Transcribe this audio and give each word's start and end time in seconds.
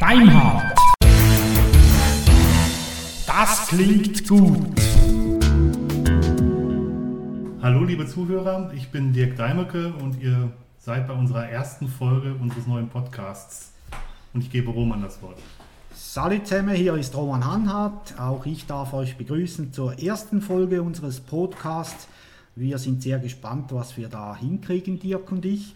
Deinhard. 0.00 0.78
Das 3.26 3.68
klingt 3.68 4.28
gut. 4.28 4.58
Hallo 7.62 7.84
liebe 7.84 8.06
Zuhörer, 8.06 8.72
ich 8.74 8.90
bin 8.90 9.12
Dirk 9.12 9.36
Deimecke 9.36 9.92
und 9.94 10.20
ihr 10.20 10.50
seid 10.78 11.06
bei 11.06 11.14
unserer 11.14 11.48
ersten 11.48 11.88
Folge 11.88 12.34
unseres 12.34 12.66
neuen 12.66 12.88
Podcasts. 12.88 13.72
Und 14.34 14.42
ich 14.42 14.50
gebe 14.50 14.70
Roman 14.70 15.02
das 15.02 15.22
Wort. 15.22 15.38
Salut 15.94 16.46
zusammen, 16.46 16.74
hier 16.74 16.94
ist 16.94 17.14
Roman 17.14 17.46
Hanhardt. 17.46 18.18
Auch 18.18 18.44
ich 18.46 18.66
darf 18.66 18.92
euch 18.92 19.16
begrüßen 19.16 19.72
zur 19.72 19.98
ersten 19.98 20.42
Folge 20.42 20.82
unseres 20.82 21.20
Podcasts. 21.20 22.08
Wir 22.54 22.76
sind 22.76 23.02
sehr 23.02 23.18
gespannt, 23.18 23.72
was 23.72 23.96
wir 23.96 24.08
da 24.08 24.36
hinkriegen, 24.36 24.98
Dirk 24.98 25.32
und 25.32 25.46
ich. 25.46 25.74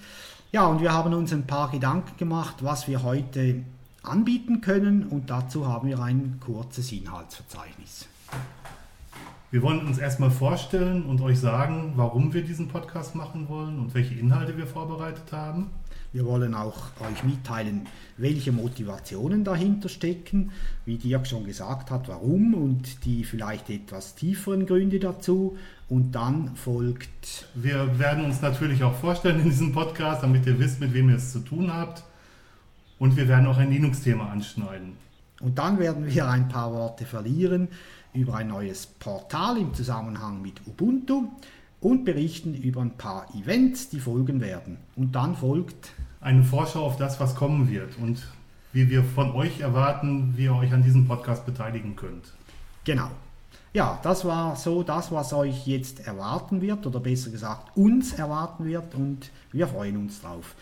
Ja, 0.52 0.66
und 0.66 0.82
wir 0.82 0.92
haben 0.92 1.14
uns 1.14 1.32
ein 1.32 1.46
paar 1.46 1.70
Gedanken 1.70 2.18
gemacht, 2.18 2.56
was 2.60 2.86
wir 2.86 3.02
heute 3.02 3.62
anbieten 4.02 4.60
können 4.60 5.04
und 5.04 5.30
dazu 5.30 5.66
haben 5.66 5.88
wir 5.88 6.00
ein 6.00 6.38
kurzes 6.38 6.92
Inhaltsverzeichnis. 6.92 8.08
Wir 9.50 9.62
wollen 9.62 9.86
uns 9.86 9.96
erstmal 9.96 10.30
vorstellen 10.30 11.04
und 11.04 11.22
euch 11.22 11.38
sagen, 11.38 11.94
warum 11.96 12.34
wir 12.34 12.42
diesen 12.42 12.68
Podcast 12.68 13.14
machen 13.14 13.48
wollen 13.48 13.78
und 13.78 13.94
welche 13.94 14.14
Inhalte 14.14 14.56
wir 14.58 14.66
vorbereitet 14.66 15.32
haben. 15.32 15.70
Wir 16.12 16.24
wollen 16.24 16.54
auch 16.54 16.76
euch 17.00 17.24
mitteilen, 17.24 17.86
welche 18.16 18.52
Motivationen 18.52 19.44
dahinter 19.44 19.88
stecken, 19.88 20.50
wie 20.84 20.96
Dirk 20.96 21.26
schon 21.26 21.44
gesagt 21.44 21.90
hat, 21.90 22.08
warum 22.08 22.54
und 22.54 23.04
die 23.04 23.24
vielleicht 23.24 23.70
etwas 23.70 24.14
tieferen 24.14 24.66
Gründe 24.66 24.98
dazu. 24.98 25.56
Und 25.88 26.12
dann 26.12 26.56
folgt. 26.56 27.46
Wir 27.54 27.98
werden 27.98 28.24
uns 28.24 28.42
natürlich 28.42 28.82
auch 28.82 28.94
vorstellen 28.94 29.40
in 29.40 29.50
diesem 29.50 29.72
Podcast, 29.72 30.22
damit 30.22 30.46
ihr 30.46 30.58
wisst, 30.58 30.80
mit 30.80 30.92
wem 30.92 31.10
ihr 31.10 31.16
es 31.16 31.32
zu 31.32 31.40
tun 31.40 31.72
habt. 31.72 32.02
Und 32.98 33.16
wir 33.16 33.28
werden 33.28 33.46
auch 33.46 33.58
ein 33.58 33.70
Linux-Thema 33.70 34.30
anschneiden. 34.30 34.96
Und 35.40 35.58
dann 35.58 35.78
werden 35.78 36.06
wir 36.06 36.28
ein 36.28 36.48
paar 36.48 36.72
Worte 36.72 37.04
verlieren 37.04 37.68
über 38.14 38.36
ein 38.36 38.48
neues 38.48 38.86
Portal 38.86 39.58
im 39.58 39.74
Zusammenhang 39.74 40.40
mit 40.40 40.66
Ubuntu 40.66 41.28
und 41.80 42.04
berichten 42.04 42.54
über 42.54 42.80
ein 42.80 42.96
paar 42.96 43.26
Events, 43.34 43.90
die 43.90 44.00
folgen 44.00 44.40
werden. 44.40 44.78
Und 44.96 45.14
dann 45.14 45.36
folgt 45.36 45.92
eine 46.20 46.42
Vorschau 46.42 46.84
auf 46.84 46.96
das, 46.96 47.20
was 47.20 47.34
kommen 47.34 47.70
wird 47.70 47.98
und 47.98 48.26
wie 48.72 48.90
wir 48.90 49.04
von 49.04 49.32
euch 49.32 49.60
erwarten, 49.60 50.34
wie 50.36 50.44
ihr 50.44 50.54
euch 50.54 50.72
an 50.72 50.82
diesem 50.82 51.06
Podcast 51.06 51.46
beteiligen 51.46 51.96
könnt. 51.96 52.32
Genau. 52.84 53.10
Ja, 53.76 54.00
das 54.02 54.24
war 54.24 54.56
so 54.56 54.82
das, 54.82 55.12
was 55.12 55.34
euch 55.34 55.66
jetzt 55.66 56.06
erwarten 56.06 56.62
wird 56.62 56.86
oder 56.86 56.98
besser 56.98 57.28
gesagt 57.28 57.76
uns 57.76 58.14
erwarten 58.14 58.64
wird 58.64 58.94
und 58.94 59.30
wir 59.52 59.66
freuen 59.68 59.98
uns 59.98 60.22
drauf. 60.22 60.54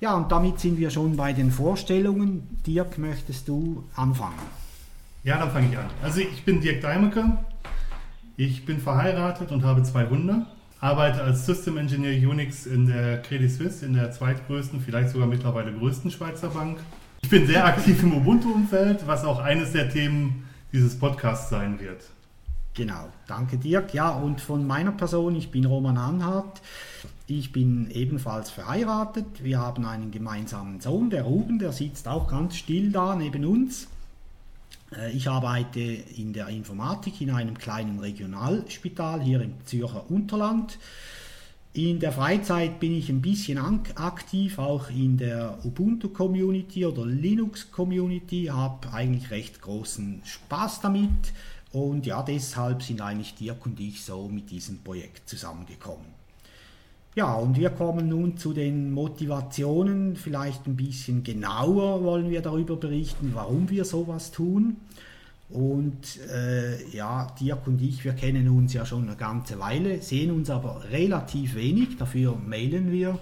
Ja, 0.00 0.14
und 0.14 0.32
damit 0.32 0.60
sind 0.60 0.78
wir 0.78 0.88
schon 0.88 1.14
bei 1.14 1.34
den 1.34 1.50
Vorstellungen. 1.50 2.62
Dirk, 2.66 2.96
möchtest 2.96 3.48
du 3.48 3.84
anfangen? 3.94 4.38
Ja, 5.24 5.36
dann 5.40 5.50
fange 5.50 5.68
ich 5.72 5.76
an. 5.76 5.90
Also 6.02 6.20
ich 6.20 6.42
bin 6.46 6.62
Dirk 6.62 6.80
Deimecke. 6.80 7.36
Ich 8.38 8.64
bin 8.64 8.78
verheiratet 8.78 9.52
und 9.52 9.62
habe 9.62 9.82
zwei 9.82 10.06
Hunde. 10.06 10.46
Arbeite 10.80 11.20
als 11.20 11.44
System 11.44 11.76
Engineer 11.76 12.16
Unix 12.26 12.64
in 12.64 12.86
der 12.86 13.20
Credit 13.20 13.52
Suisse, 13.52 13.84
in 13.84 13.92
der 13.92 14.10
zweitgrößten, 14.10 14.80
vielleicht 14.80 15.10
sogar 15.10 15.28
mittlerweile 15.28 15.70
größten 15.70 16.10
Schweizer 16.10 16.48
Bank. 16.48 16.78
Ich 17.20 17.28
bin 17.28 17.46
sehr 17.46 17.66
aktiv 17.66 18.02
im 18.02 18.14
Ubuntu-Umfeld, 18.14 19.06
was 19.06 19.22
auch 19.22 19.40
eines 19.40 19.72
der 19.72 19.90
Themen 19.90 20.48
dieses 20.72 20.98
Podcasts 20.98 21.50
sein 21.50 21.78
wird. 21.78 22.04
Genau, 22.74 23.08
danke 23.28 23.56
Dirk. 23.56 23.94
Ja, 23.94 24.10
und 24.10 24.40
von 24.40 24.66
meiner 24.66 24.90
Person, 24.90 25.36
ich 25.36 25.52
bin 25.52 25.64
Roman 25.64 25.96
Anhardt. 25.96 26.60
Ich 27.28 27.52
bin 27.52 27.88
ebenfalls 27.92 28.50
verheiratet. 28.50 29.44
Wir 29.44 29.60
haben 29.60 29.86
einen 29.86 30.10
gemeinsamen 30.10 30.80
Sohn, 30.80 31.08
der 31.08 31.22
Ruben, 31.22 31.60
der 31.60 31.72
sitzt 31.72 32.08
auch 32.08 32.28
ganz 32.28 32.56
still 32.56 32.90
da 32.90 33.14
neben 33.14 33.44
uns. 33.44 33.86
Äh, 34.92 35.12
ich 35.12 35.28
arbeite 35.28 35.80
in 35.80 36.32
der 36.32 36.48
Informatik 36.48 37.20
in 37.20 37.30
einem 37.30 37.56
kleinen 37.56 38.00
Regionalspital 38.00 39.22
hier 39.22 39.40
im 39.40 39.54
Zürcher 39.64 40.10
Unterland. 40.10 40.76
In 41.74 41.98
der 41.98 42.12
Freizeit 42.12 42.78
bin 42.78 42.92
ich 42.92 43.08
ein 43.08 43.20
bisschen 43.20 43.58
aktiv, 43.58 44.58
auch 44.58 44.90
in 44.90 45.16
der 45.16 45.58
Ubuntu-Community 45.64 46.86
oder 46.86 47.04
Linux-Community, 47.04 48.46
habe 48.52 48.92
eigentlich 48.92 49.30
recht 49.32 49.60
großen 49.60 50.22
Spaß 50.24 50.82
damit 50.82 51.32
und 51.74 52.06
ja, 52.06 52.22
deshalb 52.22 52.84
sind 52.84 53.00
eigentlich 53.00 53.34
Dirk 53.34 53.66
und 53.66 53.80
ich 53.80 54.04
so 54.04 54.28
mit 54.28 54.48
diesem 54.48 54.78
Projekt 54.78 55.28
zusammengekommen. 55.28 56.06
Ja, 57.16 57.34
und 57.34 57.56
wir 57.56 57.70
kommen 57.70 58.08
nun 58.08 58.36
zu 58.36 58.52
den 58.52 58.92
Motivationen. 58.92 60.14
Vielleicht 60.14 60.66
ein 60.68 60.76
bisschen 60.76 61.24
genauer 61.24 62.04
wollen 62.04 62.30
wir 62.30 62.42
darüber 62.42 62.76
berichten, 62.76 63.32
warum 63.34 63.68
wir 63.70 63.84
sowas 63.84 64.30
tun. 64.30 64.76
Und 65.50 66.20
äh, 66.32 66.88
ja, 66.90 67.26
Dirk 67.40 67.66
und 67.66 67.82
ich, 67.82 68.04
wir 68.04 68.12
kennen 68.12 68.48
uns 68.48 68.72
ja 68.72 68.86
schon 68.86 69.08
eine 69.08 69.16
ganze 69.16 69.58
Weile, 69.58 70.00
sehen 70.00 70.30
uns 70.30 70.50
aber 70.50 70.84
relativ 70.92 71.56
wenig, 71.56 71.96
dafür 71.96 72.36
mailen 72.36 72.92
wir 72.92 73.18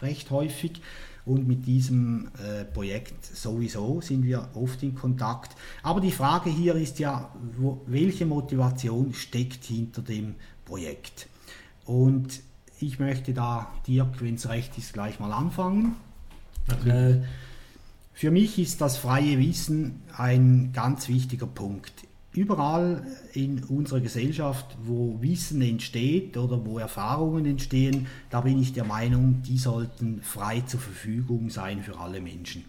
recht 0.00 0.30
häufig. 0.30 0.80
Und 1.26 1.48
mit 1.48 1.66
diesem 1.66 2.28
äh, 2.38 2.64
Projekt 2.64 3.24
sowieso 3.26 4.00
sind 4.00 4.22
wir 4.22 4.48
oft 4.54 4.82
in 4.84 4.94
Kontakt. 4.94 5.56
Aber 5.82 6.00
die 6.00 6.12
Frage 6.12 6.50
hier 6.50 6.76
ist 6.76 7.00
ja, 7.00 7.34
wo, 7.58 7.82
welche 7.86 8.24
Motivation 8.24 9.12
steckt 9.12 9.64
hinter 9.64 10.02
dem 10.02 10.36
Projekt? 10.64 11.28
Und 11.84 12.40
ich 12.78 13.00
möchte 13.00 13.34
da, 13.34 13.72
Dirk, 13.88 14.22
wenn 14.22 14.36
es 14.36 14.48
recht 14.48 14.78
ist, 14.78 14.92
gleich 14.92 15.18
mal 15.18 15.32
anfangen. 15.32 15.96
Äh, 16.86 17.22
für 18.12 18.30
mich 18.30 18.58
ist 18.58 18.80
das 18.80 18.96
freie 18.96 19.38
Wissen 19.38 20.02
ein 20.16 20.70
ganz 20.72 21.08
wichtiger 21.08 21.46
Punkt. 21.46 22.05
Überall 22.36 23.02
in 23.32 23.64
unserer 23.64 24.00
Gesellschaft, 24.00 24.76
wo 24.84 25.16
Wissen 25.22 25.62
entsteht 25.62 26.36
oder 26.36 26.66
wo 26.66 26.78
Erfahrungen 26.78 27.46
entstehen, 27.46 28.06
da 28.28 28.42
bin 28.42 28.60
ich 28.60 28.74
der 28.74 28.84
Meinung, 28.84 29.42
die 29.42 29.56
sollten 29.56 30.20
frei 30.20 30.60
zur 30.60 30.80
Verfügung 30.80 31.48
sein 31.48 31.82
für 31.82 31.98
alle 31.98 32.20
Menschen. 32.20 32.64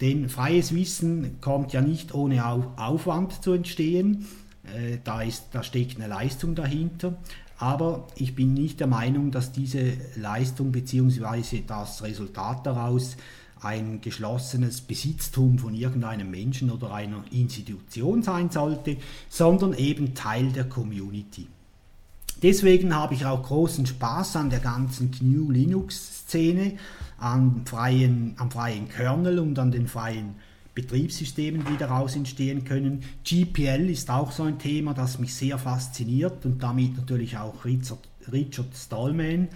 Denn 0.00 0.30
freies 0.30 0.74
Wissen 0.74 1.42
kommt 1.42 1.74
ja 1.74 1.82
nicht 1.82 2.14
ohne 2.14 2.42
Aufwand 2.78 3.42
zu 3.44 3.52
entstehen. 3.52 4.26
Äh, 4.64 4.96
da, 5.04 5.20
ist, 5.20 5.48
da 5.52 5.62
steckt 5.62 5.96
eine 5.96 6.08
Leistung 6.08 6.54
dahinter. 6.54 7.18
Aber 7.58 8.06
ich 8.16 8.34
bin 8.34 8.54
nicht 8.54 8.80
der 8.80 8.86
Meinung, 8.86 9.30
dass 9.30 9.52
diese 9.52 9.92
Leistung 10.16 10.72
bzw. 10.72 11.62
das 11.66 12.02
Resultat 12.02 12.64
daraus 12.64 13.18
ein 13.62 14.00
geschlossenes 14.00 14.80
Besitztum 14.80 15.58
von 15.58 15.74
irgendeinem 15.74 16.30
Menschen 16.30 16.70
oder 16.70 16.92
einer 16.92 17.22
Institution 17.30 18.22
sein 18.22 18.50
sollte, 18.50 18.96
sondern 19.28 19.74
eben 19.74 20.14
Teil 20.14 20.50
der 20.50 20.64
Community. 20.64 21.46
Deswegen 22.42 22.94
habe 22.94 23.14
ich 23.14 23.26
auch 23.26 23.42
großen 23.42 23.84
Spaß 23.84 24.36
an 24.36 24.48
der 24.48 24.60
ganzen 24.60 25.10
GNU 25.10 25.50
Linux-Szene, 25.50 26.78
am 27.18 27.66
freien, 27.66 28.34
am 28.38 28.50
freien 28.50 28.88
Kernel 28.88 29.38
und 29.40 29.58
an 29.58 29.70
den 29.70 29.86
freien 29.86 30.36
Betriebssystemen, 30.74 31.64
die 31.70 31.76
daraus 31.76 32.16
entstehen 32.16 32.64
können. 32.64 33.02
GPL 33.24 33.90
ist 33.90 34.10
auch 34.10 34.32
so 34.32 34.44
ein 34.44 34.58
Thema, 34.58 34.94
das 34.94 35.18
mich 35.18 35.34
sehr 35.34 35.58
fasziniert 35.58 36.46
und 36.46 36.62
damit 36.62 36.96
natürlich 36.96 37.36
auch 37.36 37.64
Richard, 37.66 38.08
Richard 38.32 38.74
Stallman, 38.74 39.48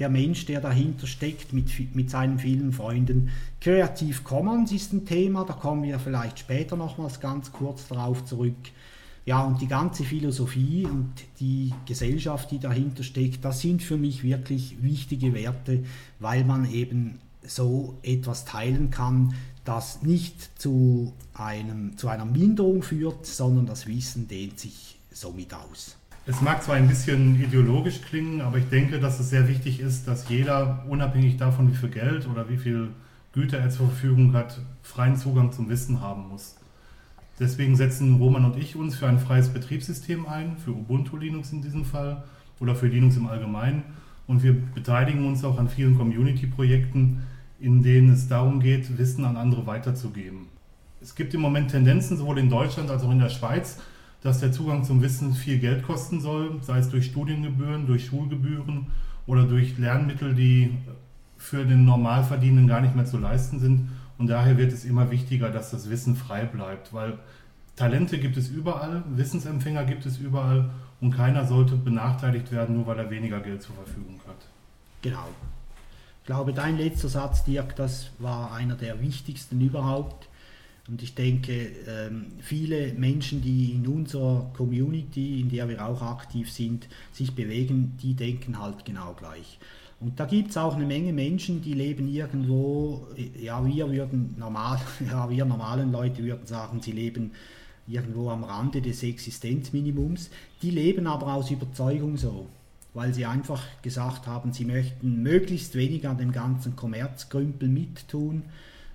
der 0.00 0.08
Mensch, 0.08 0.46
der 0.46 0.62
dahinter 0.62 1.06
steckt 1.06 1.52
mit, 1.52 1.94
mit 1.94 2.10
seinen 2.10 2.38
vielen 2.38 2.72
Freunden. 2.72 3.28
Creative 3.60 4.22
Commons 4.22 4.72
ist 4.72 4.94
ein 4.94 5.04
Thema, 5.04 5.44
da 5.44 5.52
kommen 5.52 5.82
wir 5.82 5.98
vielleicht 5.98 6.38
später 6.38 6.74
nochmals 6.74 7.20
ganz 7.20 7.52
kurz 7.52 7.86
darauf 7.86 8.24
zurück. 8.24 8.56
Ja, 9.26 9.42
und 9.42 9.60
die 9.60 9.68
ganze 9.68 10.04
Philosophie 10.04 10.86
und 10.86 11.12
die 11.38 11.74
Gesellschaft, 11.84 12.50
die 12.50 12.58
dahinter 12.58 13.02
steckt, 13.02 13.44
das 13.44 13.60
sind 13.60 13.82
für 13.82 13.98
mich 13.98 14.24
wirklich 14.24 14.82
wichtige 14.82 15.34
Werte, 15.34 15.84
weil 16.18 16.44
man 16.44 16.68
eben 16.72 17.18
so 17.42 17.98
etwas 18.02 18.46
teilen 18.46 18.90
kann, 18.90 19.34
das 19.66 20.02
nicht 20.02 20.58
zu, 20.58 21.12
einem, 21.34 21.98
zu 21.98 22.08
einer 22.08 22.24
Minderung 22.24 22.82
führt, 22.82 23.26
sondern 23.26 23.66
das 23.66 23.86
Wissen 23.86 24.26
dehnt 24.26 24.58
sich 24.58 24.98
somit 25.12 25.52
aus. 25.52 25.99
Es 26.30 26.40
mag 26.40 26.62
zwar 26.62 26.76
ein 26.76 26.86
bisschen 26.86 27.42
ideologisch 27.42 28.02
klingen, 28.02 28.40
aber 28.40 28.58
ich 28.58 28.68
denke, 28.68 29.00
dass 29.00 29.18
es 29.18 29.30
sehr 29.30 29.48
wichtig 29.48 29.80
ist, 29.80 30.06
dass 30.06 30.28
jeder, 30.28 30.84
unabhängig 30.88 31.38
davon, 31.38 31.72
wie 31.72 31.74
viel 31.74 31.88
Geld 31.88 32.28
oder 32.28 32.48
wie 32.48 32.56
viel 32.56 32.90
Güter 33.32 33.58
er 33.58 33.68
zur 33.68 33.88
Verfügung 33.88 34.32
hat, 34.32 34.60
freien 34.80 35.16
Zugang 35.16 35.50
zum 35.50 35.68
Wissen 35.68 36.00
haben 36.00 36.28
muss. 36.28 36.54
Deswegen 37.40 37.74
setzen 37.74 38.14
Roman 38.18 38.44
und 38.44 38.56
ich 38.56 38.76
uns 38.76 38.94
für 38.94 39.08
ein 39.08 39.18
freies 39.18 39.48
Betriebssystem 39.48 40.28
ein, 40.28 40.56
für 40.56 40.70
Ubuntu 40.70 41.16
Linux 41.16 41.50
in 41.50 41.62
diesem 41.62 41.84
Fall 41.84 42.22
oder 42.60 42.76
für 42.76 42.86
Linux 42.86 43.16
im 43.16 43.26
Allgemeinen. 43.26 43.82
Und 44.28 44.44
wir 44.44 44.54
beteiligen 44.54 45.26
uns 45.26 45.42
auch 45.42 45.58
an 45.58 45.68
vielen 45.68 45.98
Community-Projekten, 45.98 47.22
in 47.58 47.82
denen 47.82 48.12
es 48.12 48.28
darum 48.28 48.60
geht, 48.60 48.98
Wissen 48.98 49.24
an 49.24 49.36
andere 49.36 49.66
weiterzugeben. 49.66 50.46
Es 51.00 51.16
gibt 51.16 51.34
im 51.34 51.40
Moment 51.40 51.72
Tendenzen, 51.72 52.16
sowohl 52.16 52.38
in 52.38 52.50
Deutschland 52.50 52.88
als 52.88 53.02
auch 53.02 53.10
in 53.10 53.18
der 53.18 53.30
Schweiz, 53.30 53.78
dass 54.22 54.40
der 54.40 54.52
Zugang 54.52 54.84
zum 54.84 55.02
Wissen 55.02 55.34
viel 55.34 55.58
Geld 55.58 55.82
kosten 55.82 56.20
soll, 56.20 56.60
sei 56.62 56.78
es 56.78 56.90
durch 56.90 57.06
Studiengebühren, 57.06 57.86
durch 57.86 58.06
Schulgebühren 58.06 58.86
oder 59.26 59.44
durch 59.44 59.78
Lernmittel, 59.78 60.34
die 60.34 60.76
für 61.38 61.64
den 61.64 61.84
Normalverdienenden 61.84 62.68
gar 62.68 62.80
nicht 62.80 62.94
mehr 62.94 63.06
zu 63.06 63.18
leisten 63.18 63.58
sind. 63.58 63.88
Und 64.18 64.26
daher 64.26 64.58
wird 64.58 64.72
es 64.72 64.84
immer 64.84 65.10
wichtiger, 65.10 65.48
dass 65.50 65.70
das 65.70 65.88
Wissen 65.88 66.14
frei 66.16 66.44
bleibt, 66.44 66.92
weil 66.92 67.18
Talente 67.76 68.18
gibt 68.18 68.36
es 68.36 68.48
überall, 68.48 69.02
Wissensempfänger 69.16 69.84
gibt 69.84 70.04
es 70.04 70.18
überall 70.18 70.68
und 71.00 71.12
keiner 71.12 71.46
sollte 71.46 71.76
benachteiligt 71.76 72.52
werden, 72.52 72.76
nur 72.76 72.86
weil 72.86 72.98
er 72.98 73.10
weniger 73.10 73.40
Geld 73.40 73.62
zur 73.62 73.74
Verfügung 73.74 74.20
hat. 74.26 74.36
Genau. 75.00 75.28
Ich 76.20 76.26
glaube, 76.26 76.52
dein 76.52 76.76
letzter 76.76 77.08
Satz, 77.08 77.44
Dirk, 77.44 77.74
das 77.76 78.10
war 78.18 78.52
einer 78.52 78.74
der 78.74 79.00
wichtigsten 79.00 79.58
überhaupt. 79.62 80.28
Und 80.90 81.02
ich 81.02 81.14
denke, 81.14 81.68
ähm, 81.86 82.26
viele 82.40 82.92
Menschen, 82.94 83.40
die 83.40 83.72
in 83.72 83.86
unserer 83.86 84.50
Community, 84.56 85.40
in 85.40 85.48
der 85.48 85.68
wir 85.68 85.86
auch 85.86 86.02
aktiv 86.02 86.50
sind, 86.50 86.88
sich 87.12 87.32
bewegen, 87.32 87.96
die 88.02 88.14
denken 88.14 88.58
halt 88.58 88.84
genau 88.84 89.14
gleich. 89.14 89.60
Und 90.00 90.18
da 90.18 90.24
gibt 90.24 90.50
es 90.50 90.56
auch 90.56 90.74
eine 90.74 90.86
Menge 90.86 91.12
Menschen, 91.12 91.62
die 91.62 91.74
leben 91.74 92.08
irgendwo, 92.08 93.06
ja, 93.38 93.64
wir 93.64 93.92
würden 93.92 94.34
normal, 94.36 94.80
ja, 95.08 95.30
wir 95.30 95.44
normalen 95.44 95.92
Leute 95.92 96.24
würden 96.24 96.46
sagen, 96.46 96.80
sie 96.80 96.92
leben 96.92 97.32
irgendwo 97.86 98.30
am 98.30 98.42
Rande 98.42 98.82
des 98.82 99.02
Existenzminimums. 99.02 100.30
Die 100.62 100.70
leben 100.70 101.06
aber 101.06 101.34
aus 101.34 101.50
Überzeugung 101.50 102.16
so, 102.16 102.46
weil 102.94 103.14
sie 103.14 103.26
einfach 103.26 103.62
gesagt 103.82 104.26
haben, 104.26 104.52
sie 104.52 104.64
möchten 104.64 105.22
möglichst 105.22 105.76
wenig 105.76 106.08
an 106.08 106.18
dem 106.18 106.32
ganzen 106.32 106.74
Kommerzgrümpel 106.74 107.68
mittun. 107.68 108.42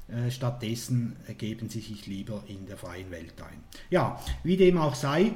Äh, 0.08 0.30
stattdessen 0.30 1.16
geben 1.38 1.70
sie 1.70 1.82
sich 1.82 2.06
lieber 2.06 2.44
in 2.48 2.68
der 2.68 2.78
freien 2.78 3.10
Welt 3.10 3.34
ein. 3.42 3.60
Ja, 3.90 4.22
wie 4.44 4.56
dem 4.56 4.78
auch 4.78 4.94
sei, 4.94 5.32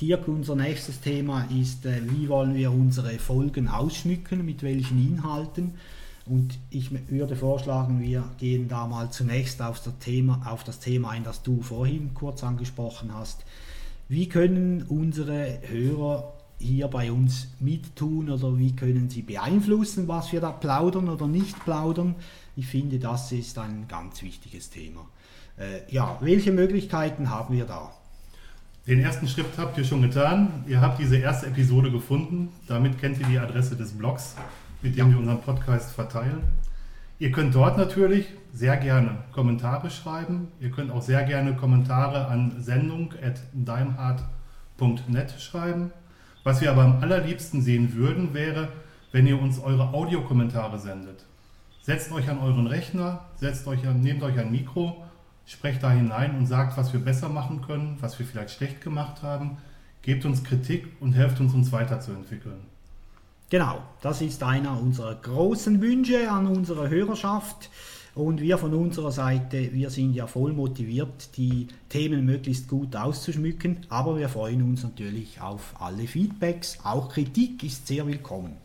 Dirk, 0.00 0.28
unser 0.28 0.54
nächstes 0.54 1.00
Thema 1.00 1.44
ist, 1.44 1.84
äh, 1.84 2.00
wie 2.10 2.28
wollen 2.28 2.54
wir 2.54 2.70
unsere 2.70 3.18
Folgen 3.18 3.68
ausschmücken, 3.68 4.44
mit 4.44 4.62
welchen 4.62 4.98
Inhalten. 4.98 5.74
Und 6.26 6.58
ich 6.70 6.90
würde 7.10 7.36
vorschlagen, 7.36 8.00
wir 8.00 8.24
gehen 8.38 8.68
da 8.68 8.86
mal 8.86 9.10
zunächst 9.10 9.60
auf 9.60 9.82
das, 9.82 9.98
Thema, 9.98 10.40
auf 10.46 10.64
das 10.64 10.80
Thema 10.80 11.10
ein, 11.10 11.24
das 11.24 11.42
du 11.42 11.60
vorhin 11.60 12.14
kurz 12.14 12.42
angesprochen 12.42 13.12
hast. 13.12 13.44
Wie 14.08 14.28
können 14.28 14.84
unsere 14.84 15.58
Hörer 15.68 16.32
hier 16.58 16.88
bei 16.88 17.12
uns 17.12 17.48
mittun 17.60 18.30
oder 18.30 18.56
wie 18.58 18.74
können 18.74 19.10
sie 19.10 19.22
beeinflussen, 19.22 20.08
was 20.08 20.32
wir 20.32 20.40
da 20.40 20.50
plaudern 20.50 21.08
oder 21.08 21.26
nicht 21.26 21.62
plaudern? 21.64 22.14
Ich 22.56 22.66
finde, 22.66 22.98
das 22.98 23.32
ist 23.32 23.58
ein 23.58 23.86
ganz 23.88 24.22
wichtiges 24.22 24.70
Thema. 24.70 25.06
Äh, 25.56 25.92
ja, 25.92 26.18
welche 26.20 26.52
Möglichkeiten 26.52 27.30
haben 27.30 27.56
wir 27.56 27.64
da? 27.64 27.92
Den 28.86 29.00
ersten 29.00 29.26
Schritt 29.26 29.46
habt 29.56 29.78
ihr 29.78 29.84
schon 29.84 30.02
getan. 30.02 30.62
Ihr 30.68 30.80
habt 30.80 30.98
diese 30.98 31.16
erste 31.16 31.46
Episode 31.46 31.90
gefunden. 31.90 32.50
Damit 32.68 33.00
kennt 33.00 33.18
ihr 33.18 33.26
die 33.26 33.38
Adresse 33.38 33.76
des 33.76 33.92
Blogs 33.92 34.36
mit 34.82 34.96
dem 34.96 35.06
ja. 35.06 35.12
wir 35.12 35.20
unseren 35.20 35.40
Podcast 35.40 35.92
verteilen. 35.92 36.42
Ihr 37.18 37.32
könnt 37.32 37.54
dort 37.54 37.78
natürlich 37.78 38.26
sehr 38.52 38.76
gerne 38.76 39.24
Kommentare 39.32 39.88
schreiben. 39.90 40.48
Ihr 40.60 40.70
könnt 40.70 40.90
auch 40.90 41.02
sehr 41.02 41.22
gerne 41.22 41.56
Kommentare 41.56 42.26
an 42.26 42.56
sendung.deimhard.net 42.60 45.34
schreiben. 45.40 45.92
Was 46.42 46.60
wir 46.60 46.70
aber 46.70 46.84
am 46.84 46.98
allerliebsten 47.00 47.62
sehen 47.62 47.94
würden, 47.94 48.34
wäre, 48.34 48.68
wenn 49.12 49.26
ihr 49.26 49.40
uns 49.40 49.58
eure 49.58 49.94
Audiokommentare 49.94 50.78
sendet. 50.78 51.24
Setzt 51.84 52.12
euch 52.12 52.30
an 52.30 52.38
euren 52.38 52.66
Rechner, 52.66 53.26
setzt 53.36 53.66
euch 53.66 53.86
an, 53.86 54.00
nehmt 54.00 54.22
euch 54.22 54.38
ein 54.38 54.50
Mikro, 54.50 55.04
sprecht 55.44 55.82
da 55.82 55.90
hinein 55.90 56.34
und 56.34 56.46
sagt, 56.46 56.78
was 56.78 56.94
wir 56.94 57.00
besser 57.00 57.28
machen 57.28 57.60
können, 57.60 57.98
was 58.00 58.18
wir 58.18 58.24
vielleicht 58.24 58.52
schlecht 58.52 58.80
gemacht 58.80 59.22
haben. 59.22 59.58
Gebt 60.00 60.24
uns 60.24 60.42
Kritik 60.42 60.86
und 61.00 61.12
helft 61.12 61.40
uns, 61.40 61.52
uns 61.52 61.72
weiterzuentwickeln. 61.72 62.62
Genau, 63.50 63.82
das 64.00 64.22
ist 64.22 64.42
einer 64.42 64.80
unserer 64.80 65.14
großen 65.14 65.82
Wünsche 65.82 66.30
an 66.30 66.46
unsere 66.46 66.88
Hörerschaft. 66.88 67.68
Und 68.14 68.40
wir 68.40 68.56
von 68.56 68.72
unserer 68.72 69.12
Seite, 69.12 69.74
wir 69.74 69.90
sind 69.90 70.14
ja 70.14 70.26
voll 70.26 70.54
motiviert, 70.54 71.36
die 71.36 71.68
Themen 71.90 72.24
möglichst 72.24 72.66
gut 72.66 72.96
auszuschmücken, 72.96 73.80
aber 73.90 74.16
wir 74.16 74.30
freuen 74.30 74.62
uns 74.62 74.84
natürlich 74.84 75.38
auf 75.38 75.74
alle 75.78 76.06
Feedbacks. 76.06 76.78
Auch 76.82 77.10
Kritik 77.10 77.62
ist 77.62 77.86
sehr 77.86 78.06
willkommen. 78.06 78.63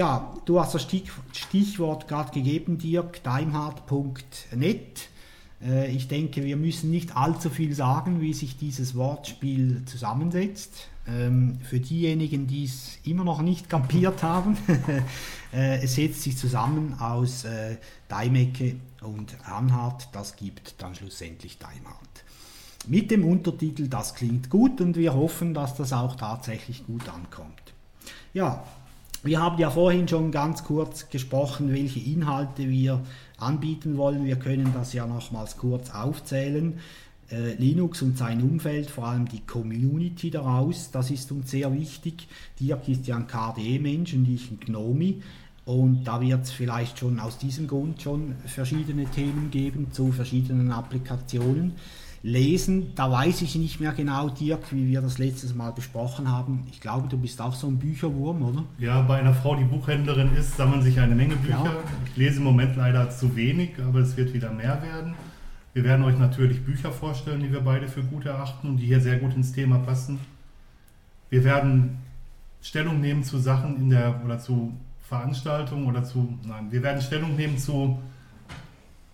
Ja, 0.00 0.32
du 0.46 0.58
hast 0.58 0.74
das 0.74 0.88
Stichwort 1.32 2.08
gerade 2.08 2.32
gegeben, 2.32 2.78
Dirk, 2.78 3.22
daimhard.net. 3.22 5.10
Äh, 5.62 5.90
ich 5.90 6.08
denke, 6.08 6.42
wir 6.42 6.56
müssen 6.56 6.90
nicht 6.90 7.18
allzu 7.18 7.50
viel 7.50 7.74
sagen, 7.74 8.22
wie 8.22 8.32
sich 8.32 8.56
dieses 8.56 8.94
Wortspiel 8.94 9.84
zusammensetzt. 9.84 10.88
Ähm, 11.06 11.58
für 11.62 11.80
diejenigen, 11.80 12.46
die 12.46 12.64
es 12.64 12.96
immer 13.04 13.24
noch 13.24 13.42
nicht 13.42 13.68
kampiert 13.68 14.22
haben, 14.22 14.56
äh, 15.52 15.82
es 15.82 15.96
setzt 15.96 16.22
sich 16.22 16.38
zusammen 16.38 16.98
aus 16.98 17.44
äh, 17.44 17.76
Daimecke 18.08 18.76
und 19.02 19.36
Anhart. 19.44 20.08
Das 20.12 20.34
gibt 20.34 20.76
dann 20.78 20.94
schlussendlich 20.94 21.58
Daimhard. 21.58 22.24
Mit 22.86 23.10
dem 23.10 23.26
Untertitel 23.26 23.86
Das 23.88 24.14
klingt 24.14 24.48
gut 24.48 24.80
und 24.80 24.96
wir 24.96 25.12
hoffen, 25.12 25.52
dass 25.52 25.76
das 25.76 25.92
auch 25.92 26.16
tatsächlich 26.16 26.86
gut 26.86 27.06
ankommt. 27.10 27.74
Ja, 28.32 28.64
wir 29.22 29.40
haben 29.40 29.58
ja 29.58 29.70
vorhin 29.70 30.08
schon 30.08 30.30
ganz 30.30 30.64
kurz 30.64 31.08
gesprochen, 31.10 31.72
welche 31.72 32.00
Inhalte 32.00 32.68
wir 32.68 33.00
anbieten 33.38 33.96
wollen. 33.96 34.24
Wir 34.24 34.36
können 34.36 34.72
das 34.72 34.92
ja 34.92 35.06
nochmals 35.06 35.56
kurz 35.56 35.90
aufzählen. 35.90 36.78
Äh, 37.30 37.54
Linux 37.54 38.02
und 38.02 38.18
sein 38.18 38.42
Umfeld, 38.42 38.90
vor 38.90 39.06
allem 39.06 39.28
die 39.28 39.40
Community 39.40 40.30
daraus, 40.30 40.90
das 40.90 41.10
ist 41.10 41.30
uns 41.30 41.50
sehr 41.50 41.72
wichtig. 41.72 42.26
Dirk 42.58 42.88
ist 42.88 43.06
ja 43.06 43.16
ein 43.16 43.26
KDE-Mensch 43.26 44.14
und 44.14 44.28
ich 44.28 44.50
ein 44.50 44.58
Gnomi. 44.60 45.22
Und 45.66 46.04
da 46.04 46.20
wird 46.20 46.42
es 46.42 46.50
vielleicht 46.50 46.98
schon 46.98 47.20
aus 47.20 47.38
diesem 47.38 47.68
Grund 47.68 48.02
schon 48.02 48.34
verschiedene 48.46 49.04
Themen 49.04 49.50
geben 49.50 49.92
zu 49.92 50.10
verschiedenen 50.10 50.72
Applikationen. 50.72 51.74
Lesen, 52.22 52.94
da 52.96 53.10
weiß 53.10 53.40
ich 53.40 53.54
nicht 53.54 53.80
mehr 53.80 53.92
genau, 53.92 54.28
Dirk, 54.28 54.72
wie 54.72 54.88
wir 54.88 55.00
das 55.00 55.16
letztes 55.16 55.54
Mal 55.54 55.72
besprochen 55.72 56.30
haben. 56.30 56.66
Ich 56.70 56.80
glaube, 56.80 57.08
du 57.08 57.16
bist 57.16 57.40
auch 57.40 57.54
so 57.54 57.66
ein 57.66 57.78
Bücherwurm, 57.78 58.42
oder? 58.42 58.64
Ja, 58.78 59.00
bei 59.00 59.18
einer 59.20 59.32
Frau, 59.32 59.56
die 59.56 59.64
Buchhändlerin 59.64 60.34
ist, 60.34 60.56
sammeln 60.56 60.82
sich 60.82 61.00
eine 61.00 61.14
Menge 61.14 61.36
Bücher. 61.36 61.64
Ja. 61.64 61.76
Ich 62.04 62.16
lese 62.16 62.38
im 62.38 62.44
Moment 62.44 62.76
leider 62.76 63.08
zu 63.08 63.34
wenig, 63.36 63.70
aber 63.82 64.00
es 64.00 64.16
wird 64.18 64.34
wieder 64.34 64.52
mehr 64.52 64.82
werden. 64.82 65.14
Wir 65.72 65.84
werden 65.84 66.04
euch 66.04 66.18
natürlich 66.18 66.62
Bücher 66.62 66.92
vorstellen, 66.92 67.40
die 67.40 67.52
wir 67.52 67.60
beide 67.60 67.88
für 67.88 68.02
gut 68.02 68.26
erachten 68.26 68.68
und 68.68 68.76
die 68.76 68.86
hier 68.86 69.00
sehr 69.00 69.16
gut 69.18 69.34
ins 69.34 69.52
Thema 69.52 69.78
passen. 69.78 70.18
Wir 71.30 71.42
werden 71.44 71.98
Stellung 72.60 73.00
nehmen 73.00 73.24
zu 73.24 73.38
Sachen 73.38 73.76
in 73.76 73.88
der 73.88 74.20
oder 74.24 74.38
zu 74.38 74.74
Veranstaltungen 75.00 75.86
oder 75.86 76.04
zu 76.04 76.38
nein, 76.46 76.70
wir 76.70 76.82
werden 76.82 77.00
Stellung 77.00 77.34
nehmen 77.36 77.56
zu 77.56 77.98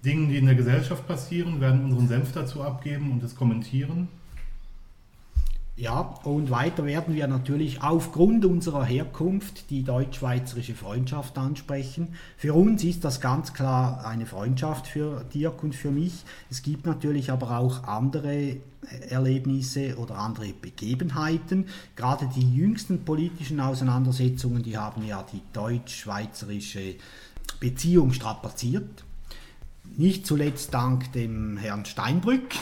Dingen, 0.07 0.29
die 0.29 0.39
in 0.39 0.47
der 0.47 0.55
Gesellschaft 0.55 1.07
passieren, 1.07 1.61
werden 1.61 1.85
unseren 1.85 2.09
Senf 2.09 2.33
dazu 2.33 2.63
abgeben 2.63 3.13
und 3.13 3.23
es 3.23 3.35
kommentieren. 3.35 4.09
Ja, 5.79 6.15
und 6.25 6.49
weiter 6.49 6.87
werden 6.87 7.15
wir 7.15 7.27
natürlich 7.27 7.83
aufgrund 7.83 8.47
unserer 8.47 8.83
Herkunft 8.83 9.69
die 9.69 9.83
deutsch-schweizerische 9.83 10.75
Freundschaft 10.75 11.37
ansprechen. 11.37 12.15
Für 12.39 12.55
uns 12.55 12.83
ist 12.83 13.05
das 13.05 13.21
ganz 13.21 13.53
klar 13.53 14.07
eine 14.07 14.25
Freundschaft 14.25 14.87
für 14.87 15.23
Dirk 15.35 15.63
und 15.63 15.75
für 15.75 15.91
mich. 15.91 16.25
Es 16.49 16.63
gibt 16.63 16.87
natürlich 16.87 17.31
aber 17.31 17.59
auch 17.59 17.85
andere 17.85 18.57
Erlebnisse 19.11 19.99
oder 19.99 20.17
andere 20.17 20.55
Begebenheiten. 20.55 21.67
Gerade 21.95 22.27
die 22.35 22.57
jüngsten 22.57 23.05
politischen 23.05 23.61
Auseinandersetzungen, 23.61 24.63
die 24.63 24.79
haben 24.79 25.05
ja 25.05 25.27
die 25.31 25.43
deutsch-schweizerische 25.53 26.95
Beziehung 27.61 28.15
strapaziert. 28.15 29.05
Nicht 29.97 30.27
zuletzt 30.27 30.75
dank 30.75 31.13
dem 31.13 31.57
Herrn 31.57 31.85
Steinbrück. 31.85 32.43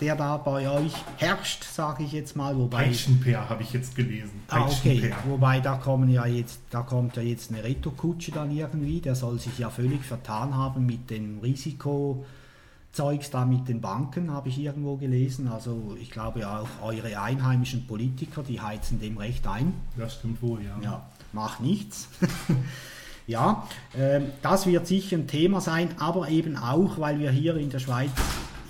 der 0.00 0.16
da 0.16 0.36
bei 0.36 0.70
euch 0.70 0.92
herrscht, 1.16 1.64
sage 1.64 2.04
ich 2.04 2.12
jetzt 2.12 2.36
mal. 2.36 2.56
Wobei, 2.56 2.84
Peitschenpeer 2.84 3.48
habe 3.48 3.62
ich 3.62 3.72
jetzt 3.72 3.96
gelesen. 3.96 4.42
Ah, 4.48 4.66
okay. 4.66 5.12
Wobei 5.26 5.60
da 5.60 5.76
kommen 5.76 6.08
ja 6.08 6.26
jetzt, 6.26 6.60
da 6.70 6.82
kommt 6.82 7.16
ja 7.16 7.22
jetzt 7.22 7.50
eine 7.52 7.64
Rettokutsche 7.64 8.32
dann 8.32 8.50
irgendwie. 8.50 9.00
Der 9.00 9.14
soll 9.14 9.38
sich 9.38 9.58
ja 9.58 9.70
völlig 9.70 10.04
vertan 10.04 10.56
haben 10.56 10.86
mit 10.86 11.10
dem 11.10 11.40
Risikozeugs 11.40 13.30
da 13.30 13.44
mit 13.44 13.68
den 13.68 13.80
Banken, 13.80 14.30
habe 14.30 14.48
ich 14.48 14.58
irgendwo 14.58 14.96
gelesen. 14.96 15.48
Also 15.48 15.96
ich 16.00 16.10
glaube 16.10 16.48
auch 16.48 16.68
eure 16.82 17.20
einheimischen 17.20 17.86
Politiker, 17.86 18.42
die 18.42 18.60
heizen 18.60 19.00
dem 19.00 19.18
recht 19.18 19.46
ein. 19.46 19.72
Das 19.96 20.14
stimmt 20.14 20.42
wohl, 20.42 20.62
ja. 20.62 20.78
Ja, 20.82 21.06
macht 21.32 21.60
nichts. 21.60 22.08
ja, 23.28 23.68
äh, 23.96 24.20
das 24.42 24.66
wird 24.66 24.86
sicher 24.86 25.16
ein 25.16 25.28
Thema 25.28 25.60
sein, 25.60 25.90
aber 25.98 26.28
eben 26.30 26.56
auch, 26.56 26.98
weil 26.98 27.20
wir 27.20 27.30
hier 27.30 27.56
in 27.56 27.70
der 27.70 27.78
Schweiz 27.78 28.10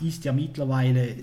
ist 0.03 0.25
ja 0.25 0.33
mittlerweile, 0.33 1.15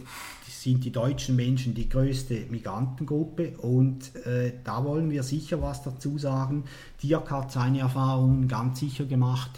sind 0.47 0.83
die 0.83 0.91
deutschen 0.91 1.35
Menschen 1.35 1.75
die 1.75 1.87
größte 1.87 2.45
Migrantengruppe 2.49 3.57
und 3.57 4.15
äh, 4.25 4.53
da 4.63 4.83
wollen 4.83 5.11
wir 5.11 5.21
sicher 5.21 5.61
was 5.61 5.83
dazu 5.83 6.17
sagen. 6.17 6.63
Dirk 7.03 7.29
hat 7.29 7.51
seine 7.51 7.79
Erfahrungen 7.79 8.47
ganz 8.47 8.79
sicher 8.79 9.05
gemacht, 9.05 9.51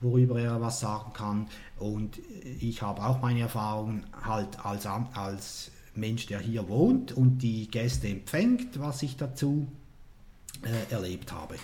worüber 0.00 0.40
er 0.40 0.60
was 0.60 0.80
sagen 0.80 1.12
kann 1.12 1.48
und 1.78 2.20
ich 2.60 2.82
habe 2.82 3.04
auch 3.04 3.20
meine 3.20 3.40
Erfahrungen 3.40 4.06
halt 4.24 4.64
als, 4.64 4.86
als 4.86 5.72
Mensch, 5.96 6.26
der 6.26 6.38
hier 6.38 6.68
wohnt 6.68 7.12
und 7.12 7.38
die 7.38 7.68
Gäste 7.68 8.08
empfängt, 8.08 8.78
was 8.78 9.02
ich 9.02 9.16
dazu 9.16 9.66
äh, 10.62 10.92
erlebt 10.92 11.32
habe. 11.32 11.56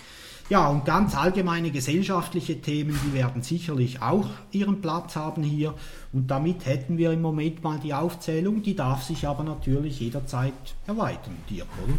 Ja, 0.51 0.67
und 0.67 0.83
ganz 0.83 1.15
allgemeine 1.15 1.71
gesellschaftliche 1.71 2.59
Themen, 2.59 2.99
die 3.05 3.13
werden 3.13 3.41
sicherlich 3.41 4.01
auch 4.01 4.27
ihren 4.51 4.81
Platz 4.81 5.15
haben 5.15 5.43
hier. 5.43 5.75
Und 6.11 6.29
damit 6.29 6.65
hätten 6.65 6.97
wir 6.97 7.13
im 7.13 7.21
Moment 7.21 7.63
mal 7.63 7.79
die 7.79 7.93
Aufzählung, 7.93 8.61
die 8.61 8.75
darf 8.75 9.01
sich 9.01 9.25
aber 9.25 9.45
natürlich 9.45 10.01
jederzeit 10.01 10.51
erweitern, 10.85 11.37
Dirk, 11.49 11.69
oder? 11.81 11.93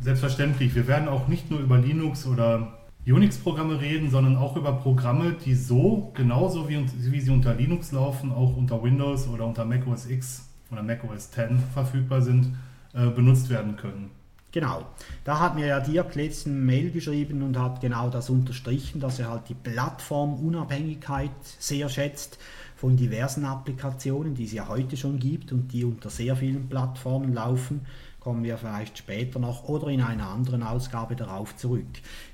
Selbstverständlich. 0.00 0.74
Wir 0.74 0.86
werden 0.86 1.06
auch 1.06 1.28
nicht 1.28 1.50
nur 1.50 1.60
über 1.60 1.76
Linux 1.76 2.26
oder 2.26 2.78
Unix-Programme 3.06 3.78
reden, 3.78 4.08
sondern 4.08 4.36
auch 4.36 4.56
über 4.56 4.72
Programme, 4.72 5.36
die 5.44 5.54
so, 5.54 6.12
genauso 6.14 6.70
wie, 6.70 6.86
wie 6.96 7.20
sie 7.20 7.30
unter 7.30 7.54
Linux 7.54 7.92
laufen, 7.92 8.32
auch 8.32 8.56
unter 8.56 8.82
Windows 8.82 9.28
oder 9.28 9.44
unter 9.44 9.66
Mac 9.66 9.86
OS 9.86 10.08
X 10.08 10.48
oder 10.70 10.82
Mac 10.82 11.04
OS 11.04 11.28
X 11.36 11.62
verfügbar 11.74 12.22
sind, 12.22 12.54
äh, 12.94 13.08
benutzt 13.08 13.50
werden 13.50 13.76
können. 13.76 14.21
Genau. 14.52 14.84
Da 15.24 15.40
hat 15.40 15.54
mir 15.54 15.66
ja 15.66 15.80
Dirk 15.80 16.14
letzten 16.14 16.66
Mail 16.66 16.90
geschrieben 16.90 17.42
und 17.42 17.58
hat 17.58 17.80
genau 17.80 18.10
das 18.10 18.28
unterstrichen, 18.28 19.00
dass 19.00 19.18
er 19.18 19.30
halt 19.30 19.48
die 19.48 19.54
Plattformunabhängigkeit 19.54 21.30
sehr 21.58 21.88
schätzt 21.88 22.38
von 22.76 22.96
diversen 22.96 23.46
Applikationen, 23.46 24.34
die 24.34 24.44
es 24.44 24.52
ja 24.52 24.68
heute 24.68 24.98
schon 24.98 25.18
gibt 25.18 25.52
und 25.52 25.72
die 25.72 25.84
unter 25.84 26.10
sehr 26.10 26.36
vielen 26.36 26.68
Plattformen 26.68 27.32
laufen. 27.32 27.86
Kommen 28.20 28.44
wir 28.44 28.58
vielleicht 28.58 28.98
später 28.98 29.38
noch 29.38 29.68
oder 29.68 29.88
in 29.88 30.02
einer 30.02 30.28
anderen 30.28 30.62
Ausgabe 30.62 31.16
darauf 31.16 31.56
zurück. 31.56 31.86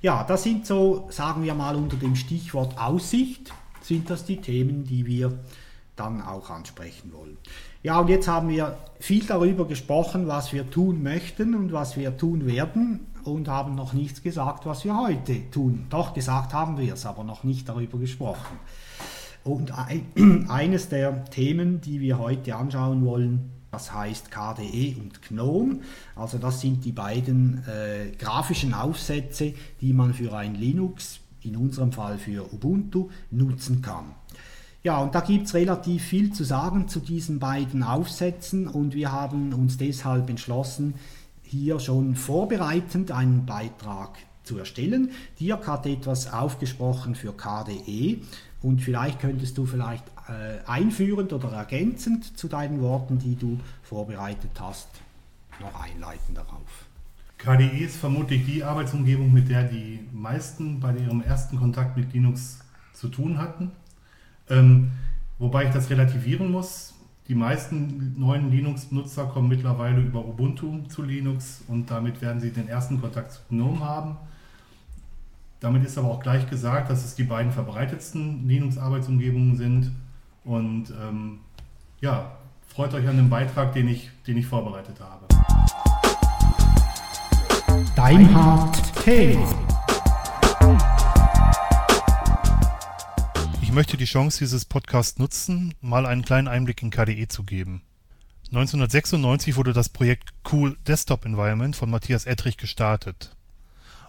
Ja, 0.03 0.25
das 0.25 0.43
sind 0.43 0.67
so, 0.67 1.07
sagen 1.11 1.45
wir 1.45 1.55
mal 1.55 1.77
unter 1.77 1.97
dem 1.97 2.17
Stichwort 2.17 2.77
Aussicht, 2.79 3.53
sind 3.81 4.11
das 4.11 4.25
die 4.25 4.41
Themen, 4.41 4.85
die 4.85 5.07
wir 5.07 5.39
dann 5.95 6.21
auch 6.21 6.51
ansprechen 6.51 7.13
wollen. 7.13 7.37
Ja, 7.83 8.01
und 8.01 8.09
jetzt 8.09 8.27
haben 8.27 8.49
wir 8.49 8.77
viel 8.99 9.25
darüber 9.25 9.67
gesprochen, 9.67 10.27
was 10.27 10.53
wir 10.53 10.69
tun 10.69 11.03
möchten 11.03 11.55
und 11.55 11.73
was 11.73 11.97
wir 11.97 12.17
tun 12.17 12.45
werden 12.47 13.07
und 13.23 13.49
haben 13.49 13.77
noch 13.77 13.93
nichts 13.93 14.23
gesagt, 14.23 14.67
was 14.67 14.85
wir 14.85 14.99
heute 14.99 15.49
tun. 15.51 15.87
Doch 15.89 16.13
gesagt 16.13 16.53
haben 16.53 16.77
wir 16.77 16.95
es, 16.95 17.07
aber 17.07 17.23
noch 17.23 17.45
nicht 17.45 17.69
darüber 17.69 17.99
gesprochen. 17.99 18.59
Und 19.45 19.79
ein, 19.79 20.47
eines 20.49 20.89
der 20.89 21.25
Themen, 21.27 21.81
die 21.81 22.01
wir 22.01 22.19
heute 22.19 22.57
anschauen 22.57 23.05
wollen, 23.05 23.51
das 23.71 23.93
heißt 23.93 24.33
KDE 24.33 24.97
und 24.99 25.23
GNOME. 25.23 25.81
Also 26.17 26.39
das 26.39 26.61
sind 26.61 26.85
die 26.85 26.93
beiden 26.93 27.65
äh, 27.69 28.11
grafischen 28.17 28.75
Aufsätze, 28.75 29.55
die 29.81 29.93
man 29.93 30.15
für 30.15 30.37
ein 30.37 30.57
Linux, 30.57 31.21
in 31.43 31.55
unserem 31.55 31.93
Fall 31.93 32.19
für 32.19 32.53
Ubuntu, 32.53 33.11
nutzen 33.31 33.83
kann. 33.83 34.15
Ja, 34.85 34.99
und 34.99 35.15
da 35.15 35.21
gibt 35.21 35.47
es 35.47 35.55
relativ 35.55 36.05
viel 36.05 36.33
zu 36.33 36.45
sagen 36.45 36.87
zu 36.87 37.01
diesen 37.01 37.41
beiden 37.41 37.83
Aufsätzen 37.83 38.69
und 38.69 38.95
wir 38.95 39.11
haben 39.11 39.53
uns 39.53 39.77
deshalb 39.77 40.31
entschlossen, 40.31 40.95
hier 41.43 41.81
schon 41.81 42.15
vorbereitend 42.15 43.11
einen 43.11 43.45
Beitrag 43.45 44.19
zu 44.45 44.57
erstellen. 44.57 45.11
Dirk 45.41 45.67
hat 45.67 45.87
etwas 45.87 46.33
aufgesprochen 46.33 47.17
für 47.17 47.33
KDE 47.33 48.19
und 48.63 48.81
vielleicht 48.81 49.21
könntest 49.21 49.59
du 49.59 49.67
vielleicht 49.67 50.05
äh, 50.29 50.65
einführend 50.67 51.33
oder 51.33 51.51
ergänzend 51.53 52.39
zu 52.39 52.47
deinen 52.49 52.81
Worten, 52.81 53.19
die 53.19 53.35
du 53.35 53.59
vorbereitet 53.83 54.53
hast, 54.61 54.89
noch 55.61 55.81
einleiten 55.81 56.35
darauf. 56.35 56.87
KDE 57.39 57.85
ist 57.85 57.97
vermutlich 57.97 58.45
die 58.47 58.63
Arbeitsumgebung, 58.63 59.33
mit 59.33 59.49
der 59.49 59.65
die 59.65 60.01
meisten 60.13 60.81
bei 60.81 60.95
ihrem 60.97 61.23
ersten 61.23 61.57
Kontakt 61.57 61.97
mit 61.97 62.13
Linux 62.13 62.61
zu 62.93 63.09
tun 63.09 63.39
hatten. 63.39 63.71
Ähm, 64.51 64.93
wobei 65.39 65.65
ich 65.65 65.71
das 65.71 65.91
relativieren 65.91 66.51
muss. 66.51 66.95
Die 67.29 67.35
meisten 67.35 68.19
neuen 68.19 68.51
Linux-Nutzer 68.51 69.27
kommen 69.27 69.49
mittlerweile 69.49 70.01
über 70.01 70.27
Ubuntu 70.27 70.85
zu 70.89 71.03
Linux 71.03 71.63
und 71.69 71.91
damit 71.91 72.23
werden 72.23 72.41
sie 72.41 72.51
den 72.51 72.69
ersten 72.69 73.01
Kontakt 73.01 73.33
zu 73.33 73.41
GNOME 73.51 73.81
haben. 73.81 74.17
Damit 75.61 75.85
ist 75.85 75.99
aber 75.99 76.09
auch 76.09 76.21
gleich 76.21 76.49
gesagt, 76.49 76.89
dass 76.91 77.05
es 77.05 77.17
die 77.17 77.25
beiden 77.25 77.53
verbreitetsten 77.53 78.49
Linux-Arbeitsumgebungen 78.49 79.57
sind. 79.57 79.93
Und 80.45 80.91
ähm, 81.03 81.41
ja, 82.01 82.33
freut 82.69 82.95
euch 82.95 83.07
an 83.09 83.17
dem 83.17 83.29
Beitrag, 83.29 83.73
den 83.73 83.89
ich, 83.89 84.11
den 84.27 84.37
ich 84.39 84.47
vorbereitet 84.47 84.97
habe. 85.01 85.27
Dein 87.97 88.33
Hard-Thema. 88.33 89.68
Möchte 93.79 93.97
die 93.97 94.07
Chance 94.07 94.41
dieses 94.41 94.65
Podcasts 94.65 95.21
nutzen, 95.21 95.73
mal 95.81 96.05
einen 96.05 96.25
kleinen 96.25 96.49
Einblick 96.49 96.83
in 96.83 96.91
KDE 96.91 97.29
zu 97.29 97.45
geben. 97.45 97.83
1996 98.47 99.55
wurde 99.55 99.73
das 99.73 99.89
Projekt 99.89 100.31
Cool 100.51 100.77
Desktop 100.89 101.25
Environment 101.25 101.77
von 101.77 101.89
Matthias 101.89 102.27
Ettrich 102.27 102.57
gestartet. 102.57 103.37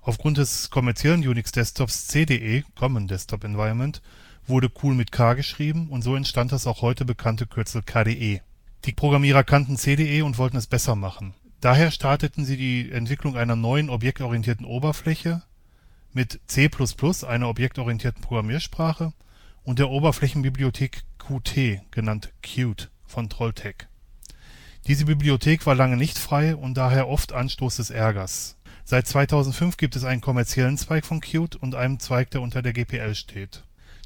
Aufgrund 0.01 0.39
des 0.39 0.71
kommerziellen 0.71 1.21
Unix-Desktops 1.21 2.07
CDE 2.07 2.63
Common 2.73 3.07
Desktop 3.07 3.43
Environment 3.43 4.01
wurde 4.47 4.71
Cool 4.81 4.95
mit 4.95 5.11
K 5.11 5.35
geschrieben 5.35 5.89
und 5.89 6.01
so 6.01 6.15
entstand 6.15 6.51
das 6.51 6.65
auch 6.65 6.81
heute 6.81 7.05
bekannte 7.05 7.45
Kürzel 7.45 7.83
KDE. 7.83 8.41
Die 8.85 8.93
Programmierer 8.93 9.43
kannten 9.43 9.77
CDE 9.77 10.23
und 10.23 10.39
wollten 10.39 10.57
es 10.57 10.65
besser 10.65 10.95
machen. 10.95 11.35
Daher 11.61 11.91
starteten 11.91 12.43
sie 12.43 12.57
die 12.57 12.91
Entwicklung 12.91 13.37
einer 13.37 13.55
neuen 13.55 13.91
objektorientierten 13.91 14.65
Oberfläche 14.65 15.43
mit 16.11 16.39
C++, 16.47 16.71
einer 17.27 17.49
objektorientierten 17.49 18.23
Programmiersprache, 18.23 19.13
und 19.69 19.77
der 19.77 19.91
Oberflächenbibliothek 19.91 21.03
Qt, 21.19 21.81
genannt 21.91 22.33
Qt 22.41 22.89
von 23.05 23.29
Trolltech. 23.29 23.75
Diese 24.87 25.05
Bibliothek 25.05 25.67
war 25.67 25.75
lange 25.75 25.95
nicht 25.95 26.17
frei 26.17 26.55
und 26.55 26.73
daher 26.73 27.07
oft 27.07 27.33
Anstoß 27.33 27.75
des 27.75 27.91
Ärgers. 27.91 28.57
Seit 28.83 29.05
2005 29.05 29.77
gibt 29.77 29.95
es 29.95 30.05
einen 30.05 30.21
kommerziellen 30.21 30.79
Zweig 30.79 31.05
von 31.05 31.21
Qt 31.21 31.55
und 31.55 31.75
einen 31.75 31.99
Zweig, 31.99 32.31
der 32.31 32.41
unter 32.41 32.63
der 32.63 32.73
GPL 32.73 33.13
steht. 33.13 33.63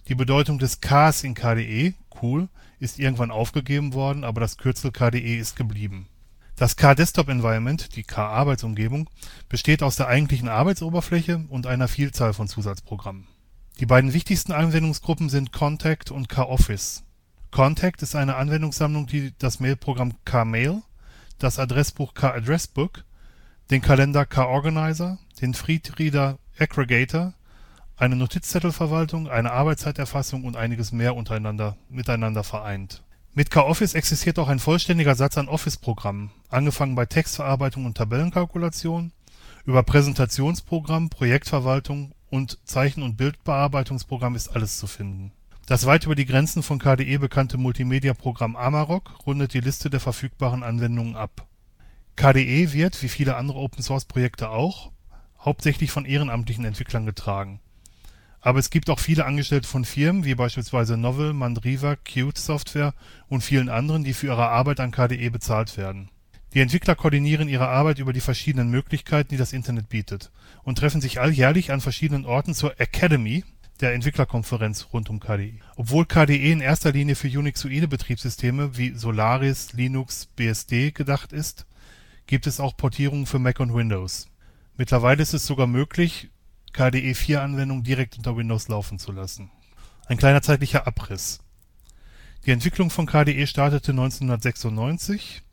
Die 0.09 0.15
Bedeutung 0.15 0.59
des 0.59 0.81
Ks 0.81 1.23
in 1.23 1.33
KDE 1.33 1.93
(cool) 2.21 2.49
ist 2.79 2.99
irgendwann 2.99 3.31
aufgegeben 3.31 3.93
worden, 3.93 4.25
aber 4.25 4.41
das 4.41 4.57
Kürzel 4.57 4.91
KDE 4.91 5.37
ist 5.37 5.55
geblieben. 5.55 6.07
Das 6.57 6.75
K-Desktop-Environment, 6.75 7.95
die 7.95 8.03
K-Arbeitsumgebung, 8.03 9.09
besteht 9.47 9.81
aus 9.81 9.95
der 9.95 10.07
eigentlichen 10.07 10.49
Arbeitsoberfläche 10.49 11.45
und 11.47 11.67
einer 11.67 11.87
Vielzahl 11.87 12.33
von 12.33 12.49
Zusatzprogrammen 12.49 13.32
die 13.79 13.85
beiden 13.85 14.13
wichtigsten 14.13 14.51
Anwendungsgruppen 14.51 15.29
sind 15.29 15.51
Contact 15.51 16.11
und 16.11 16.29
K-Office. 16.29 17.03
Contact 17.51 18.01
ist 18.01 18.15
eine 18.15 18.35
Anwendungssammlung, 18.35 19.07
die 19.07 19.33
das 19.37 19.59
Mailprogramm 19.59 20.13
K-Mail, 20.25 20.81
das 21.39 21.59
Adressbuch 21.59 22.13
K-Addressbook, 22.13 23.03
den 23.71 23.81
Kalender 23.81 24.25
K-Organizer, 24.25 25.17
den 25.41 25.53
Friedreader 25.53 26.37
Aggregator, 26.57 27.33
eine 27.95 28.15
Notizzettelverwaltung, 28.15 29.27
eine 29.27 29.51
Arbeitszeiterfassung 29.51 30.43
und 30.43 30.55
einiges 30.55 30.91
mehr 30.91 31.15
untereinander 31.15 31.77
miteinander 31.89 32.43
vereint. 32.43 33.03
Mit 33.33 33.49
K-Office 33.49 33.95
existiert 33.95 34.37
auch 34.37 34.47
ein 34.47 34.59
vollständiger 34.59 35.15
Satz 35.15 35.37
an 35.37 35.47
Office-Programmen, 35.47 36.31
angefangen 36.49 36.93
bei 36.93 37.07
Textverarbeitung 37.07 37.85
und 37.85 37.97
Tabellenkalkulation, 37.97 39.11
über 39.65 39.81
Präsentationsprogramm, 39.83 41.09
Projektverwaltung 41.09 42.13
und 42.33 42.57
Zeichen 42.63 43.03
und 43.03 43.15
Bildbearbeitungsprogramm 43.15 44.35
ist 44.35 44.47
alles 44.47 44.79
zu 44.79 44.87
finden. 44.87 45.31
Das 45.67 45.85
weit 45.85 46.05
über 46.05 46.15
die 46.15 46.25
Grenzen 46.25 46.63
von 46.63 46.79
KDE 46.79 47.19
bekannte 47.19 47.59
Multimedia-Programm 47.59 48.55
Amarok 48.55 49.27
rundet 49.27 49.53
die 49.53 49.59
Liste 49.59 49.91
der 49.91 49.99
verfügbaren 49.99 50.63
Anwendungen 50.63 51.15
ab. 51.15 51.45
KDE 52.15 52.73
wird, 52.73 53.03
wie 53.03 53.07
viele 53.07 53.35
andere 53.35 53.59
Open-Source-Projekte 53.59 54.49
auch, 54.49 54.91
hauptsächlich 55.39 55.91
von 55.91 56.05
ehrenamtlichen 56.05 56.65
Entwicklern 56.65 57.05
getragen. 57.05 57.59
Aber 58.41 58.57
es 58.57 58.71
gibt 58.71 58.89
auch 58.89 58.99
viele 58.99 59.25
Angestellte 59.25 59.67
von 59.67 59.85
Firmen 59.85 60.25
wie 60.25 60.33
beispielsweise 60.33 60.97
Novell, 60.97 61.33
Mandriva, 61.33 61.97
Qt 61.97 62.39
Software 62.39 62.95
und 63.27 63.41
vielen 63.41 63.69
anderen, 63.69 64.03
die 64.03 64.13
für 64.13 64.27
ihre 64.27 64.49
Arbeit 64.49 64.79
an 64.79 64.89
KDE 64.89 65.29
bezahlt 65.29 65.77
werden 65.77 66.09
die 66.53 66.59
Entwickler 66.59 66.95
koordinieren 66.95 67.49
ihre 67.49 67.67
Arbeit 67.67 67.99
über 67.99 68.13
die 68.13 68.21
verschiedenen 68.21 68.69
Möglichkeiten, 68.69 69.29
die 69.29 69.37
das 69.37 69.53
Internet 69.53 69.89
bietet, 69.89 70.31
und 70.63 70.77
treffen 70.77 71.01
sich 71.01 71.19
alljährlich 71.19 71.71
an 71.71 71.81
verschiedenen 71.81 72.25
Orten 72.25 72.53
zur 72.53 72.79
Academy, 72.79 73.43
der 73.79 73.93
Entwicklerkonferenz 73.93 74.87
rund 74.93 75.09
um 75.09 75.19
KDE. 75.19 75.59
Obwohl 75.75 76.05
KDE 76.05 76.51
in 76.51 76.61
erster 76.61 76.91
Linie 76.91 77.15
für 77.15 77.27
Unixoide 77.27 77.87
Betriebssysteme 77.87 78.77
wie 78.77 78.93
Solaris, 78.93 79.73
Linux, 79.73 80.27
BSD 80.27 80.91
gedacht 80.91 81.33
ist, 81.33 81.65
gibt 82.27 82.47
es 82.47 82.59
auch 82.59 82.77
Portierungen 82.77 83.25
für 83.25 83.39
Mac 83.39 83.59
und 83.59 83.73
Windows. 83.73 84.27
Mittlerweile 84.77 85.21
ist 85.21 85.33
es 85.33 85.45
sogar 85.45 85.67
möglich, 85.67 86.29
KDE 86.71 87.13
4 87.13 87.41
Anwendungen 87.41 87.83
direkt 87.83 88.17
unter 88.17 88.37
Windows 88.37 88.67
laufen 88.67 88.99
zu 88.99 89.11
lassen. 89.11 89.51
Ein 90.05 90.17
kleiner 90.17 90.41
zeitlicher 90.41 90.87
Abriss. 90.87 91.39
Die 92.45 92.51
Entwicklung 92.51 92.89
von 92.89 93.05
KDE 93.05 93.47
startete 93.47 93.91
1996 93.91 95.43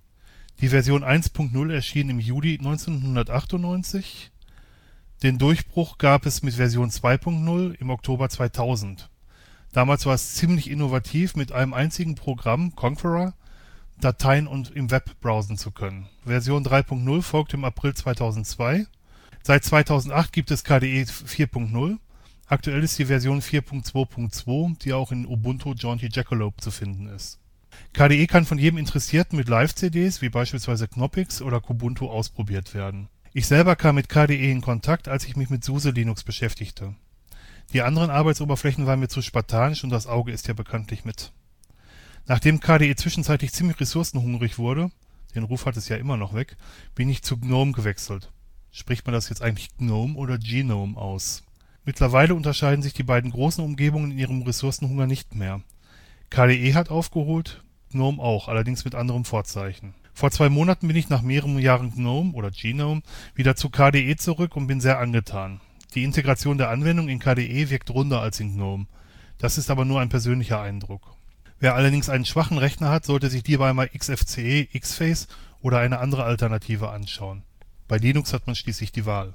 die 0.61 0.69
Version 0.69 1.03
1.0 1.03 1.73
erschien 1.73 2.11
im 2.11 2.21
Juli 2.21 2.59
1998. 2.59 4.31
Den 5.23 5.39
Durchbruch 5.39 5.97
gab 5.97 6.27
es 6.27 6.43
mit 6.43 6.55
Version 6.55 6.91
2.0 6.91 7.75
im 7.75 7.91
Oktober 7.91 8.29
2000. 8.29 9.09
Damals 9.73 10.05
war 10.05 10.15
es 10.15 10.35
ziemlich 10.35 10.71
innovativ, 10.71 11.35
mit 11.35 11.53
einem 11.53 11.73
einzigen 11.73 12.15
Programm 12.15 12.77
(Conqueror) 12.77 13.33
Dateien 14.01 14.47
und 14.47 14.71
im 14.71 14.91
Web 14.91 15.19
browsen 15.21 15.57
zu 15.57 15.71
können. 15.71 16.09
Version 16.25 16.65
3.0 16.65 17.23
folgte 17.23 17.57
im 17.57 17.65
April 17.65 17.95
2002. 17.95 18.87
Seit 19.43 19.65
2008 19.65 20.33
gibt 20.33 20.51
es 20.51 20.65
KDE 20.65 21.05
4.0. 21.05 21.97
Aktuell 22.47 22.83
ist 22.83 22.99
die 22.99 23.07
Version 23.07 23.41
4.2.2, 23.41 24.79
die 24.79 24.93
auch 24.93 25.11
in 25.11 25.25
Ubuntu 25.25 25.73
Jaunty 25.75 26.11
Jackalope 26.13 26.61
zu 26.61 26.71
finden 26.71 27.07
ist. 27.07 27.40
KDE 27.93 28.27
kann 28.27 28.47
von 28.47 28.59
jedem 28.59 28.79
Interessierten 28.79 29.37
mit 29.37 29.49
Live-CDs 29.49 30.23
wie 30.23 30.29
beispielsweise 30.29 30.89
Knoppix 30.89 31.43
oder 31.43 31.61
Kubuntu 31.61 32.09
ausprobiert 32.09 32.75
werden. 32.75 33.09
Ich 33.33 33.47
selber 33.47 33.77
kam 33.77 33.95
mit 33.95 34.09
KDE 34.09 34.51
in 34.51 34.61
Kontakt, 34.61 35.09
als 35.09 35.25
ich 35.27 35.37
mich 35.37 35.51
mit 35.51 35.65
SUSE 35.65 35.91
Linux 35.91 36.25
beschäftigte. 36.25 36.95
Die 37.73 37.83
anderen 37.83 38.11
Arbeitsoberflächen 38.11 38.87
waren 38.87 38.99
mir 38.99 39.09
zu 39.09 39.23
spartanisch 39.23 39.85
und 39.85 39.91
das 39.91 40.09
Auge 40.09 40.33
ist 40.33 40.49
ja 40.49 40.55
bekanntlich 40.55 41.05
mit. 41.05 41.33
Nachdem 42.27 42.61
KDE 42.61 42.97
zwischenzeitlich 42.97 43.53
ziemlich 43.53 43.79
ressourcenhungrig 43.79 44.59
wurde, 44.59 44.91
den 45.35 45.45
Ruf 45.45 45.67
hat 45.67 45.77
es 45.77 45.89
ja 45.89 45.97
immer 45.97 46.17
noch 46.17 46.35
weg, 46.35 46.57
bin 46.95 47.09
ich 47.09 47.23
zu 47.23 47.39
GNOME 47.39 47.73
gewechselt. 47.73 48.33
Spricht 48.73 49.07
man 49.07 49.15
das 49.15 49.29
jetzt 49.29 49.43
eigentlich 49.43 49.77
GNOME 49.77 50.17
oder 50.17 50.39
Genome 50.39 50.97
aus? 50.97 51.45
Mittlerweile 51.85 52.35
unterscheiden 52.35 52.83
sich 52.83 52.93
die 52.93 53.03
beiden 53.03 53.31
großen 53.31 53.65
Umgebungen 53.65 54.13
in 54.13 54.19
ihrem 54.19 54.43
Ressourcenhunger 54.43 55.07
nicht 55.07 55.35
mehr. 55.35 55.61
KDE 56.31 56.75
hat 56.75 56.91
aufgeholt, 56.91 57.65
GNOME 57.91 58.23
auch, 58.23 58.47
allerdings 58.47 58.85
mit 58.85 58.95
anderem 58.95 59.25
Vorzeichen. 59.25 59.95
Vor 60.15 60.31
zwei 60.31 60.49
Monaten 60.49 60.87
bin 60.87 60.97
ich 60.97 61.09
nach 61.09 61.23
mehreren 61.23 61.59
Jahren 61.59 61.93
GNOME 61.93 62.35
oder 62.35 62.53
Genome 62.53 63.03
wieder 63.35 63.57
zu 63.57 63.69
KDE 63.69 64.17
zurück 64.17 64.55
und 64.55 64.69
bin 64.69 64.81
sehr 64.81 65.01
angetan. 65.01 65.61
Die 65.97 66.05
Integration 66.05 66.57
der 66.57 66.71
Anwendung 66.71 67.09
in 67.09 67.19
KDE 67.19 67.69
wirkt 67.71 67.91
runder 67.91 68.21
als 68.21 68.39
in 68.39 68.55
GNOME. 68.55 68.87
Das 69.39 69.59
ist 69.59 69.71
aber 69.71 69.85
nur 69.85 70.01
ein 70.01 70.09
persönlicher 70.09 70.61
Eindruck. 70.61 71.17
Wer 71.59 71.75
allerdings 71.75 72.09
einen 72.09 72.25
schwachen 72.25 72.59
Rechner 72.59 72.91
hat, 72.91 73.05
sollte 73.05 73.29
sich 73.29 73.43
hierbei 73.45 73.73
mal 73.73 73.89
XFCE, 73.89 74.67
Xface 74.79 75.27
oder 75.61 75.79
eine 75.79 75.99
andere 75.99 76.23
Alternative 76.23 76.91
anschauen. 76.91 77.43
Bei 77.89 77.97
Linux 77.97 78.33
hat 78.33 78.47
man 78.47 78.55
schließlich 78.55 78.93
die 78.93 79.05
Wahl. 79.05 79.35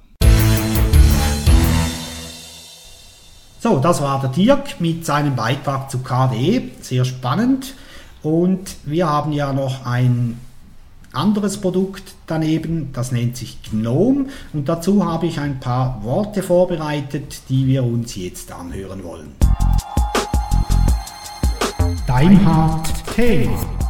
So, 3.65 3.79
das 3.79 3.99
war 3.99 4.21
der 4.21 4.29
Dirk 4.29 4.79
mit 4.79 5.07
seinem 5.07 5.35
Beitrag 5.35 5.89
zu 5.89 5.97
KDE. 6.03 6.69
Sehr 6.81 7.03
spannend. 7.03 7.73
Und 8.21 8.75
wir 8.83 9.09
haben 9.09 9.31
ja 9.31 9.53
noch 9.53 9.87
ein 9.87 10.39
anderes 11.11 11.59
Produkt 11.59 12.13
daneben, 12.27 12.93
das 12.93 13.11
nennt 13.11 13.37
sich 13.37 13.63
GNOME. 13.63 14.27
Und 14.53 14.69
dazu 14.69 15.03
habe 15.03 15.25
ich 15.25 15.39
ein 15.39 15.59
paar 15.59 16.03
Worte 16.03 16.43
vorbereitet, 16.43 17.41
die 17.49 17.65
wir 17.65 17.83
uns 17.83 18.15
jetzt 18.15 18.51
anhören 18.51 19.03
wollen. 19.03 19.31
Deinhard 22.05 22.87
Thema. 23.15 23.84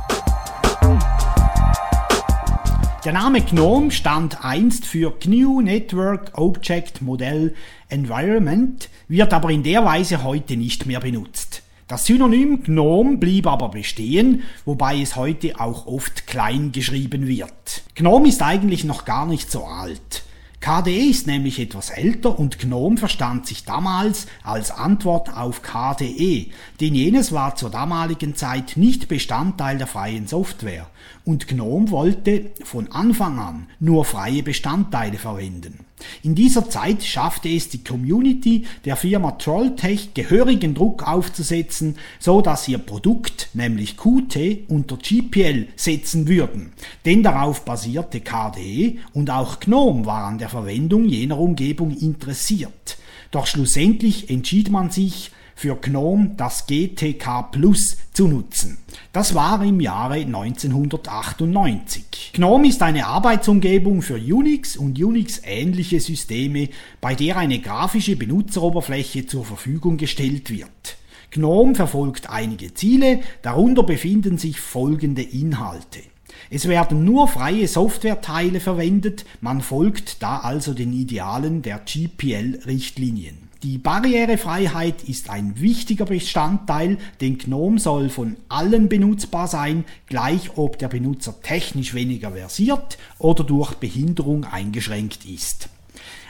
Der 3.06 3.14
Name 3.14 3.42
GNOME 3.42 3.92
stand 3.92 4.44
einst 4.44 4.84
für 4.84 5.12
GNU 5.12 5.62
Network 5.62 6.32
Object 6.34 7.04
Model 7.04 7.54
Environment, 7.88 8.90
wird 9.08 9.32
aber 9.32 9.52
in 9.52 9.62
der 9.62 9.86
Weise 9.86 10.24
heute 10.24 10.58
nicht 10.58 10.88
mehr 10.88 11.02
benutzt. 11.02 11.62
Das 11.88 12.06
Synonym 12.06 12.64
GNOME 12.64 13.18
blieb 13.18 13.46
aber 13.46 13.70
bestehen, 13.70 14.42
wobei 14.66 15.00
es 15.00 15.16
heute 15.16 15.60
auch 15.60 15.86
oft 15.86 16.26
klein 16.26 16.72
geschrieben 16.72 17.28
wird. 17.28 17.84
GNOME 17.94 18.28
ist 18.28 18.42
eigentlich 18.42 18.84
noch 18.86 19.06
gar 19.06 19.28
nicht 19.28 19.52
so 19.52 19.66
alt. 19.66 20.25
KDE 20.66 21.12
ist 21.12 21.28
nämlich 21.28 21.60
etwas 21.60 21.92
älter 21.92 22.40
und 22.40 22.58
GNOME 22.58 22.98
verstand 22.98 23.46
sich 23.46 23.66
damals 23.66 24.26
als 24.42 24.72
Antwort 24.72 25.32
auf 25.32 25.62
KDE, 25.62 26.48
denn 26.82 26.96
jenes 26.96 27.32
war 27.32 27.56
zur 27.56 27.70
damaligen 27.70 28.36
Zeit 28.36 28.76
nicht 28.76 29.08
Bestandteil 29.08 29.78
der 29.78 29.86
freien 29.86 30.26
Software 30.26 30.90
und 31.24 31.48
GNOME 31.48 31.92
wollte 31.92 32.50
von 32.64 32.92
Anfang 32.92 33.38
an 33.38 33.68
nur 33.80 34.06
freie 34.06 34.42
Bestandteile 34.42 35.20
verwenden. 35.20 35.86
In 36.24 36.36
dieser 36.36 36.70
Zeit 36.70 37.04
schaffte 37.04 37.50
es 37.50 37.70
die 37.70 37.84
Community 37.84 38.66
der 38.86 38.96
Firma 38.96 39.32
Trolltech 39.32 40.14
gehörigen 40.14 40.74
Druck 40.74 41.08
aufzusetzen, 41.08 41.98
so 42.20 42.42
dass 42.42 42.68
ihr 42.68 42.78
Produkt, 42.78 43.50
nämlich 43.54 43.98
Qt, 43.98 44.66
unter 44.68 44.98
GPL 44.98 45.68
setzen 45.76 46.28
würden. 46.28 46.74
Denn 47.06 47.24
darauf 47.24 47.66
basierte 47.66 48.22
KDE 48.22 48.98
und 49.14 49.30
auch 49.30 49.60
GNOME 49.60 50.06
war 50.06 50.26
an 50.26 50.38
der 50.38 50.50
Verwendung 50.50 51.06
jener 51.06 51.40
Umgebung 51.40 51.96
interessiert. 51.96 52.98
Doch 53.32 53.48
schlussendlich 53.48 54.30
entschied 54.30 54.70
man 54.70 54.92
sich 54.92 55.32
für 55.56 55.76
GNOME 55.78 56.36
das 56.38 56.68
GTK 56.68 57.52
Plus 57.52 57.98
zu 58.14 58.28
nutzen. 58.28 58.78
Das 59.14 59.34
war 59.34 59.64
im 59.64 59.80
Jahre 59.80 60.16
1998. 60.16 62.34
GNOME 62.34 62.68
ist 62.68 62.84
eine 62.84 63.08
Arbeitsumgebung 63.08 64.02
für 64.02 64.16
Unix 64.16 64.76
und 64.76 65.02
Unix-ähnliche 65.02 66.02
Systeme, 66.02 66.68
bei 67.00 67.16
der 67.16 67.38
eine 67.38 67.60
grafische 67.60 68.18
Benutzeroberfläche 68.18 69.26
zur 69.26 69.46
Verfügung 69.46 69.96
gestellt 69.98 70.52
wird. 70.52 70.98
GNOME 71.32 71.76
verfolgt 71.76 72.30
einige 72.30 72.74
Ziele, 72.74 73.22
darunter 73.42 73.84
befinden 73.84 74.38
sich 74.38 74.60
folgende 74.60 75.22
Inhalte. 75.22 76.02
Es 76.50 76.68
werden 76.68 77.06
nur 77.06 77.28
freie 77.28 77.68
Softwareteile 77.68 78.60
verwendet, 78.60 79.26
man 79.42 79.62
folgt 79.62 80.22
da 80.22 80.40
also 80.40 80.74
den 80.74 80.94
Idealen 80.94 81.62
der 81.62 81.80
GPL-Richtlinien. 81.80 83.45
Die 83.66 83.80
Barrierefreiheit 83.80 85.10
ist 85.10 85.32
ein 85.32 85.60
wichtiger 85.60 86.06
Bestandteil, 86.06 87.00
denn 87.20 87.40
GNOME 87.40 87.80
soll 87.80 88.10
von 88.10 88.36
allen 88.48 88.90
benutzbar 88.90 89.48
sein, 89.48 89.86
gleich 90.06 90.56
ob 90.56 90.78
der 90.78 90.88
Benutzer 90.88 91.42
technisch 91.42 91.96
weniger 91.96 92.34
versiert 92.34 93.00
oder 93.18 93.44
durch 93.44 93.74
Behinderung 93.74 94.44
eingeschränkt 94.44 95.26
ist. 95.26 95.70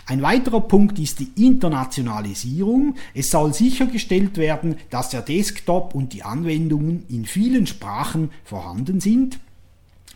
Ein 0.06 0.22
weiterer 0.22 0.62
Punkt 0.62 0.98
ist 0.98 1.20
die 1.20 1.28
Internationalisierung. 1.36 2.96
Es 3.14 3.32
soll 3.32 3.54
sichergestellt 3.54 4.38
werden, 4.38 4.78
dass 4.90 5.10
der 5.10 5.22
Desktop 5.22 5.94
und 5.94 6.14
die 6.14 6.24
Anwendungen 6.24 7.04
in 7.10 7.26
vielen 7.26 7.68
Sprachen 7.68 8.30
vorhanden 8.46 9.02
sind. 9.02 9.40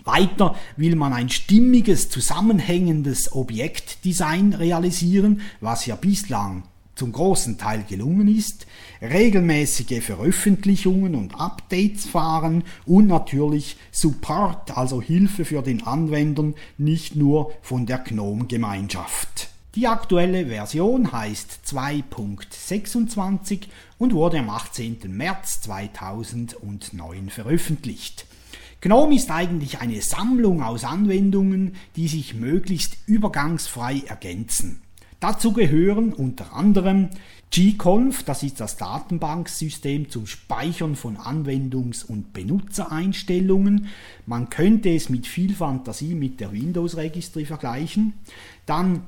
Weiter 0.05 0.55
will 0.77 0.95
man 0.95 1.11
ein 1.11 1.27
stimmiges, 1.27 2.07
zusammenhängendes 2.07 3.33
Objektdesign 3.33 4.53
realisieren, 4.53 5.41
was 5.59 5.85
ja 5.85 5.97
bislang 5.97 6.63
zum 6.99 7.11
großen 7.13 7.57
Teil 7.57 7.85
gelungen 7.87 8.27
ist, 8.27 8.67
regelmäßige 9.01 10.03
Veröffentlichungen 10.03 11.15
und 11.15 11.39
Updates 11.39 12.05
fahren 12.05 12.65
und 12.85 13.07
natürlich 13.07 13.77
Support, 13.91 14.77
also 14.77 15.01
Hilfe 15.01 15.45
für 15.45 15.61
den 15.61 15.87
Anwendern, 15.87 16.55
nicht 16.77 17.15
nur 17.15 17.53
von 17.61 17.85
der 17.85 17.99
GNOME-Gemeinschaft. 17.99 19.47
Die 19.75 19.87
aktuelle 19.87 20.47
Version 20.47 21.13
heißt 21.13 21.61
2.26 21.65 23.67
und 23.97 24.13
wurde 24.13 24.39
am 24.39 24.49
18. 24.49 24.97
März 25.07 25.61
2009 25.61 27.29
veröffentlicht. 27.29 28.25
GNOME 28.81 29.15
ist 29.15 29.31
eigentlich 29.31 29.79
eine 29.79 30.01
Sammlung 30.01 30.61
aus 30.61 30.83
Anwendungen, 30.83 31.75
die 31.95 32.09
sich 32.09 32.33
möglichst 32.33 32.97
übergangsfrei 33.05 34.03
ergänzen. 34.05 34.81
Dazu 35.19 35.51
gehören 35.51 36.13
unter 36.13 36.53
anderem 36.53 37.09
gconf, 37.51 38.23
das 38.23 38.43
ist 38.43 38.59
das 38.59 38.77
Datenbanksystem 38.77 40.09
zum 40.09 40.27
Speichern 40.27 40.95
von 40.95 41.17
Anwendungs- 41.17 42.05
und 42.05 42.31
Benutzereinstellungen. 42.31 43.87
Man 44.25 44.49
könnte 44.49 44.89
es 44.89 45.09
mit 45.09 45.27
viel 45.27 45.53
Fantasie 45.55 46.15
mit 46.15 46.39
der 46.39 46.53
Windows 46.53 46.95
Registry 46.95 47.45
vergleichen. 47.45 48.13
Dann 48.65 49.01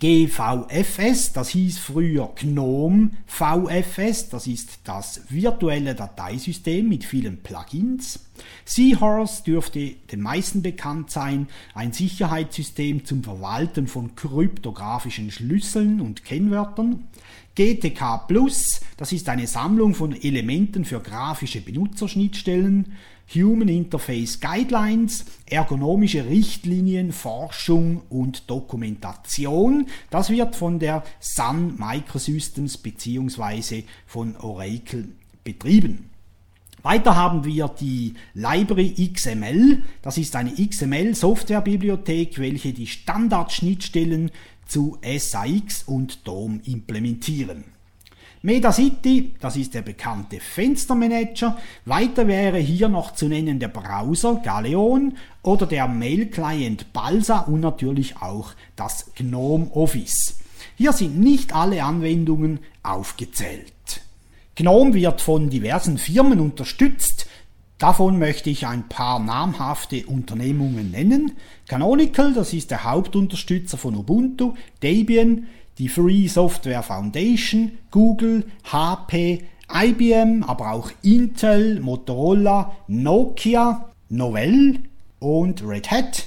GVFS, 0.00 1.32
das 1.32 1.50
hieß 1.50 1.78
früher 1.78 2.32
GNOME 2.34 3.10
VFS, 3.26 4.28
das 4.30 4.48
ist 4.48 4.80
das 4.82 5.22
virtuelle 5.28 5.94
Dateisystem 5.94 6.88
mit 6.88 7.04
vielen 7.04 7.38
Plugins. 7.38 8.26
Seahorse 8.64 9.44
dürfte 9.44 9.94
den 10.10 10.22
meisten 10.22 10.60
bekannt 10.60 11.12
sein, 11.12 11.46
ein 11.72 11.92
Sicherheitssystem 11.92 13.04
zum 13.04 13.22
Verwalten 13.22 13.86
von 13.86 14.16
kryptografischen 14.16 15.30
Schlüsseln 15.30 16.00
und 16.00 16.24
Kennwörtern. 16.24 17.04
GTK 17.54 18.26
Plus, 18.26 18.80
das 18.96 19.12
ist 19.12 19.28
eine 19.28 19.46
Sammlung 19.46 19.94
von 19.94 20.12
Elementen 20.20 20.84
für 20.84 21.00
grafische 21.00 21.60
Benutzerschnittstellen. 21.60 22.92
Human 23.34 23.68
Interface 23.68 24.40
Guidelines, 24.40 25.24
ergonomische 25.46 26.26
Richtlinien, 26.26 27.12
Forschung 27.12 28.02
und 28.08 28.48
Dokumentation. 28.48 29.86
Das 30.10 30.30
wird 30.30 30.54
von 30.54 30.78
der 30.78 31.02
Sun 31.20 31.76
Microsystems 31.78 32.78
bzw. 32.78 33.84
von 34.06 34.36
Oracle 34.36 35.08
betrieben. 35.42 36.10
Weiter 36.82 37.16
haben 37.16 37.44
wir 37.44 37.66
die 37.68 38.14
Library 38.34 39.10
XML. 39.12 39.82
Das 40.02 40.18
ist 40.18 40.36
eine 40.36 40.52
XML-Softwarebibliothek, 40.54 42.38
welche 42.38 42.72
die 42.72 42.86
Standardschnittstellen 42.86 44.30
zu 44.66 44.98
SAX 45.02 45.82
und 45.82 46.28
DOM 46.28 46.60
implementieren. 46.64 47.75
MetaCity, 48.46 49.34
das 49.40 49.56
ist 49.56 49.74
der 49.74 49.82
bekannte 49.82 50.38
Fenstermanager. 50.38 51.58
Weiter 51.84 52.28
wäre 52.28 52.58
hier 52.58 52.88
noch 52.88 53.12
zu 53.12 53.26
nennen 53.26 53.58
der 53.58 53.66
Browser 53.66 54.36
Galeon 54.36 55.16
oder 55.42 55.66
der 55.66 55.88
Mail-Client 55.88 56.92
Balsa 56.92 57.40
und 57.40 57.58
natürlich 57.58 58.22
auch 58.22 58.52
das 58.76 59.10
GNOME 59.16 59.72
Office. 59.72 60.38
Hier 60.76 60.92
sind 60.92 61.18
nicht 61.18 61.56
alle 61.56 61.82
Anwendungen 61.82 62.60
aufgezählt. 62.84 63.72
GNOME 64.54 64.94
wird 64.94 65.20
von 65.22 65.50
diversen 65.50 65.98
Firmen 65.98 66.38
unterstützt. 66.38 67.26
Davon 67.78 68.16
möchte 68.20 68.48
ich 68.48 68.64
ein 68.64 68.88
paar 68.88 69.18
namhafte 69.18 70.06
Unternehmungen 70.06 70.92
nennen. 70.92 71.32
Canonical, 71.66 72.32
das 72.32 72.52
ist 72.52 72.70
der 72.70 72.84
Hauptunterstützer 72.84 73.76
von 73.76 73.96
Ubuntu, 73.96 74.54
Debian, 74.84 75.48
die 75.78 75.88
Free 75.88 76.26
Software 76.26 76.82
Foundation, 76.82 77.72
Google, 77.90 78.44
HP, 78.64 79.44
IBM, 79.72 80.42
aber 80.44 80.72
auch 80.72 80.90
Intel, 81.02 81.80
Motorola, 81.80 82.72
Nokia, 82.88 83.90
Novell 84.08 84.78
und 85.18 85.66
Red 85.66 85.90
Hat 85.90 86.26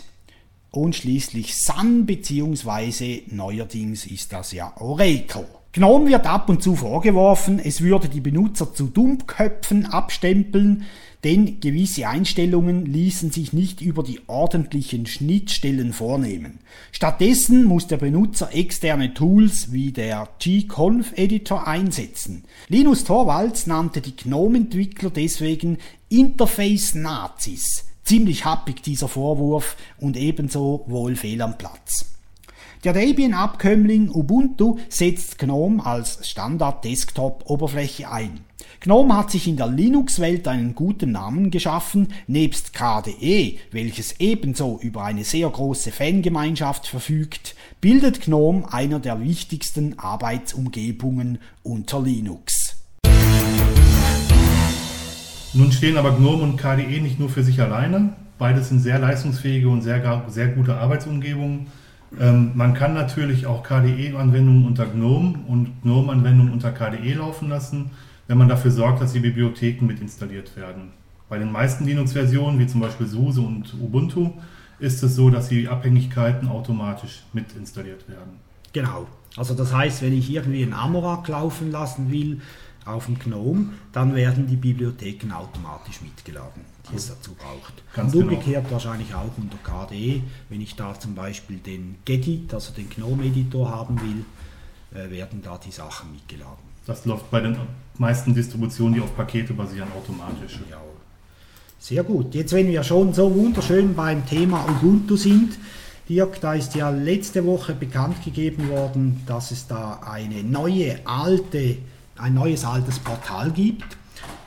und 0.71 0.95
schließlich 0.95 1.55
Sun 1.55 2.05
bzw. 2.05 3.23
neuerdings 3.27 4.05
ist 4.05 4.33
das 4.33 4.51
ja 4.51 4.73
Oracle. 4.77 5.47
GNOME 5.71 6.09
wird 6.09 6.25
ab 6.25 6.49
und 6.49 6.63
zu 6.63 6.75
vorgeworfen, 6.75 7.59
es 7.59 7.81
würde 7.81 8.09
die 8.09 8.21
Benutzer 8.21 8.73
zu 8.73 8.87
Dummköpfen 8.87 9.85
abstempeln, 9.85 10.85
denn 11.23 11.59
gewisse 11.59 12.07
Einstellungen 12.07 12.85
ließen 12.85 13.31
sich 13.31 13.51
nicht 13.51 13.81
über 13.81 14.03
die 14.03 14.21
ordentlichen 14.27 15.05
Schnittstellen 15.05 15.91
vornehmen. 15.91 16.59
Stattdessen 16.91 17.65
muss 17.65 17.87
der 17.87 17.97
Benutzer 17.97 18.53
externe 18.53 19.13
Tools 19.13 19.73
wie 19.73 19.91
der 19.91 20.29
G-Conf-Editor 20.39 21.67
einsetzen. 21.67 22.45
Linus 22.69 23.03
Torvalds 23.03 23.67
nannte 23.67 23.99
die 23.99 24.15
GNOME-Entwickler 24.15 25.09
deswegen 25.09 25.77
Interface-Nazis. 26.07 27.85
Ziemlich 28.05 28.45
happig 28.45 28.81
dieser 28.81 29.09
Vorwurf 29.09 29.75
und 29.99 30.15
ebenso 30.15 30.85
wohl 30.87 31.15
fehl 31.15 31.41
am 31.41 31.57
Platz. 31.57 32.05
Der 32.85 32.93
Debian-Abkömmling 32.93 34.09
Ubuntu 34.09 34.77
setzt 34.87 35.37
GNOME 35.37 35.85
als 35.85 36.25
Standard-Desktop-Oberfläche 36.27 38.09
ein. 38.09 38.39
GNOME 38.81 39.17
hat 39.17 39.31
sich 39.31 39.47
in 39.47 39.57
der 39.57 39.67
Linux-Welt 39.67 40.47
einen 40.47 40.75
guten 40.75 41.11
Namen 41.11 41.51
geschaffen, 41.51 42.07
nebst 42.27 42.73
KDE, 42.73 43.59
welches 43.71 44.19
ebenso 44.19 44.79
über 44.81 45.03
eine 45.03 45.23
sehr 45.23 45.49
große 45.49 45.91
Fangemeinschaft 45.91 46.87
verfügt, 46.87 47.55
bildet 47.81 48.21
GNOME 48.21 48.71
einer 48.71 48.99
der 48.99 49.21
wichtigsten 49.21 49.99
Arbeitsumgebungen 49.99 51.39
unter 51.63 52.01
Linux. 52.01 52.77
Nun 55.53 55.71
stehen 55.71 55.97
aber 55.97 56.11
GNOME 56.11 56.43
und 56.43 56.57
KDE 56.57 57.01
nicht 57.01 57.19
nur 57.19 57.29
für 57.29 57.43
sich 57.43 57.59
alleine. 57.59 58.13
Beides 58.37 58.69
sind 58.69 58.79
sehr 58.79 58.99
leistungsfähige 58.99 59.67
und 59.67 59.81
sehr, 59.81 60.23
sehr 60.29 60.47
gute 60.49 60.75
Arbeitsumgebungen. 60.75 61.67
Ähm, 62.19 62.51
man 62.55 62.73
kann 62.73 62.93
natürlich 62.93 63.45
auch 63.45 63.63
KDE-Anwendungen 63.63 64.65
unter 64.65 64.85
GNOME 64.85 65.39
und 65.47 65.81
GNOME-Anwendungen 65.83 66.53
unter 66.53 66.71
KDE 66.71 67.13
laufen 67.13 67.49
lassen, 67.49 67.91
wenn 68.29 68.37
man 68.37 68.47
dafür 68.47 68.69
sorgt, 68.69 69.01
dass 69.01 69.11
die 69.11 69.19
Bibliotheken 69.19 69.87
mit 69.87 69.99
installiert 69.99 70.55
werden. 70.55 70.91
Bei 71.27 71.39
den 71.39 71.51
meisten 71.51 71.85
Linux-Versionen, 71.85 72.59
wie 72.59 72.67
zum 72.67 72.79
Beispiel 72.79 73.07
SUSE 73.07 73.41
und 73.41 73.73
Ubuntu, 73.73 74.29
ist 74.77 75.01
es 75.03 75.15
so, 75.15 75.31
dass 75.31 75.49
die 75.49 75.67
Abhängigkeiten 75.67 76.47
automatisch 76.47 77.23
mit 77.33 77.53
installiert 77.57 78.07
werden. 78.07 78.39
Genau. 78.71 79.07
Also 79.35 79.55
das 79.55 79.73
heißt, 79.73 80.03
wenn 80.03 80.13
ich 80.13 80.29
irgendwie 80.31 80.61
einen 80.61 80.73
Amorak 80.73 81.27
laufen 81.27 81.71
lassen 81.71 82.11
will 82.11 82.39
auf 82.85 83.07
dem 83.07 83.17
GNOME, 83.17 83.71
dann 83.91 84.15
werden 84.15 84.45
die 84.45 84.55
Bibliotheken 84.55 85.33
automatisch 85.33 86.01
mitgeladen 86.01 86.61
die 86.91 86.95
es 86.95 87.07
dazu 87.07 87.33
braucht. 87.33 87.83
Ganz 87.93 88.13
und 88.13 88.21
genau. 88.21 88.33
umgekehrt 88.33 88.63
genau. 88.63 88.73
wahrscheinlich 88.73 89.13
auch 89.13 89.31
unter 89.37 89.57
KDE, 89.57 90.23
wenn 90.49 90.61
ich 90.61 90.75
da 90.75 90.99
zum 90.99 91.15
Beispiel 91.15 91.57
den 91.57 91.95
Gedit, 92.05 92.53
also 92.53 92.73
den 92.73 92.89
GNOME-Editor 92.89 93.69
haben 93.69 93.99
will, 94.01 94.25
äh, 94.99 95.09
werden 95.11 95.41
da 95.41 95.57
die 95.57 95.71
Sachen 95.71 96.11
mitgeladen. 96.11 96.68
Das 96.85 97.05
läuft 97.05 97.29
bei 97.29 97.41
den 97.41 97.57
meisten 97.97 98.33
Distributionen, 98.33 98.95
die 98.95 99.01
auf 99.01 99.15
Pakete 99.15 99.53
basieren, 99.53 99.89
automatisch. 99.95 100.59
Ja. 100.69 100.77
Sehr 101.79 102.03
gut. 102.03 102.35
Jetzt, 102.35 102.53
wenn 102.53 102.67
wir 102.67 102.83
schon 102.83 103.13
so 103.13 103.33
wunderschön 103.33 103.95
beim 103.95 104.25
Thema 104.25 104.65
Ubuntu 104.67 105.15
sind, 105.15 105.57
Dirk, 106.09 106.41
da 106.41 106.55
ist 106.55 106.75
ja 106.75 106.89
letzte 106.89 107.45
Woche 107.45 107.73
bekannt 107.75 108.25
gegeben 108.25 108.67
worden, 108.69 109.21
dass 109.27 109.51
es 109.51 109.67
da 109.67 109.99
eine 110.03 110.43
neue 110.43 111.05
alte, 111.05 111.77
ein 112.17 112.33
neues 112.33 112.65
altes 112.65 112.97
Portal 112.97 113.51
gibt 113.51 113.85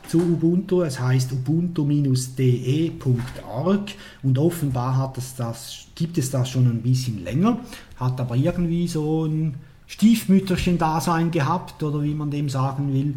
zu 0.08 0.18
Ubuntu. 0.18 0.82
Es 0.82 0.98
heißt 0.98 1.30
ubuntu-de.org 1.32 3.90
und 4.24 4.38
offenbar 4.38 4.96
hat 4.96 5.16
es 5.18 5.36
das, 5.36 5.86
gibt 5.94 6.18
es 6.18 6.30
das 6.30 6.50
schon 6.50 6.66
ein 6.66 6.82
bisschen 6.82 7.22
länger, 7.22 7.60
hat 7.96 8.20
aber 8.20 8.34
irgendwie 8.34 8.88
so 8.88 9.24
ein 9.24 9.54
Stiefmütterchen-Dasein 9.92 11.30
gehabt 11.30 11.82
oder 11.82 12.02
wie 12.02 12.14
man 12.14 12.30
dem 12.30 12.48
sagen 12.48 12.92
will. 12.92 13.14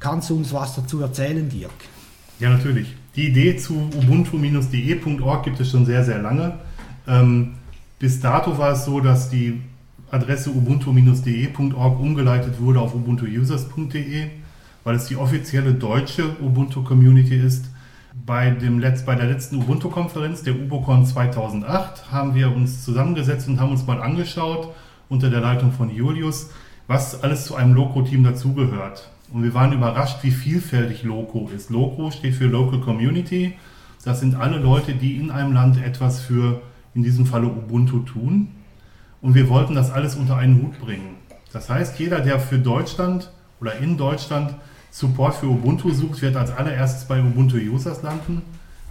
Kannst 0.00 0.30
du 0.30 0.36
uns 0.36 0.52
was 0.52 0.76
dazu 0.76 1.00
erzählen, 1.00 1.48
Dirk? 1.48 1.70
Ja, 2.38 2.50
natürlich. 2.50 2.94
Die 3.14 3.28
Idee 3.28 3.56
zu 3.56 3.74
ubuntu-de.org 3.74 5.44
gibt 5.44 5.60
es 5.60 5.70
schon 5.70 5.86
sehr, 5.86 6.04
sehr 6.04 6.20
lange. 6.20 6.58
Ähm, 7.08 7.54
bis 7.98 8.20
dato 8.20 8.58
war 8.58 8.72
es 8.72 8.84
so, 8.84 9.00
dass 9.00 9.30
die 9.30 9.60
Adresse 10.10 10.50
ubuntu-de.org 10.50 12.00
umgeleitet 12.00 12.60
wurde 12.60 12.80
auf 12.80 12.94
ubuntuusers.de 12.94 14.30
weil 14.86 14.94
es 14.94 15.06
die 15.06 15.16
offizielle 15.16 15.74
deutsche 15.74 16.36
Ubuntu-Community 16.40 17.34
ist. 17.34 17.64
Bei, 18.24 18.50
dem 18.50 18.78
Letz-, 18.78 19.04
bei 19.04 19.16
der 19.16 19.26
letzten 19.26 19.56
Ubuntu-Konferenz, 19.56 20.44
der 20.44 20.54
UboCon 20.54 21.04
2008, 21.04 22.12
haben 22.12 22.36
wir 22.36 22.54
uns 22.54 22.84
zusammengesetzt 22.84 23.48
und 23.48 23.58
haben 23.58 23.72
uns 23.72 23.84
mal 23.84 24.00
angeschaut, 24.00 24.72
unter 25.08 25.30
der 25.30 25.40
Leitung 25.40 25.72
von 25.72 25.94
Julius, 25.94 26.50
was 26.86 27.22
alles 27.22 27.46
zu 27.46 27.54
einem 27.54 27.74
Loco-Team 27.74 28.24
dazugehört. 28.24 29.10
Und 29.32 29.42
wir 29.42 29.54
waren 29.54 29.72
überrascht, 29.72 30.18
wie 30.22 30.30
vielfältig 30.30 31.02
Loco 31.02 31.50
ist. 31.54 31.70
Loco 31.70 32.10
steht 32.10 32.34
für 32.34 32.46
Local 32.46 32.80
Community. 32.80 33.54
Das 34.04 34.20
sind 34.20 34.36
alle 34.36 34.58
Leute, 34.58 34.94
die 34.94 35.16
in 35.16 35.30
einem 35.30 35.52
Land 35.52 35.82
etwas 35.82 36.20
für, 36.20 36.62
in 36.94 37.02
diesem 37.02 37.26
Falle 37.26 37.48
Ubuntu 37.48 38.00
tun. 38.00 38.48
Und 39.20 39.34
wir 39.34 39.48
wollten 39.48 39.74
das 39.74 39.90
alles 39.90 40.14
unter 40.14 40.36
einen 40.36 40.62
Hut 40.62 40.78
bringen. 40.78 41.16
Das 41.52 41.68
heißt, 41.68 41.98
jeder, 41.98 42.20
der 42.20 42.38
für 42.38 42.58
Deutschland 42.58 43.32
oder 43.60 43.78
in 43.78 43.96
Deutschland 43.96 44.54
Support 44.90 45.34
für 45.34 45.46
Ubuntu 45.46 45.92
sucht, 45.92 46.22
wird 46.22 46.36
als 46.36 46.50
allererstes 46.50 47.06
bei 47.06 47.20
Ubuntu 47.20 47.56
Users 47.56 48.02
landen, 48.02 48.42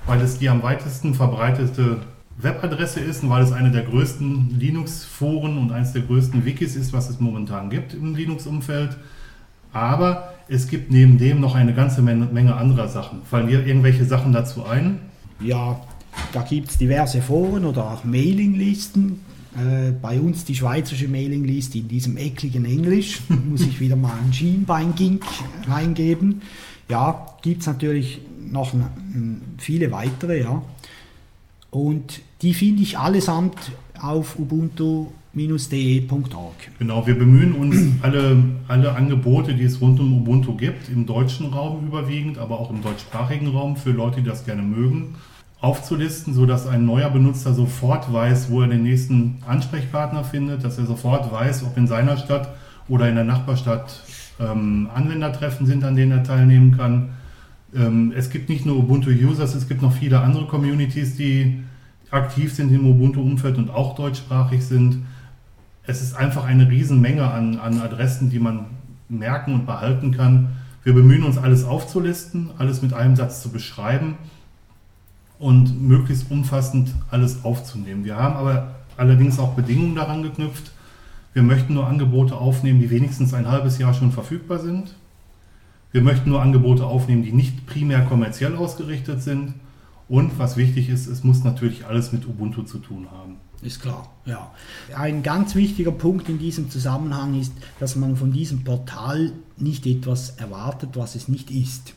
weil 0.06 0.22
es 0.22 0.38
die 0.38 0.50
am 0.50 0.62
weitesten 0.62 1.16
verbreitete 1.16 2.02
Webadresse 2.38 3.00
ist 3.00 3.24
und 3.24 3.30
weil 3.30 3.44
es 3.44 3.52
eine 3.52 3.72
der 3.72 3.84
größten 3.84 4.60
Linux-Foren 4.60 5.58
und 5.58 5.72
eines 5.72 5.94
der 5.94 6.02
größten 6.02 6.46
Wikis 6.46 6.76
ist, 6.76 6.92
was 6.92 7.10
es 7.10 7.20
momentan 7.20 7.70
gibt 7.70 7.94
im 7.94 8.16
Linux-Umfeld. 8.16 8.98
Aber 9.72 10.34
es 10.48 10.68
gibt 10.68 10.92
neben 10.92 11.18
dem 11.18 11.40
noch 11.40 11.56
eine 11.56 11.74
ganze 11.74 12.02
Menge 12.02 12.56
anderer 12.56 12.88
Sachen. 12.88 13.22
Fallen 13.24 13.48
dir 13.48 13.66
irgendwelche 13.66 14.06
Sachen 14.06 14.32
dazu 14.32 14.66
ein? 14.66 15.00
Ja, 15.40 15.82
da 16.34 16.42
gibt 16.44 16.70
es 16.70 16.78
diverse 16.78 17.22
Foren 17.22 17.66
oder 17.66 17.92
auch 17.92 18.04
Mailinglisten, 18.04 19.20
äh, 19.56 19.92
bei 19.92 20.20
uns 20.20 20.44
die 20.44 20.56
schweizerische 20.56 21.08
Mailingliste 21.08 21.78
in 21.78 21.88
diesem 21.88 22.18
ekligen 22.18 22.66
Englisch, 22.66 23.22
muss 23.50 23.62
ich 23.62 23.80
wieder 23.80 23.96
mal 23.96 24.14
ein 24.26 24.34
Schienbein-Gink 24.34 25.24
reingeben. 25.68 26.42
Ja, 26.90 27.26
gibt 27.42 27.62
es 27.62 27.68
natürlich 27.68 28.20
noch 28.52 28.74
viele 29.58 29.92
weitere, 29.92 30.42
ja. 30.42 30.62
Und 31.76 32.22
die 32.42 32.54
finde 32.54 32.84
ich 32.84 32.98
allesamt 32.98 33.74
auf 34.00 34.40
ubuntu-de.org. 34.40 35.12
Genau, 36.80 37.06
wir 37.06 37.20
bemühen 37.20 37.52
uns, 37.52 38.02
alle, 38.02 38.42
alle 38.70 38.96
Angebote, 38.96 39.56
die 39.56 39.66
es 39.66 39.82
rund 39.82 40.00
um 40.00 40.22
Ubuntu 40.22 40.56
gibt, 40.56 40.88
im 40.88 41.06
deutschen 41.06 41.48
Raum 41.48 41.86
überwiegend, 41.86 42.38
aber 42.38 42.62
auch 42.62 42.70
im 42.70 42.82
deutschsprachigen 42.82 43.50
Raum 43.50 43.76
für 43.76 43.92
Leute, 43.92 44.22
die 44.22 44.30
das 44.30 44.46
gerne 44.46 44.62
mögen, 44.62 45.16
aufzulisten, 45.60 46.34
sodass 46.34 46.66
ein 46.66 46.86
neuer 46.86 47.10
Benutzer 47.10 47.54
sofort 47.54 48.14
weiß, 48.14 48.50
wo 48.50 48.62
er 48.62 48.70
den 48.70 48.84
nächsten 48.84 49.40
Ansprechpartner 49.46 50.24
findet, 50.24 50.64
dass 50.64 50.78
er 50.78 50.86
sofort 50.86 51.30
weiß, 51.30 51.66
ob 51.66 51.76
in 51.76 51.88
seiner 51.88 52.16
Stadt 52.16 52.56
oder 52.88 53.10
in 53.10 53.16
der 53.16 53.26
Nachbarstadt 53.26 54.02
ähm, 54.40 54.90
Anwendertreffen 54.96 55.68
sind, 55.68 55.84
an 55.84 55.98
denen 55.98 56.14
er 56.14 56.24
teilnehmen 56.24 56.78
kann. 56.78 57.15
Ähm, 57.76 58.14
es 58.16 58.30
gibt 58.30 58.50
nicht 58.50 58.66
nur 58.66 58.78
Ubuntu-Users, 58.78 59.54
es 59.54 59.68
gibt 59.68 59.82
noch 59.82 59.94
viele 59.94 60.22
andere 60.22 60.48
Communities, 60.48 61.16
die 61.18 61.64
aktiv 62.10 62.54
sind 62.54 62.72
im 62.72 62.86
Ubuntu-Umfeld 62.86 63.58
und 63.58 63.70
auch 63.70 63.96
deutschsprachig 63.96 64.64
sind. 64.64 65.06
Es 65.84 66.02
ist 66.02 66.16
einfach 66.16 66.46
eine 66.46 66.70
Riesenmenge 66.70 67.30
an, 67.30 67.60
an 67.60 67.82
Adressen, 67.82 68.30
die 68.30 68.40
man 68.40 68.68
merken 69.10 69.54
und 69.54 69.66
behalten 69.66 70.12
kann. 70.12 70.56
Wir 70.84 70.94
bemühen 70.94 71.24
uns, 71.24 71.38
alles 71.38 71.66
aufzulisten, 71.66 72.52
alles 72.58 72.82
mit 72.82 72.94
einem 72.94 73.16
Satz 73.16 73.42
zu 73.42 73.50
beschreiben 73.50 74.16
und 75.38 75.82
möglichst 75.82 76.32
umfassend 76.32 76.94
alles 77.12 77.44
aufzunehmen. 77.44 78.06
Wir 78.06 78.16
haben 78.16 78.36
aber 78.36 78.76
allerdings 78.98 79.38
auch 79.40 79.54
Bedingungen 79.54 79.96
daran 79.96 80.24
geknüpft. 80.24 80.72
Wir 81.34 81.44
möchten 81.44 81.74
nur 81.74 81.88
Angebote 81.88 82.36
aufnehmen, 82.36 82.80
die 82.80 82.90
wenigstens 82.90 83.34
ein 83.34 83.48
halbes 83.48 83.78
Jahr 83.78 83.94
schon 83.94 84.12
verfügbar 84.12 84.60
sind. 84.60 84.96
Wir 85.92 86.02
möchten 86.02 86.30
nur 86.30 86.42
Angebote 86.42 86.86
aufnehmen, 86.86 87.24
die 87.24 87.32
nicht 87.32 87.66
primär 87.66 88.02
kommerziell 88.02 88.56
ausgerichtet 88.56 89.22
sind. 89.22 89.54
Und 90.08 90.38
was 90.38 90.56
wichtig 90.58 90.90
ist, 90.90 91.08
es 91.08 91.24
muss 91.24 91.44
natürlich 91.44 91.86
alles 91.88 92.12
mit 92.12 92.28
Ubuntu 92.28 92.64
zu 92.64 92.78
tun 92.78 93.08
haben. 93.12 93.38
Ist 93.62 93.82
klar, 93.82 94.10
ja. 94.26 94.52
Ein 94.96 95.24
ganz 95.24 95.56
wichtiger 95.56 95.92
Punkt 95.92 96.30
in 96.30 96.38
diesem 96.38 96.70
Zusammenhang 96.70 97.40
ist, 97.40 97.54
dass 97.80 97.96
man 97.96 98.16
von 98.16 98.32
diesem 98.32 98.64
Portal 98.64 99.32
nicht 99.58 99.88
etwas 99.88 100.32
erwartet, 100.32 100.92
was 100.94 101.16
es 101.16 101.28
nicht 101.28 101.50
ist. 101.50 101.96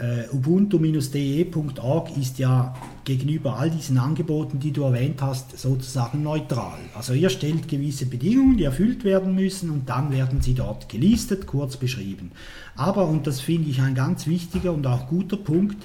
Uh, 0.00 0.36
Ubuntu-de.org 0.36 2.16
ist 2.16 2.38
ja 2.38 2.72
gegenüber 3.04 3.58
all 3.58 3.68
diesen 3.68 3.98
Angeboten, 3.98 4.60
die 4.60 4.70
du 4.70 4.82
erwähnt 4.82 5.20
hast, 5.22 5.58
sozusagen 5.58 6.22
neutral. 6.22 6.78
Also 6.94 7.14
ihr 7.14 7.30
stellt 7.30 7.66
gewisse 7.66 8.06
Bedingungen, 8.06 8.56
die 8.56 8.62
erfüllt 8.62 9.02
werden 9.02 9.34
müssen 9.34 9.70
und 9.70 9.88
dann 9.88 10.12
werden 10.12 10.40
sie 10.40 10.54
dort 10.54 10.88
gelistet, 10.88 11.48
kurz 11.48 11.76
beschrieben. 11.76 12.30
Aber, 12.76 13.08
und 13.08 13.26
das 13.26 13.40
finde 13.40 13.70
ich 13.70 13.80
ein 13.80 13.96
ganz 13.96 14.28
wichtiger 14.28 14.72
und 14.72 14.86
auch 14.86 15.08
guter 15.08 15.36
Punkt, 15.36 15.84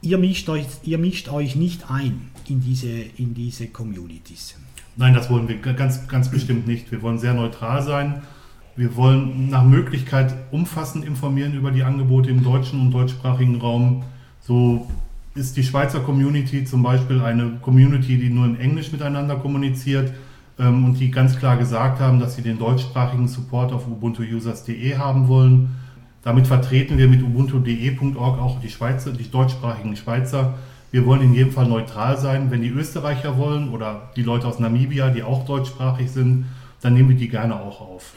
ihr 0.00 0.18
mischt 0.18 0.48
euch, 0.48 0.66
ihr 0.84 0.98
mischt 0.98 1.28
euch 1.28 1.56
nicht 1.56 1.90
ein 1.90 2.30
in 2.48 2.60
diese, 2.60 2.88
in 2.88 3.34
diese 3.34 3.66
Communities. 3.66 4.54
Nein, 4.96 5.14
das 5.14 5.28
wollen 5.28 5.48
wir 5.48 5.56
ganz, 5.56 6.06
ganz 6.06 6.30
bestimmt 6.30 6.68
nicht. 6.68 6.92
Wir 6.92 7.02
wollen 7.02 7.18
sehr 7.18 7.34
neutral 7.34 7.82
sein. 7.82 8.22
Wir 8.80 8.96
wollen 8.96 9.50
nach 9.50 9.62
Möglichkeit 9.62 10.34
umfassend 10.52 11.04
informieren 11.04 11.52
über 11.52 11.70
die 11.70 11.82
Angebote 11.82 12.30
im 12.30 12.42
deutschen 12.42 12.80
und 12.80 12.92
deutschsprachigen 12.92 13.60
Raum. 13.60 14.04
So 14.40 14.88
ist 15.34 15.58
die 15.58 15.62
Schweizer 15.62 16.00
Community 16.00 16.64
zum 16.64 16.82
Beispiel 16.82 17.20
eine 17.20 17.58
Community, 17.60 18.16
die 18.16 18.30
nur 18.30 18.46
in 18.46 18.58
Englisch 18.58 18.90
miteinander 18.90 19.36
kommuniziert 19.36 20.14
ähm, 20.58 20.86
und 20.86 20.98
die 20.98 21.10
ganz 21.10 21.38
klar 21.38 21.58
gesagt 21.58 22.00
haben, 22.00 22.20
dass 22.20 22.36
sie 22.36 22.42
den 22.42 22.58
deutschsprachigen 22.58 23.28
Support 23.28 23.74
auf 23.74 23.86
ubuntuusers.de 23.86 24.96
haben 24.96 25.28
wollen. 25.28 25.76
Damit 26.22 26.46
vertreten 26.46 26.96
wir 26.96 27.06
mit 27.06 27.22
ubuntu.de.org 27.22 28.40
auch 28.40 28.62
die, 28.62 28.70
Schweizer, 28.70 29.12
die 29.12 29.30
deutschsprachigen 29.30 29.94
Schweizer. 29.94 30.54
Wir 30.90 31.04
wollen 31.04 31.20
in 31.20 31.34
jedem 31.34 31.52
Fall 31.52 31.68
neutral 31.68 32.16
sein. 32.16 32.50
Wenn 32.50 32.62
die 32.62 32.70
Österreicher 32.70 33.36
wollen 33.36 33.68
oder 33.68 34.10
die 34.16 34.22
Leute 34.22 34.48
aus 34.48 34.58
Namibia, 34.58 35.10
die 35.10 35.22
auch 35.22 35.44
deutschsprachig 35.44 36.10
sind, 36.10 36.46
dann 36.80 36.94
nehmen 36.94 37.10
wir 37.10 37.16
die 37.16 37.28
gerne 37.28 37.60
auch 37.60 37.82
auf. 37.82 38.14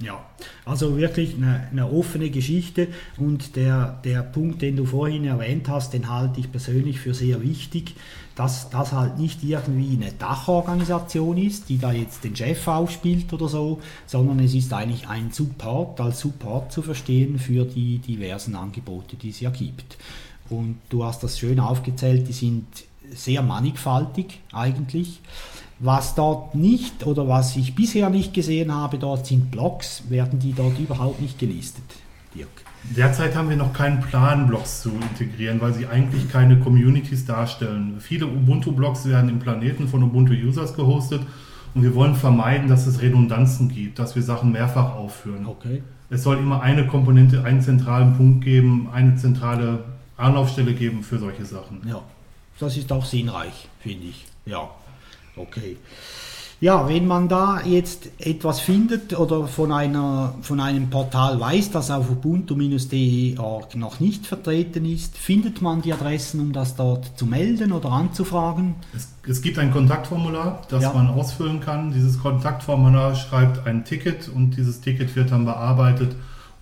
Ja, 0.00 0.24
also 0.64 0.96
wirklich 0.96 1.36
eine, 1.36 1.68
eine, 1.70 1.90
offene 1.90 2.28
Geschichte 2.28 2.88
und 3.16 3.54
der, 3.54 4.00
der 4.04 4.22
Punkt, 4.22 4.60
den 4.60 4.74
du 4.74 4.86
vorhin 4.86 5.24
erwähnt 5.24 5.68
hast, 5.68 5.92
den 5.92 6.10
halte 6.10 6.40
ich 6.40 6.50
persönlich 6.50 6.98
für 6.98 7.14
sehr 7.14 7.40
wichtig, 7.42 7.94
dass 8.34 8.70
das 8.70 8.92
halt 8.92 9.18
nicht 9.18 9.44
irgendwie 9.44 9.96
eine 9.96 10.12
Dachorganisation 10.12 11.38
ist, 11.38 11.68
die 11.68 11.78
da 11.78 11.92
jetzt 11.92 12.24
den 12.24 12.34
Chef 12.34 12.66
aufspielt 12.66 13.32
oder 13.32 13.48
so, 13.48 13.80
sondern 14.06 14.40
es 14.40 14.54
ist 14.54 14.72
eigentlich 14.72 15.08
ein 15.08 15.30
Support, 15.30 16.00
als 16.00 16.20
Support 16.20 16.72
zu 16.72 16.82
verstehen 16.82 17.38
für 17.38 17.64
die 17.64 17.98
diversen 17.98 18.56
Angebote, 18.56 19.14
die 19.14 19.30
es 19.30 19.38
ja 19.38 19.50
gibt. 19.50 19.96
Und 20.50 20.78
du 20.90 21.04
hast 21.04 21.22
das 21.22 21.38
schön 21.38 21.60
aufgezählt, 21.60 22.26
die 22.28 22.32
sind 22.32 22.66
sehr 23.12 23.42
mannigfaltig 23.42 24.40
eigentlich. 24.52 25.20
Was 25.84 26.14
dort 26.14 26.54
nicht 26.54 27.04
oder 27.04 27.28
was 27.28 27.56
ich 27.56 27.74
bisher 27.74 28.08
nicht 28.08 28.32
gesehen 28.32 28.74
habe, 28.74 28.96
dort 28.96 29.26
sind 29.26 29.50
Blogs, 29.50 30.04
werden 30.08 30.38
die 30.38 30.54
dort 30.54 30.78
überhaupt 30.78 31.20
nicht 31.20 31.38
gelistet, 31.38 31.84
Dirk? 32.34 32.48
Derzeit 32.96 33.36
haben 33.36 33.50
wir 33.50 33.58
noch 33.58 33.74
keinen 33.74 34.00
Plan, 34.00 34.46
Blogs 34.46 34.80
zu 34.80 34.88
integrieren, 34.88 35.60
weil 35.60 35.74
sie 35.74 35.86
eigentlich 35.86 36.30
keine 36.30 36.58
Communities 36.58 37.26
darstellen. 37.26 37.96
Viele 38.00 38.26
Ubuntu-Blogs 38.26 39.04
werden 39.04 39.28
im 39.28 39.40
Planeten 39.40 39.86
von 39.86 40.02
Ubuntu-Users 40.02 40.74
gehostet 40.74 41.20
und 41.74 41.82
wir 41.82 41.94
wollen 41.94 42.14
vermeiden, 42.14 42.66
dass 42.68 42.86
es 42.86 43.02
Redundanzen 43.02 43.68
gibt, 43.68 43.98
dass 43.98 44.14
wir 44.14 44.22
Sachen 44.22 44.52
mehrfach 44.52 44.94
aufführen. 44.94 45.44
Okay. 45.44 45.82
Es 46.08 46.22
soll 46.22 46.38
immer 46.38 46.62
eine 46.62 46.86
Komponente, 46.86 47.44
einen 47.44 47.60
zentralen 47.60 48.16
Punkt 48.16 48.42
geben, 48.42 48.88
eine 48.90 49.16
zentrale 49.16 49.84
Anlaufstelle 50.16 50.72
geben 50.72 51.02
für 51.02 51.18
solche 51.18 51.44
Sachen. 51.44 51.82
Ja, 51.86 52.00
das 52.58 52.74
ist 52.74 52.90
auch 52.90 53.04
sinnreich, 53.04 53.68
finde 53.80 54.06
ich. 54.06 54.24
Ja, 54.46 54.70
okay. 55.36 55.76
Ja, 56.60 56.88
wenn 56.88 57.06
man 57.06 57.28
da 57.28 57.60
jetzt 57.62 58.08
etwas 58.18 58.60
findet 58.60 59.18
oder 59.18 59.46
von, 59.46 59.70
einer, 59.70 60.34
von 60.40 60.60
einem 60.60 60.88
Portal 60.88 61.38
weiß, 61.38 61.72
das 61.72 61.90
auf 61.90 62.08
ubuntu-de.org 62.08 63.74
noch 63.76 64.00
nicht 64.00 64.26
vertreten 64.26 64.86
ist, 64.86 65.18
findet 65.18 65.60
man 65.60 65.82
die 65.82 65.92
Adressen, 65.92 66.40
um 66.40 66.52
das 66.52 66.76
dort 66.76 67.18
zu 67.18 67.26
melden 67.26 67.72
oder 67.72 67.90
anzufragen? 67.90 68.76
Es, 68.96 69.08
es 69.28 69.42
gibt 69.42 69.58
ein 69.58 69.72
Kontaktformular, 69.72 70.62
das 70.70 70.84
ja. 70.84 70.92
man 70.92 71.08
ausfüllen 71.08 71.60
kann. 71.60 71.92
Dieses 71.92 72.18
Kontaktformular 72.18 73.14
schreibt 73.14 73.66
ein 73.66 73.84
Ticket 73.84 74.28
und 74.28 74.56
dieses 74.56 74.80
Ticket 74.80 75.14
wird 75.16 75.32
dann 75.32 75.44
bearbeitet 75.44 76.14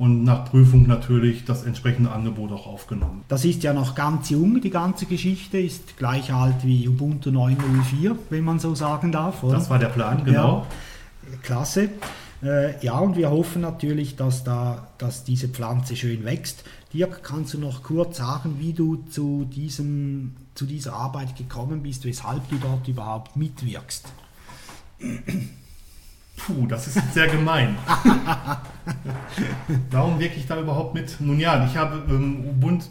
und 0.03 0.25
nach 0.25 0.47
Prüfung 0.47 0.89
natürlich 0.89 1.45
das 1.45 1.63
entsprechende 1.63 2.11
Angebot 2.11 2.51
auch 2.51 2.67
aufgenommen. 2.67 3.23
Das 3.29 3.45
ist 3.45 3.63
ja 3.63 3.73
noch 3.73 3.95
ganz 3.95 4.31
jung, 4.31 4.61
die 4.61 4.71
ganze 4.71 5.07
Geschichte, 5.07 5.59
ist 5.59 5.97
gleich 5.97 6.33
alt 6.33 6.65
wie 6.65 6.89
Ubuntu 6.89 7.31
9.04, 7.31 8.17
wenn 8.29 8.43
man 8.43 8.59
so 8.59 8.75
sagen 8.75 9.13
darf. 9.13 9.45
Oder? 9.45 9.55
Das 9.55 9.71
war 9.71 9.79
der 9.79 9.91
Plan, 9.91 10.25
genau. 10.25 10.67
Ja, 11.31 11.37
klasse. 11.43 11.91
Äh, 12.43 12.85
ja, 12.85 12.99
und 12.99 13.15
wir 13.15 13.31
hoffen 13.31 13.63
natürlich, 13.63 14.17
dass, 14.17 14.43
da, 14.43 14.89
dass 14.99 15.23
diese 15.23 15.47
Pflanze 15.47 15.95
schön 15.95 16.25
wächst. 16.25 16.65
Dirk, 16.93 17.23
kannst 17.23 17.55
du 17.55 17.61
noch 17.61 17.85
kurz 17.85 18.17
sagen, 18.17 18.57
wie 18.59 18.73
du 18.73 19.05
zu, 19.09 19.45
diesem, 19.45 20.35
zu 20.57 20.67
dieser 20.67 20.95
Arbeit 20.95 21.37
gekommen 21.37 21.85
bist, 21.85 22.05
weshalb 22.05 22.49
du 22.49 22.57
dort 22.57 22.89
überhaupt 22.89 23.37
mitwirkst? 23.37 24.07
Puh, 26.37 26.67
das 26.67 26.89
ist 26.89 27.15
sehr 27.15 27.29
gemein. 27.29 27.77
Warum 29.91 30.19
wirke 30.19 30.37
ich 30.37 30.47
da 30.47 30.59
überhaupt 30.59 30.95
mit? 30.95 31.21
Nun 31.21 31.39
ja, 31.39 31.65
ich 31.67 31.77
habe 31.77 32.03
ähm, 32.09 32.45
Ubuntu, 32.49 32.87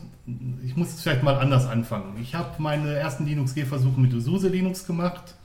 ich 0.64 0.76
muss 0.78 0.90
es 0.90 1.02
vielleicht 1.02 1.24
mal 1.24 1.38
anders 1.38 1.68
anfangen. 1.68 2.18
Ich 2.22 2.36
habe 2.36 2.50
meine 2.60 2.94
ersten 2.94 3.26
Linux-G-Versuche 3.26 4.00
mit 4.00 4.12
SUSE 4.12 4.48
Linux 4.48 4.86
gemacht, 4.86 5.36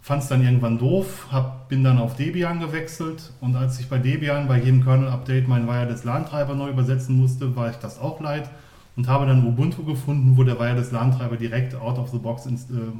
fand 0.00 0.22
es 0.22 0.28
dann 0.28 0.42
irgendwann 0.42 0.78
doof, 0.78 1.26
hab, 1.32 1.68
bin 1.68 1.82
dann 1.82 1.98
auf 1.98 2.14
Debian 2.14 2.60
gewechselt 2.60 3.32
und 3.40 3.56
als 3.56 3.80
ich 3.80 3.88
bei 3.88 3.98
Debian 3.98 4.46
bei 4.46 4.58
jedem 4.58 4.84
Kernel-Update 4.84 5.48
meinen 5.48 5.66
Wireless 5.66 6.04
LAN-Treiber 6.04 6.54
neu 6.54 6.70
übersetzen 6.70 7.16
musste, 7.16 7.56
war 7.56 7.70
ich 7.70 7.76
das 7.76 7.98
auch 7.98 8.20
leid 8.20 8.48
und 8.96 9.08
habe 9.08 9.26
dann 9.26 9.44
Ubuntu 9.44 9.84
gefunden, 9.84 10.36
wo 10.36 10.44
der 10.44 10.58
Wireless 10.60 10.92
LAN-Treiber 10.92 11.36
direkt 11.36 11.74
out 11.74 11.98
of 11.98 12.10
the 12.10 12.18
box 12.18 12.46
ins, 12.46 12.70
äh, 12.70 12.92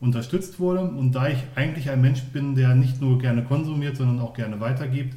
unterstützt 0.00 0.58
wurde. 0.58 0.82
Und 0.82 1.12
da 1.12 1.28
ich 1.28 1.38
eigentlich 1.54 1.90
ein 1.90 2.00
Mensch 2.00 2.22
bin, 2.24 2.54
der 2.54 2.74
nicht 2.74 3.00
nur 3.00 3.18
gerne 3.18 3.44
konsumiert, 3.44 3.96
sondern 3.96 4.20
auch 4.20 4.34
gerne 4.34 4.60
weitergibt, 4.60 5.14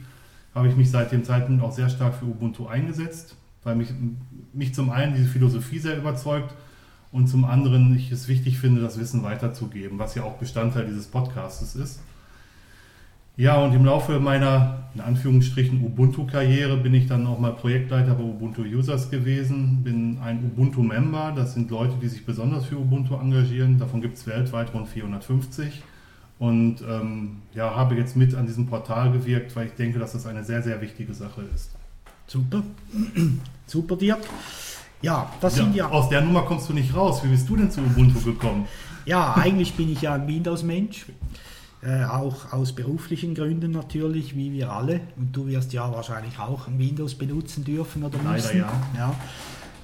habe 0.53 0.67
ich 0.67 0.75
mich 0.75 0.91
seit 0.91 1.11
dem 1.11 1.23
Zeitpunkt 1.23 1.63
auch 1.63 1.71
sehr 1.71 1.89
stark 1.89 2.15
für 2.15 2.25
Ubuntu 2.25 2.67
eingesetzt, 2.67 3.35
weil 3.63 3.75
mich, 3.75 3.89
mich 4.53 4.73
zum 4.73 4.91
einen 4.91 5.15
diese 5.15 5.29
Philosophie 5.29 5.79
sehr 5.79 5.97
überzeugt 5.97 6.53
und 7.11 7.27
zum 7.27 7.45
anderen 7.45 7.95
ich 7.95 8.11
es 8.11 8.27
wichtig 8.27 8.59
finde, 8.59 8.81
das 8.81 8.99
Wissen 8.99 9.23
weiterzugeben, 9.23 9.99
was 9.99 10.15
ja 10.15 10.23
auch 10.23 10.37
Bestandteil 10.37 10.85
dieses 10.85 11.07
Podcasts 11.07 11.75
ist. 11.75 11.99
Ja, 13.35 13.57
und 13.57 13.73
im 13.73 13.83
Laufe 13.83 14.19
meiner, 14.19 14.83
in 14.93 15.01
Anführungsstrichen, 15.01 15.83
Ubuntu-Karriere 15.83 16.77
bin 16.77 16.93
ich 16.93 17.07
dann 17.07 17.25
auch 17.25 17.39
mal 17.39 17.53
Projektleiter 17.53 18.13
bei 18.13 18.23
Ubuntu 18.23 18.61
Users 18.61 19.09
gewesen, 19.09 19.83
bin 19.83 20.19
ein 20.23 20.43
Ubuntu-Member, 20.45 21.33
das 21.35 21.55
sind 21.55 21.71
Leute, 21.71 21.95
die 21.99 22.09
sich 22.09 22.27
besonders 22.27 22.65
für 22.65 22.77
Ubuntu 22.77 23.15
engagieren, 23.15 23.79
davon 23.79 24.01
gibt 24.01 24.17
es 24.17 24.27
weltweit 24.27 24.71
rund 24.75 24.87
450 24.87 25.81
und 26.37 26.81
ähm, 26.87 27.37
ja, 27.55 27.75
habe 27.75 27.95
jetzt 27.95 28.15
mit 28.15 28.35
an 28.35 28.45
diesem 28.45 28.67
Portal 28.67 29.11
gewirkt, 29.11 29.55
weil 29.55 29.65
ich 29.67 29.73
denke, 29.73 29.97
dass 29.97 30.13
das 30.13 30.27
eine 30.27 30.43
sehr, 30.43 30.61
sehr 30.61 30.79
wichtige 30.79 31.15
Sache 31.15 31.41
ist. 31.55 31.71
Super, 32.27 32.61
super 33.65 33.95
Dirk. 33.95 34.21
Ja, 35.01 35.33
das 35.41 35.57
ja, 35.57 35.63
sind 35.63 35.75
ja... 35.75 35.89
Aus 35.89 36.07
der 36.09 36.21
Nummer 36.21 36.43
kommst 36.43 36.69
du 36.69 36.73
nicht 36.73 36.95
raus, 36.95 37.23
wie 37.23 37.29
bist 37.29 37.49
du 37.49 37.55
denn 37.55 37.71
zu 37.71 37.81
Ubuntu 37.81 38.19
gekommen? 38.21 38.67
Ja, 39.05 39.33
eigentlich 39.35 39.73
bin 39.73 39.91
ich 39.91 40.03
ja 40.03 40.13
ein 40.13 40.27
Windows-Mensch 40.27 41.07
äh, 41.85 42.05
auch 42.05 42.53
aus 42.53 42.73
beruflichen 42.73 43.35
Gründen 43.35 43.71
natürlich, 43.71 44.35
wie 44.35 44.53
wir 44.53 44.71
alle. 44.71 45.01
Und 45.17 45.35
du 45.35 45.47
wirst 45.47 45.73
ja 45.73 45.91
wahrscheinlich 45.91 46.39
auch 46.39 46.67
Windows 46.67 47.15
benutzen 47.15 47.63
dürfen 47.63 48.03
oder 48.03 48.17
müssen. 48.19 48.59
Leider 48.59 48.71
ja. 48.97 49.15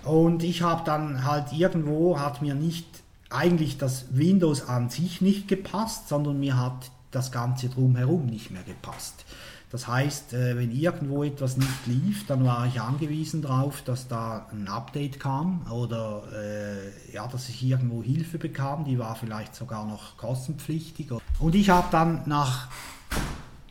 ja. 0.05 0.09
Und 0.09 0.43
ich 0.43 0.61
habe 0.61 0.83
dann 0.85 1.25
halt 1.25 1.51
irgendwo, 1.51 2.19
hat 2.19 2.41
mir 2.41 2.55
nicht 2.55 2.87
eigentlich 3.29 3.77
das 3.77 4.05
Windows 4.11 4.67
an 4.67 4.89
sich 4.89 5.21
nicht 5.21 5.47
gepasst, 5.47 6.07
sondern 6.07 6.39
mir 6.39 6.57
hat 6.57 6.91
das 7.11 7.31
Ganze 7.31 7.69
drumherum 7.69 8.25
nicht 8.25 8.51
mehr 8.51 8.63
gepasst. 8.63 9.25
Das 9.71 9.87
heißt, 9.87 10.33
äh, 10.33 10.57
wenn 10.57 10.71
irgendwo 10.71 11.23
etwas 11.23 11.57
nicht 11.57 11.85
lief, 11.85 12.25
dann 12.25 12.43
war 12.43 12.65
ich 12.65 12.81
angewiesen 12.81 13.43
darauf, 13.43 13.83
dass 13.83 14.07
da 14.07 14.47
ein 14.51 14.67
Update 14.67 15.19
kam 15.19 15.61
oder 15.71 16.23
äh, 16.33 17.13
ja, 17.13 17.27
dass 17.27 17.49
ich 17.49 17.61
irgendwo 17.63 18.01
Hilfe 18.01 18.39
bekam, 18.39 18.83
die 18.85 18.97
war 18.97 19.15
vielleicht 19.15 19.53
sogar 19.53 19.85
noch 19.85 20.17
kostenpflichtig. 20.17 21.11
Und 21.37 21.53
ich 21.53 21.69
habe 21.69 21.87
dann 21.91 22.23
nach 22.25 22.67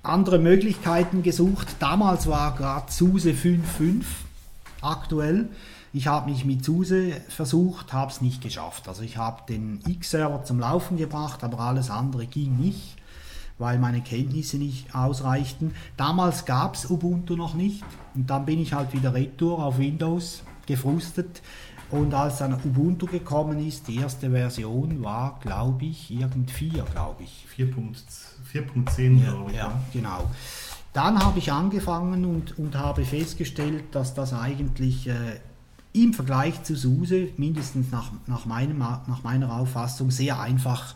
anderen 0.04 0.44
Möglichkeiten 0.44 1.24
gesucht. 1.24 1.66
Damals 1.80 2.28
war 2.28 2.54
gerade 2.54 2.92
SUSE 2.92 3.30
5.5 3.30 4.04
aktuell. 4.80 5.48
Ich 5.92 6.06
habe 6.06 6.30
mich 6.30 6.44
mit 6.44 6.64
SUSE 6.64 7.12
versucht, 7.28 7.92
habe 7.92 8.12
es 8.12 8.20
nicht 8.20 8.40
geschafft. 8.40 8.86
Also 8.86 9.02
ich 9.02 9.16
habe 9.16 9.42
den 9.48 9.80
X-Server 9.84 10.44
zum 10.44 10.60
Laufen 10.60 10.96
gebracht, 10.96 11.42
aber 11.42 11.58
alles 11.58 11.90
andere 11.90 12.26
ging 12.26 12.56
nicht 12.56 12.97
weil 13.58 13.78
meine 13.78 14.00
Kenntnisse 14.00 14.56
nicht 14.56 14.94
ausreichten. 14.94 15.74
Damals 15.96 16.44
gab 16.44 16.74
es 16.74 16.90
Ubuntu 16.90 17.36
noch 17.36 17.54
nicht 17.54 17.84
und 18.14 18.30
dann 18.30 18.46
bin 18.46 18.60
ich 18.60 18.72
halt 18.72 18.92
wieder 18.92 19.14
retour 19.14 19.64
auf 19.64 19.78
Windows 19.78 20.42
gefrustet. 20.66 21.42
Und 21.90 22.12
als 22.12 22.38
dann 22.38 22.52
Ubuntu 22.52 23.06
gekommen 23.06 23.66
ist, 23.66 23.88
die 23.88 23.96
erste 23.96 24.30
Version 24.30 25.02
war, 25.02 25.38
glaube 25.40 25.86
ich, 25.86 26.10
irgend 26.10 26.50
4, 26.50 26.84
glaube 26.92 27.22
ich. 27.22 27.46
4.10, 27.56 29.24
ja, 29.24 29.30
glaube 29.32 29.50
ich. 29.50 29.56
Ja, 29.56 29.72
genau. 29.92 30.30
Dann 30.92 31.18
habe 31.18 31.38
ich 31.38 31.50
angefangen 31.50 32.24
und, 32.26 32.58
und 32.58 32.76
habe 32.76 33.04
festgestellt, 33.04 33.84
dass 33.92 34.14
das 34.14 34.34
eigentlich 34.34 35.08
äh, 35.08 35.40
im 35.92 36.12
Vergleich 36.12 36.62
zu 36.62 36.76
SUSE, 36.76 37.28
mindestens 37.36 37.90
nach, 37.90 38.10
nach, 38.26 38.44
meinem, 38.44 38.78
nach 38.78 39.22
meiner 39.22 39.54
Auffassung, 39.54 40.10
sehr 40.10 40.40
einfach 40.40 40.94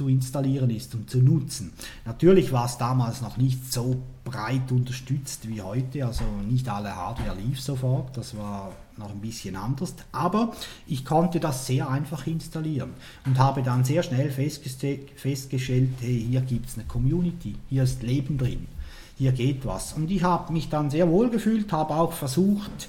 zu 0.00 0.08
installieren 0.08 0.70
ist 0.70 0.94
und 0.94 1.10
zu 1.10 1.18
nutzen. 1.18 1.74
Natürlich 2.06 2.52
war 2.52 2.64
es 2.64 2.78
damals 2.78 3.20
noch 3.20 3.36
nicht 3.36 3.70
so 3.70 3.98
breit 4.24 4.72
unterstützt 4.72 5.46
wie 5.46 5.60
heute, 5.60 6.06
also 6.06 6.24
nicht 6.48 6.66
alle 6.70 6.96
Hardware 6.96 7.36
lief 7.36 7.60
sofort, 7.60 8.16
das 8.16 8.34
war 8.34 8.72
noch 8.96 9.10
ein 9.10 9.20
bisschen 9.20 9.56
anders, 9.56 9.94
aber 10.10 10.54
ich 10.86 11.04
konnte 11.04 11.38
das 11.38 11.66
sehr 11.66 11.90
einfach 11.90 12.26
installieren 12.26 12.94
und 13.26 13.38
habe 13.38 13.62
dann 13.62 13.84
sehr 13.84 14.02
schnell 14.02 14.30
festgestellt, 14.30 15.90
hey, 16.00 16.26
hier 16.30 16.40
gibt 16.40 16.70
es 16.70 16.78
eine 16.78 16.86
Community, 16.86 17.56
hier 17.68 17.82
ist 17.82 18.02
Leben 18.02 18.38
drin, 18.38 18.68
hier 19.18 19.32
geht 19.32 19.66
was. 19.66 19.92
Und 19.92 20.10
ich 20.10 20.22
habe 20.22 20.50
mich 20.50 20.70
dann 20.70 20.88
sehr 20.88 21.10
wohl 21.10 21.28
gefühlt, 21.28 21.70
habe 21.72 21.92
auch 21.92 22.14
versucht, 22.14 22.88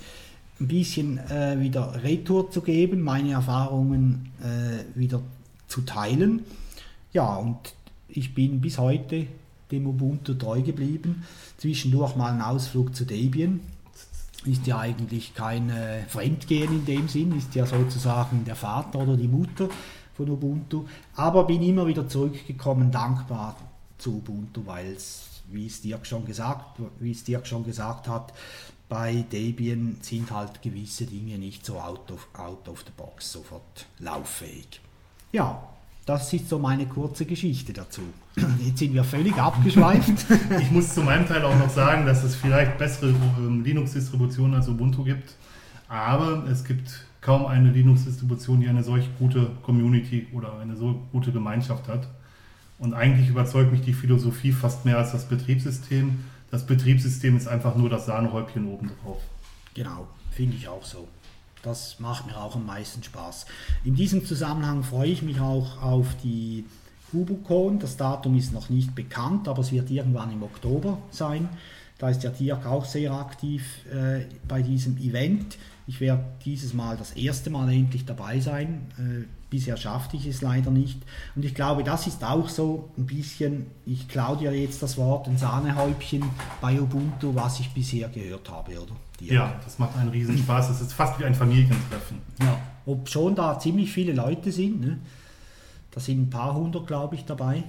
ein 0.62 0.68
bisschen 0.70 1.18
äh, 1.18 1.60
wieder 1.60 2.02
Retour 2.04 2.50
zu 2.52 2.62
geben, 2.62 3.02
meine 3.02 3.34
Erfahrungen 3.34 4.32
äh, 4.42 4.98
wieder 4.98 5.22
zu 5.68 5.82
teilen. 5.82 6.46
Ja, 7.14 7.36
und 7.36 7.58
ich 8.08 8.34
bin 8.34 8.62
bis 8.62 8.78
heute 8.78 9.28
dem 9.72 9.88
Ubuntu 9.88 10.34
treu 10.34 10.62
geblieben. 10.62 11.26
Zwischendurch 11.58 12.16
mal 12.16 12.32
ein 12.34 12.42
Ausflug 12.42 12.96
zu 12.96 13.06
Debian. 13.06 13.62
Ist 14.46 14.66
ja 14.66 14.80
eigentlich 14.80 15.36
kein 15.36 15.70
äh, 15.70 16.04
Fremdgehen 16.08 16.72
in 16.72 16.86
dem 16.86 17.08
Sinn, 17.08 17.38
ist 17.38 17.54
ja 17.54 17.66
sozusagen 17.66 18.44
der 18.44 18.56
Vater 18.56 19.00
oder 19.00 19.16
die 19.16 19.28
Mutter 19.28 19.70
von 20.16 20.30
Ubuntu. 20.30 20.86
Aber 21.16 21.46
bin 21.46 21.62
immer 21.62 21.86
wieder 21.86 22.08
zurückgekommen, 22.08 22.92
dankbar 22.92 23.56
zu 24.00 24.18
Ubuntu, 24.18 24.66
weil 24.66 24.94
es, 24.94 25.44
wie 25.52 25.68
es 25.68 25.82
Dirk 25.82 26.08
schon 26.08 26.26
gesagt, 26.26 26.80
wie 27.00 27.12
es 27.12 27.24
Dirk 27.24 27.46
schon 27.46 27.64
gesagt 27.64 28.08
hat, 28.08 28.34
bei 28.90 29.24
Debian 29.32 29.98
sind 30.02 30.32
halt 30.32 30.62
gewisse 30.62 31.06
Dinge 31.06 31.38
nicht 31.38 31.66
so 31.66 31.80
out 31.80 32.12
of, 32.12 32.28
out 32.34 32.68
of 32.68 32.80
the 32.80 32.92
box 32.98 33.32
sofort 33.32 33.86
lauffähig. 34.00 34.82
Ja, 35.32 35.71
das 36.12 36.32
ist 36.34 36.50
so 36.50 36.60
meine 36.60 36.86
kurze 36.86 37.26
Geschichte 37.26 37.74
dazu. 37.74 38.02
Jetzt 38.66 38.80
sind 38.80 38.94
wir 38.94 39.04
völlig 39.04 39.36
abgeschweift. 39.36 40.26
ich 40.60 40.72
muss 40.72 40.94
zu 40.94 41.02
meinem 41.02 41.28
Teil 41.28 41.44
auch 41.44 41.58
noch 41.58 41.70
sagen, 41.70 42.06
dass 42.06 42.24
es 42.24 42.36
vielleicht 42.36 42.78
bessere 42.78 43.14
ähm, 43.38 43.64
Linux-Distributionen 43.64 44.56
als 44.56 44.68
Ubuntu 44.68 45.04
gibt, 45.04 45.36
aber 45.88 46.46
es 46.50 46.64
gibt 46.64 47.06
kaum 47.22 47.46
eine 47.46 47.72
Linux-Distribution, 47.72 48.62
die 48.62 48.68
eine 48.68 48.84
solch 48.84 49.10
gute 49.20 49.52
Community 49.64 50.28
oder 50.34 50.60
eine 50.60 50.76
so 50.76 51.02
gute 51.12 51.32
Gemeinschaft 51.32 51.88
hat. 51.88 52.08
Und 52.80 52.94
eigentlich 52.96 53.30
überzeugt 53.30 53.72
mich 53.72 53.82
die 53.82 53.94
Philosophie 53.94 54.52
fast 54.52 54.86
mehr 54.86 54.98
als 54.98 55.12
das 55.12 55.26
Betriebssystem 55.26 56.18
das 56.52 56.66
Betriebssystem 56.66 57.38
ist 57.38 57.48
einfach 57.48 57.76
nur 57.76 57.90
das 57.90 58.06
Sahnehäubchen 58.06 58.68
oben 58.68 58.92
drauf. 59.02 59.22
Genau, 59.74 60.08
finde 60.32 60.58
ich 60.58 60.68
auch 60.68 60.84
so. 60.84 61.08
Das 61.64 62.00
macht 62.00 62.26
mir 62.26 62.38
auch 62.38 62.56
am 62.56 62.66
meisten 62.66 63.04
Spaß. 63.04 63.46
In 63.84 63.96
diesem 63.96 64.26
Zusammenhang 64.26 64.84
freue 64.84 65.10
ich 65.10 65.22
mich 65.22 65.40
auch 65.40 65.82
auf 65.82 66.08
die 66.24 66.66
UbuCon. 67.14 67.80
Das 67.80 67.98
Datum 67.98 68.36
ist 68.36 68.54
noch 68.54 68.70
nicht 68.70 68.96
bekannt, 68.96 69.48
aber 69.48 69.62
es 69.62 69.72
wird 69.72 69.90
irgendwann 69.92 70.32
im 70.32 70.44
Oktober 70.44 70.98
sein. 71.12 71.50
Da 71.98 72.10
ist 72.10 72.24
der 72.24 72.32
Dirk 72.32 72.66
auch 72.66 72.86
sehr 72.86 73.12
aktiv 73.12 73.86
äh, 73.92 74.26
bei 74.48 74.64
diesem 74.64 74.98
Event. 74.98 75.58
Ich 75.92 76.00
werde 76.00 76.24
dieses 76.46 76.74
Mal 76.74 76.96
das 76.96 77.12
erste 77.12 77.50
Mal 77.50 77.70
endlich 77.70 78.06
dabei 78.06 78.40
sein. 78.40 78.88
Äh, 78.98 79.26
bisher 79.50 79.76
schaffte 79.76 80.16
ich 80.16 80.26
es 80.26 80.42
leider 80.42 80.72
nicht. 80.72 81.02
Und 81.36 81.44
ich 81.44 81.54
glaube, 81.54 81.84
das 81.84 82.08
ist 82.08 82.24
auch 82.24 82.48
so 82.48 82.90
ein 82.98 83.08
bisschen, 83.08 83.66
ich 83.86 84.08
klaue 84.08 84.38
dir 84.38 84.54
jetzt 84.54 84.82
das 84.82 84.98
Wort, 84.98 85.28
ein 85.28 85.38
Sahnehäubchen 85.38 86.24
bei 86.62 86.80
Ubuntu, 86.80 87.36
was 87.36 87.60
ich 87.60 87.72
bisher 87.72 88.08
gehört 88.08 88.50
habe, 88.50 88.72
oder? 88.80 88.96
Dir. 89.20 89.34
Ja, 89.34 89.60
das 89.66 89.80
macht 89.80 89.98
einen 89.98 90.08
riesen 90.08 90.38
Spaß. 90.38 90.70
Es 90.70 90.80
ist 90.80 90.94
fast 90.94 91.20
wie 91.20 91.26
ein 91.26 91.36
Familientreffen. 91.36 92.20
Ja, 92.40 92.58
ob 92.86 93.10
schon 93.10 93.36
da 93.36 93.60
ziemlich 93.60 93.92
viele 93.92 94.14
Leute 94.14 94.54
sind. 94.54 94.80
Ne? 94.80 94.98
Da 95.92 96.00
sind 96.00 96.22
ein 96.22 96.30
paar 96.30 96.56
hundert, 96.56 96.88
glaube 96.88 97.16
ich, 97.16 97.26
dabei. 97.26 97.66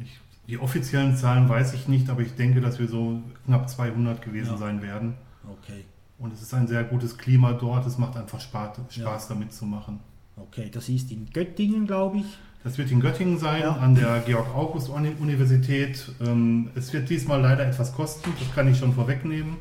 Ich, 0.00 0.18
die 0.48 0.58
offiziellen 0.58 1.16
Zahlen 1.16 1.48
weiß 1.48 1.74
ich 1.74 1.86
nicht, 1.86 2.10
aber 2.10 2.22
ich 2.22 2.34
denke, 2.34 2.60
dass 2.60 2.80
wir 2.80 2.88
so 2.88 3.22
knapp 3.46 3.70
200 3.70 4.20
gewesen 4.20 4.50
ja. 4.50 4.56
sein 4.56 4.82
werden. 4.82 5.14
Okay. 5.48 5.84
Und 6.22 6.32
es 6.32 6.40
ist 6.40 6.54
ein 6.54 6.68
sehr 6.68 6.84
gutes 6.84 7.18
Klima 7.18 7.52
dort. 7.52 7.84
Es 7.84 7.98
macht 7.98 8.16
einfach 8.16 8.40
Spaß, 8.40 8.78
Spaß 8.90 8.96
ja. 8.96 9.34
damit 9.34 9.52
zu 9.52 9.66
machen. 9.66 9.98
Okay, 10.36 10.70
das 10.72 10.88
ist 10.88 11.10
in 11.10 11.28
Göttingen, 11.32 11.84
glaube 11.86 12.18
ich. 12.18 12.26
Das 12.62 12.78
wird 12.78 12.92
in 12.92 13.00
Göttingen 13.00 13.38
sein, 13.38 13.62
ja. 13.62 13.72
an 13.72 13.96
der 13.96 14.20
Georg-August-Universität. 14.20 16.12
Ähm, 16.24 16.70
es 16.76 16.92
wird 16.92 17.10
diesmal 17.10 17.40
leider 17.40 17.66
etwas 17.66 17.92
kosten, 17.92 18.32
das 18.38 18.54
kann 18.54 18.68
ich 18.68 18.78
schon 18.78 18.94
vorwegnehmen. 18.94 19.56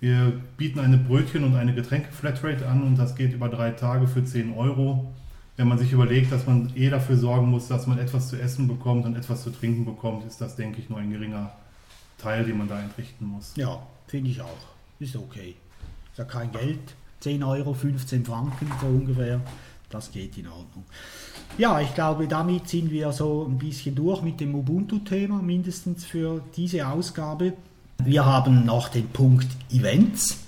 Wir 0.00 0.38
bieten 0.58 0.80
eine 0.80 0.98
Brötchen- 0.98 1.44
und 1.44 1.56
eine 1.56 1.74
Getränke-Flatrate 1.74 2.68
an 2.68 2.82
und 2.82 2.98
das 2.98 3.16
geht 3.16 3.32
über 3.32 3.48
drei 3.48 3.70
Tage 3.70 4.06
für 4.06 4.22
10 4.22 4.52
Euro. 4.52 5.10
Wenn 5.56 5.68
man 5.68 5.78
sich 5.78 5.92
überlegt, 5.92 6.30
dass 6.30 6.46
man 6.46 6.72
eh 6.76 6.90
dafür 6.90 7.16
sorgen 7.16 7.48
muss, 7.48 7.68
dass 7.68 7.86
man 7.86 7.98
etwas 7.98 8.28
zu 8.28 8.36
essen 8.36 8.68
bekommt 8.68 9.06
und 9.06 9.16
etwas 9.16 9.42
zu 9.42 9.50
trinken 9.50 9.86
bekommt, 9.86 10.26
ist 10.26 10.42
das, 10.42 10.56
denke 10.56 10.80
ich, 10.80 10.90
nur 10.90 10.98
ein 10.98 11.10
geringer 11.10 11.52
Teil, 12.18 12.44
den 12.44 12.58
man 12.58 12.68
da 12.68 12.80
entrichten 12.80 13.24
muss. 13.24 13.52
Ja, 13.56 13.82
finde 14.08 14.30
ich 14.30 14.42
auch. 14.42 14.68
Ist 14.98 15.16
okay 15.16 15.56
ja 16.20 16.24
kein 16.26 16.52
Geld, 16.52 16.78
10 17.20 17.42
Euro, 17.42 17.72
15 17.72 18.24
Franken 18.24 18.70
so 18.80 18.86
ungefähr, 18.86 19.40
das 19.88 20.12
geht 20.12 20.36
in 20.36 20.46
Ordnung. 20.46 20.84
Ja, 21.58 21.80
ich 21.80 21.94
glaube, 21.94 22.28
damit 22.28 22.68
sind 22.68 22.90
wir 22.90 23.12
so 23.12 23.46
ein 23.48 23.58
bisschen 23.58 23.94
durch 23.94 24.22
mit 24.22 24.38
dem 24.38 24.54
Ubuntu-Thema, 24.54 25.42
mindestens 25.42 26.04
für 26.04 26.42
diese 26.56 26.86
Ausgabe. 26.86 27.54
Wir 28.04 28.24
haben 28.24 28.64
noch 28.64 28.88
den 28.88 29.08
Punkt 29.08 29.48
Events 29.72 30.38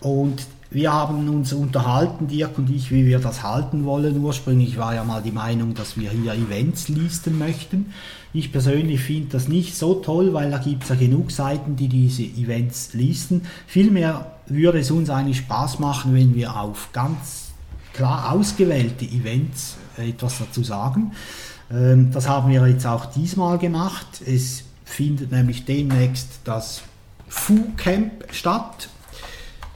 und 0.00 0.46
wir 0.70 0.92
haben 0.92 1.28
uns 1.28 1.52
unterhalten, 1.52 2.26
Dirk 2.26 2.58
und 2.58 2.70
ich, 2.70 2.90
wie 2.90 3.06
wir 3.06 3.18
das 3.18 3.42
halten 3.42 3.84
wollen. 3.84 4.18
Ursprünglich 4.22 4.76
war 4.76 4.94
ja 4.94 5.04
mal 5.04 5.22
die 5.22 5.30
Meinung, 5.30 5.74
dass 5.74 5.96
wir 5.96 6.10
hier 6.10 6.34
Events 6.34 6.88
listen 6.88 7.38
möchten. 7.38 7.92
Ich 8.36 8.50
persönlich 8.50 9.00
finde 9.00 9.28
das 9.30 9.46
nicht 9.46 9.76
so 9.76 9.94
toll, 9.94 10.34
weil 10.34 10.50
da 10.50 10.58
gibt 10.58 10.82
es 10.82 10.88
ja 10.88 10.96
genug 10.96 11.30
Seiten, 11.30 11.76
die 11.76 11.86
diese 11.86 12.24
Events 12.24 12.92
listen. 12.92 13.42
Vielmehr 13.68 14.32
würde 14.46 14.80
es 14.80 14.90
uns 14.90 15.08
eigentlich 15.08 15.38
Spaß 15.38 15.78
machen, 15.78 16.14
wenn 16.14 16.34
wir 16.34 16.56
auf 16.56 16.90
ganz 16.92 17.52
klar 17.92 18.32
ausgewählte 18.32 19.04
Events 19.04 19.76
etwas 19.96 20.40
dazu 20.40 20.64
sagen. 20.64 21.12
Ähm, 21.70 22.10
das 22.10 22.28
haben 22.28 22.50
wir 22.50 22.66
jetzt 22.66 22.84
auch 22.86 23.06
diesmal 23.06 23.56
gemacht. 23.58 24.20
Es 24.26 24.64
findet 24.84 25.30
nämlich 25.30 25.64
demnächst 25.64 26.40
das 26.42 26.82
Fu 27.28 27.68
Camp 27.76 28.24
statt 28.32 28.88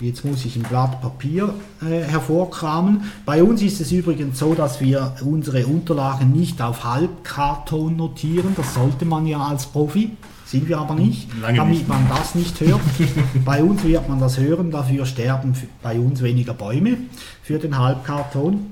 Jetzt 0.01 0.25
muss 0.25 0.45
ich 0.45 0.55
ein 0.55 0.63
Blatt 0.63 1.01
Papier 1.01 1.55
äh, 1.83 2.03
hervorkramen. 2.05 3.11
Bei 3.27 3.43
uns 3.43 3.63
ist 3.63 3.81
es 3.81 3.91
übrigens 3.91 4.39
so, 4.39 4.55
dass 4.55 4.81
wir 4.81 5.17
unsere 5.25 5.67
Unterlagen 5.67 6.31
nicht 6.31 6.63
auf 6.63 6.85
Halbkarton 6.85 7.97
notieren. 7.97 8.53
Das 8.57 8.75
sollte 8.75 9.05
man 9.05 9.27
ja 9.27 9.41
als 9.41 9.67
Profi. 9.67 10.13
Sind 10.47 10.69
wir 10.69 10.79
aber 10.79 10.95
nicht, 10.95 11.29
Lange 11.43 11.59
damit 11.59 11.79
nicht. 11.79 11.89
man 11.89 12.09
das 12.09 12.37
nicht 12.37 12.61
hört. 12.61 12.81
bei 13.45 13.63
uns 13.63 13.83
wird 13.83 14.09
man 14.09 14.21
das 14.21 14.39
hören, 14.39 14.71
dafür 14.71 15.05
sterben 15.05 15.55
bei 15.83 15.99
uns 15.99 16.23
weniger 16.23 16.55
Bäume 16.55 16.97
für 17.43 17.59
den 17.59 17.77
Halbkarton. 17.77 18.71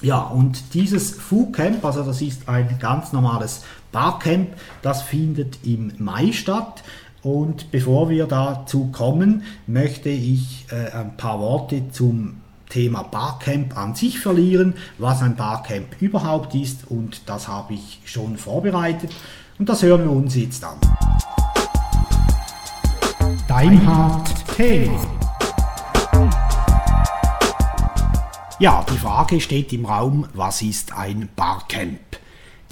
Ja, 0.00 0.18
und 0.18 0.74
dieses 0.74 1.12
Food 1.12 1.52
Camp, 1.52 1.84
also 1.84 2.02
das 2.02 2.20
ist 2.20 2.48
ein 2.48 2.78
ganz 2.80 3.12
normales 3.12 3.62
Barcamp, 3.92 4.48
das 4.82 5.02
findet 5.02 5.58
im 5.64 5.92
Mai 5.98 6.32
statt. 6.32 6.82
Und 7.24 7.70
bevor 7.70 8.10
wir 8.10 8.26
dazu 8.26 8.90
kommen, 8.92 9.44
möchte 9.66 10.10
ich 10.10 10.66
äh, 10.70 10.92
ein 10.94 11.16
paar 11.16 11.40
Worte 11.40 11.88
zum 11.90 12.42
Thema 12.68 13.02
Barcamp 13.02 13.74
an 13.78 13.94
sich 13.94 14.18
verlieren, 14.18 14.74
was 14.98 15.22
ein 15.22 15.34
Barcamp 15.34 16.02
überhaupt 16.02 16.54
ist 16.54 16.90
und 16.90 17.22
das 17.24 17.48
habe 17.48 17.72
ich 17.74 18.00
schon 18.04 18.36
vorbereitet 18.36 19.10
und 19.58 19.70
das 19.70 19.82
hören 19.82 20.02
wir 20.02 20.10
uns 20.10 20.36
jetzt 20.36 20.62
an. 20.64 20.76
Dein 23.48 23.80
Thema. 24.54 25.04
Ja, 28.58 28.84
die 28.92 28.98
Frage 28.98 29.40
steht 29.40 29.72
im 29.72 29.86
Raum, 29.86 30.26
was 30.34 30.60
ist 30.60 30.94
ein 30.94 31.30
Barcamp? 31.34 32.00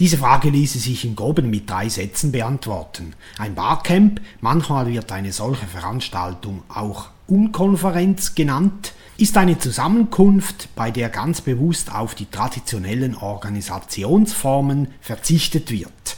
Diese 0.03 0.19
Frage 0.19 0.51
ließe 0.51 0.81
sich 0.81 1.05
im 1.05 1.15
Groben 1.15 1.49
mit 1.49 1.71
drei 1.71 1.89
Sätzen 1.89 2.33
beantworten. 2.33 3.13
Ein 3.39 3.55
Barcamp, 3.55 4.21
manchmal 4.41 4.89
wird 4.89 5.13
eine 5.13 5.31
solche 5.31 5.69
Veranstaltung 5.69 6.65
auch 6.69 7.11
Unkonferenz 7.29 8.35
genannt, 8.35 8.95
ist 9.17 9.37
eine 9.37 9.61
Zusammenkunft, 9.61 10.71
bei 10.75 10.91
der 10.91 11.09
ganz 11.09 11.41
bewusst 11.41 11.95
auf 11.95 12.17
die 12.17 12.27
traditionellen 12.27 13.15
Organisationsformen 13.15 14.89
verzichtet 15.01 15.71
wird. 15.71 16.17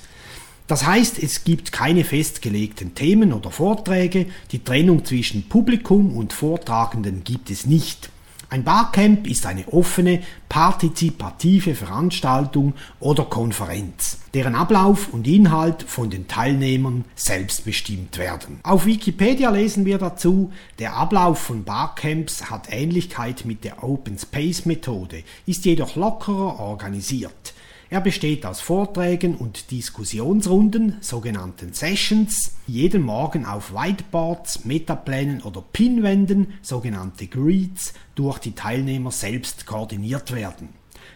Das 0.67 0.87
heißt, 0.87 1.23
es 1.23 1.45
gibt 1.45 1.71
keine 1.71 2.05
festgelegten 2.05 2.95
Themen 2.95 3.35
oder 3.35 3.51
Vorträge, 3.51 4.29
die 4.51 4.65
Trennung 4.65 5.05
zwischen 5.05 5.47
Publikum 5.51 6.17
und 6.17 6.33
Vortragenden 6.33 7.23
gibt 7.23 7.51
es 7.51 7.67
nicht. 7.67 8.09
Ein 8.55 8.63
Barcamp 8.63 9.27
ist 9.27 9.47
eine 9.47 9.67
offene, 9.67 10.23
partizipative 10.49 11.75
Veranstaltung 11.75 12.75
oder 13.01 13.25
Konferenz, 13.25 14.21
deren 14.33 14.55
Ablauf 14.55 15.13
und 15.13 15.27
Inhalt 15.27 15.83
von 15.83 16.09
den 16.09 16.29
Teilnehmern 16.29 17.05
selbst 17.17 17.65
bestimmt 17.65 18.17
werden. 18.17 18.61
Auf 18.63 18.87
Wikipedia 18.87 19.51
lesen 19.51 19.85
wir 19.87 19.99
dazu, 19.99 20.53
der 20.79 20.95
Ablauf 20.95 21.41
von 21.41 21.65
Barcamps 21.65 22.49
hat 22.49 22.69
Ähnlichkeit 22.71 23.45
mit 23.45 23.65
der 23.65 23.83
Open 23.83 24.17
Space 24.17 24.67
Methode, 24.67 25.25
ist 25.47 25.65
jedoch 25.65 25.97
lockerer 25.97 26.61
organisiert. 26.61 27.55
Er 27.95 28.01
besteht 28.01 28.45
aus 28.45 28.61
Vorträgen 28.61 29.37
und 29.37 29.71
Diskussionsrunden, 29.71 30.97
sogenannten 31.01 31.75
Sessions, 31.75 32.57
jeden 32.67 33.03
Morgen 33.03 33.47
auf 33.47 33.73
Whiteboards, 33.73 34.65
Metaplänen 34.65 35.43
oder 35.43 35.63
Pinwänden, 35.63 36.55
sogenannte 36.61 37.29
Greets, 37.29 37.95
durch 38.17 38.41
die 38.41 38.57
Teilnehmer 38.57 39.13
selbst 39.13 39.65
koordiniert 39.65 40.35
werden. 40.35 40.71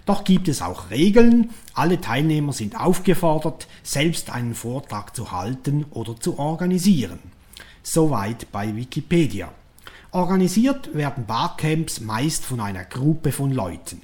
Doch 0.07 0.23
gibt 0.23 0.47
es 0.47 0.63
auch 0.63 0.89
Regeln. 0.91 1.51
Alle 1.75 2.01
Teilnehmer 2.01 2.53
sind 2.53 2.79
aufgefordert, 2.79 3.67
selbst 3.83 4.31
einen 4.31 4.55
Vortrag 4.55 5.17
zu 5.17 5.33
halten 5.33 5.85
oder 5.91 6.15
zu 6.21 6.39
organisieren. 6.39 7.19
Soweit 7.83 8.53
bei 8.53 8.77
Wikipedia. 8.77 9.51
Organisiert 10.13 10.95
werden 10.95 11.27
Barcamps 11.27 12.01
meist 12.01 12.45
von 12.45 12.61
einer 12.61 12.85
Gruppe 12.85 13.33
von 13.33 13.51
Leuten. 13.51 14.01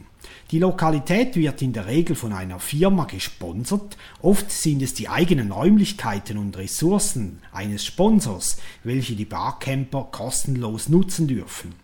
Die 0.55 0.61
Lokalität 0.61 1.35
wird 1.35 1.63
in 1.63 1.73
der 1.73 1.89
Regel 1.89 2.15
von 2.15 2.33
einer 2.33 2.61
Firma 2.61 3.07
gesponsert, 3.07 3.97
oft 4.23 4.53
sind 4.53 4.83
es 4.83 4.95
die 4.95 5.09
eigenen 5.09 5.51
Räumlichkeiten 5.51 6.39
und 6.39 6.57
Ressourcen 6.57 7.41
eines 7.51 7.85
Sponsors, 7.85 8.59
welche 8.85 9.17
die 9.17 9.25
Barcamper 9.25 10.07
kostenlos 10.13 10.89
nutzen 10.89 11.27
dürfen. 11.27 11.75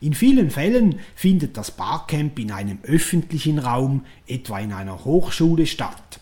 In 0.00 0.12
vielen 0.12 0.50
Fällen 0.50 0.98
findet 1.14 1.56
das 1.56 1.70
Barcamp 1.70 2.36
in 2.40 2.50
einem 2.50 2.80
öffentlichen 2.82 3.60
Raum, 3.60 4.04
etwa 4.26 4.58
in 4.58 4.72
einer 4.72 5.04
Hochschule, 5.04 5.64
statt. 5.64 6.18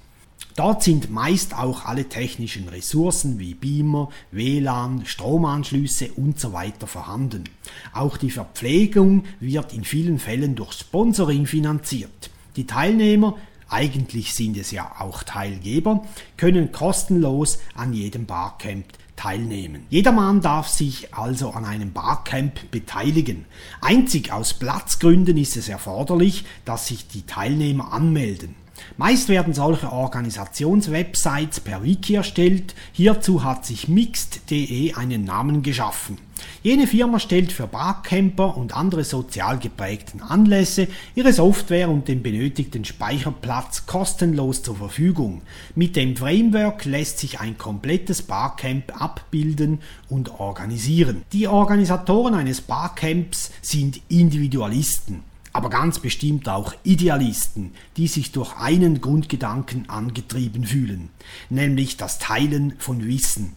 Dort 0.56 0.84
sind 0.84 1.10
meist 1.10 1.58
auch 1.58 1.84
alle 1.84 2.08
technischen 2.08 2.68
Ressourcen 2.68 3.40
wie 3.40 3.54
Beamer, 3.54 4.10
WLAN, 4.30 5.04
Stromanschlüsse 5.04 6.12
und 6.12 6.38
so 6.38 6.54
vorhanden. 6.86 7.44
Auch 7.92 8.16
die 8.16 8.30
Verpflegung 8.30 9.24
wird 9.40 9.72
in 9.72 9.82
vielen 9.82 10.20
Fällen 10.20 10.54
durch 10.54 10.74
Sponsoring 10.74 11.46
finanziert. 11.46 12.30
Die 12.54 12.68
Teilnehmer, 12.68 13.36
eigentlich 13.68 14.32
sind 14.34 14.56
es 14.56 14.70
ja 14.70 14.92
auch 15.00 15.24
Teilgeber, 15.24 16.06
können 16.36 16.70
kostenlos 16.70 17.58
an 17.74 17.92
jedem 17.92 18.26
Barcamp 18.26 18.84
teilnehmen. 19.16 19.86
Jedermann 19.90 20.40
darf 20.40 20.68
sich 20.68 21.12
also 21.14 21.50
an 21.50 21.64
einem 21.64 21.92
Barcamp 21.92 22.70
beteiligen. 22.70 23.44
Einzig 23.80 24.30
aus 24.30 24.54
Platzgründen 24.54 25.36
ist 25.36 25.56
es 25.56 25.68
erforderlich, 25.68 26.44
dass 26.64 26.86
sich 26.86 27.08
die 27.08 27.22
Teilnehmer 27.22 27.92
anmelden. 27.92 28.54
Meist 28.96 29.28
werden 29.28 29.54
solche 29.54 29.90
Organisationswebsites 29.90 31.58
per 31.58 31.82
Wiki 31.82 32.14
erstellt. 32.14 32.76
Hierzu 32.92 33.42
hat 33.42 33.66
sich 33.66 33.88
Mixed.de 33.88 34.94
einen 34.94 35.24
Namen 35.24 35.64
geschaffen. 35.64 36.18
Jene 36.62 36.86
Firma 36.86 37.18
stellt 37.18 37.50
für 37.50 37.66
Barcamper 37.66 38.56
und 38.56 38.76
andere 38.76 39.02
sozial 39.02 39.58
geprägten 39.58 40.22
Anlässe 40.22 40.86
ihre 41.16 41.32
Software 41.32 41.90
und 41.90 42.06
den 42.06 42.22
benötigten 42.22 42.84
Speicherplatz 42.84 43.86
kostenlos 43.86 44.62
zur 44.62 44.76
Verfügung. 44.76 45.42
Mit 45.74 45.96
dem 45.96 46.16
Framework 46.16 46.84
lässt 46.84 47.18
sich 47.18 47.40
ein 47.40 47.58
komplettes 47.58 48.22
Barcamp 48.22 49.00
abbilden 49.00 49.80
und 50.08 50.38
organisieren. 50.38 51.22
Die 51.32 51.48
Organisatoren 51.48 52.34
eines 52.34 52.60
Barcamps 52.60 53.50
sind 53.60 54.00
Individualisten 54.08 55.33
aber 55.54 55.70
ganz 55.70 56.00
bestimmt 56.00 56.48
auch 56.48 56.74
Idealisten, 56.82 57.70
die 57.96 58.08
sich 58.08 58.32
durch 58.32 58.56
einen 58.56 59.00
Grundgedanken 59.00 59.88
angetrieben 59.88 60.64
fühlen, 60.64 61.10
nämlich 61.48 61.96
das 61.96 62.18
Teilen 62.18 62.74
von 62.78 63.06
Wissen. 63.06 63.52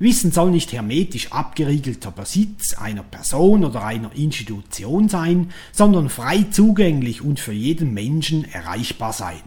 Wissen 0.00 0.32
soll 0.32 0.50
nicht 0.50 0.72
hermetisch 0.72 1.30
abgeriegelter 1.32 2.10
Besitz 2.10 2.74
einer 2.74 3.04
Person 3.04 3.64
oder 3.64 3.84
einer 3.84 4.14
Institution 4.14 5.08
sein, 5.08 5.52
sondern 5.72 6.08
frei 6.08 6.44
zugänglich 6.50 7.22
und 7.22 7.38
für 7.38 7.52
jeden 7.52 7.94
Menschen 7.94 8.44
erreichbar 8.44 9.12
sein. 9.12 9.40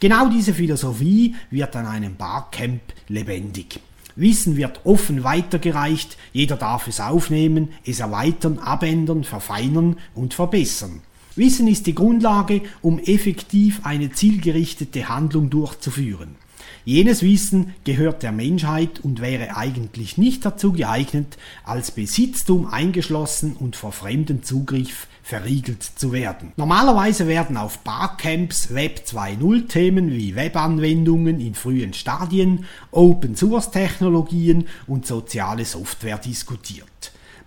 Genau 0.00 0.30
diese 0.30 0.54
Philosophie 0.54 1.34
wird 1.50 1.76
an 1.76 1.86
einem 1.86 2.16
Barcamp 2.16 2.80
lebendig. 3.08 3.80
Wissen 4.16 4.56
wird 4.56 4.80
offen 4.84 5.24
weitergereicht, 5.24 6.16
jeder 6.32 6.56
darf 6.56 6.88
es 6.88 7.00
aufnehmen, 7.00 7.68
es 7.84 8.00
erweitern, 8.00 8.58
abändern, 8.58 9.24
verfeinern 9.24 9.96
und 10.14 10.32
verbessern. 10.32 11.02
Wissen 11.38 11.68
ist 11.68 11.86
die 11.86 11.94
Grundlage, 11.94 12.62
um 12.82 12.98
effektiv 12.98 13.80
eine 13.84 14.10
zielgerichtete 14.10 15.08
Handlung 15.08 15.50
durchzuführen. 15.50 16.36
Jenes 16.84 17.22
Wissen 17.22 17.74
gehört 17.84 18.22
der 18.22 18.32
Menschheit 18.32 19.00
und 19.00 19.20
wäre 19.20 19.56
eigentlich 19.56 20.16
nicht 20.16 20.44
dazu 20.44 20.72
geeignet, 20.72 21.36
als 21.64 21.90
Besitztum 21.90 22.66
eingeschlossen 22.66 23.56
und 23.58 23.76
vor 23.76 23.92
fremden 23.92 24.42
Zugriff 24.42 25.06
verriegelt 25.22 25.82
zu 25.82 26.12
werden. 26.12 26.52
Normalerweise 26.56 27.26
werden 27.26 27.58
auf 27.58 27.80
Barcamps 27.80 28.72
Web 28.74 29.02
2.0 29.06 29.68
Themen 29.68 30.10
wie 30.10 30.34
Webanwendungen 30.34 31.40
in 31.40 31.54
frühen 31.54 31.92
Stadien, 31.92 32.64
Open 32.90 33.36
Source 33.36 33.70
Technologien 33.70 34.66
und 34.86 35.06
soziale 35.06 35.66
Software 35.66 36.18
diskutiert. 36.18 36.87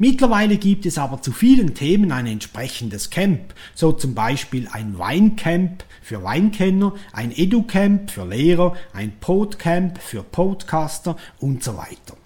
Mittlerweile 0.02 0.58
gibt 0.58 0.88
es 0.88 0.98
aber 0.98 1.22
zu 1.22 1.32
vielen 1.32 1.76
Themen 1.76 2.12
ein 2.12 2.26
entsprechendes 2.26 3.12
Camp, 3.12 3.54
so 3.76 3.92
zum 3.92 4.16
Beispiel 4.16 4.68
ein 4.72 4.98
Weincamp 4.98 5.84
für 6.02 6.24
Weinkenner, 6.24 6.96
ein 7.14 7.32
Educamp 7.32 8.10
für 8.10 8.26
Lehrer, 8.26 8.76
ein 8.94 9.14
Podcamp 9.20 10.00
für 10.02 10.24
Podcaster 10.24 11.18
und 11.40 11.64
so 11.64 11.78
weiter. 11.78 12.18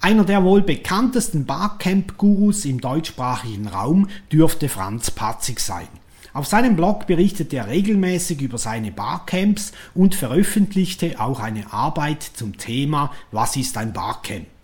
Einer 0.00 0.22
der 0.22 0.44
wohl 0.44 0.62
bekanntesten 0.62 1.46
Barcamp-Gurus 1.46 2.64
im 2.64 2.80
deutschsprachigen 2.80 3.66
Raum 3.66 4.06
dürfte 4.30 4.68
Franz 4.68 5.10
Patzig 5.10 5.58
sein. 5.58 5.88
Auf 6.32 6.46
seinem 6.46 6.76
Blog 6.76 7.08
berichtet 7.08 7.52
er 7.52 7.66
regelmäßig 7.66 8.40
über 8.40 8.56
seine 8.56 8.92
Barcamps 8.92 9.72
und 9.96 10.14
veröffentlichte 10.14 11.18
auch 11.18 11.40
eine 11.40 11.72
Arbeit 11.72 12.22
zum 12.22 12.56
Thema 12.56 13.10
Was 13.32 13.56
ist 13.56 13.76
ein 13.76 13.92
Barcamp? 13.92 14.59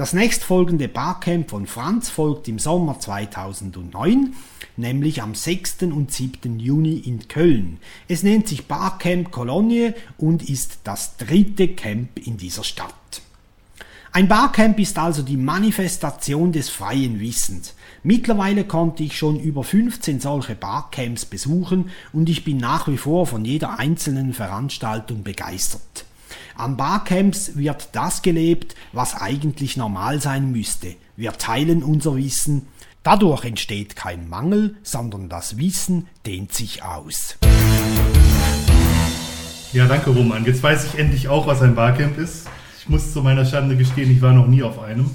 Das 0.00 0.14
nächstfolgende 0.14 0.88
Barcamp 0.88 1.50
von 1.50 1.66
Franz 1.66 2.08
folgt 2.08 2.48
im 2.48 2.58
Sommer 2.58 2.98
2009, 2.98 4.32
nämlich 4.78 5.20
am 5.20 5.34
6. 5.34 5.82
und 5.82 6.10
7. 6.10 6.58
Juni 6.58 7.00
in 7.00 7.28
Köln. 7.28 7.76
Es 8.08 8.22
nennt 8.22 8.48
sich 8.48 8.66
Barcamp 8.66 9.30
Kolonie 9.30 9.92
und 10.16 10.48
ist 10.48 10.78
das 10.84 11.18
dritte 11.18 11.68
Camp 11.68 12.26
in 12.26 12.38
dieser 12.38 12.64
Stadt. 12.64 12.94
Ein 14.10 14.26
Barcamp 14.26 14.80
ist 14.80 14.98
also 14.98 15.20
die 15.20 15.36
Manifestation 15.36 16.50
des 16.50 16.70
freien 16.70 17.20
Wissens. 17.20 17.74
Mittlerweile 18.02 18.64
konnte 18.64 19.02
ich 19.02 19.18
schon 19.18 19.38
über 19.38 19.64
15 19.64 20.18
solche 20.18 20.54
Barcamps 20.54 21.26
besuchen 21.26 21.90
und 22.14 22.30
ich 22.30 22.42
bin 22.42 22.56
nach 22.56 22.88
wie 22.88 22.96
vor 22.96 23.26
von 23.26 23.44
jeder 23.44 23.78
einzelnen 23.78 24.32
Veranstaltung 24.32 25.24
begeistert. 25.24 26.06
An 26.60 26.76
Barcamps 26.76 27.56
wird 27.56 27.88
das 27.92 28.20
gelebt, 28.20 28.74
was 28.92 29.18
eigentlich 29.18 29.78
normal 29.78 30.20
sein 30.20 30.52
müsste. 30.52 30.94
Wir 31.16 31.32
teilen 31.32 31.82
unser 31.82 32.16
Wissen. 32.16 32.66
Dadurch 33.02 33.46
entsteht 33.46 33.96
kein 33.96 34.28
Mangel, 34.28 34.76
sondern 34.82 35.30
das 35.30 35.56
Wissen 35.56 36.06
dehnt 36.26 36.52
sich 36.52 36.82
aus. 36.82 37.38
Ja, 39.72 39.86
danke 39.86 40.10
Roman. 40.10 40.44
Jetzt 40.44 40.62
weiß 40.62 40.84
ich 40.84 40.98
endlich 40.98 41.28
auch, 41.28 41.46
was 41.46 41.62
ein 41.62 41.74
Barcamp 41.74 42.18
ist. 42.18 42.46
Ich 42.78 42.90
muss 42.90 43.10
zu 43.10 43.22
meiner 43.22 43.46
Schande 43.46 43.74
gestehen, 43.78 44.10
ich 44.10 44.20
war 44.20 44.34
noch 44.34 44.46
nie 44.46 44.62
auf 44.62 44.82
einem. 44.82 45.10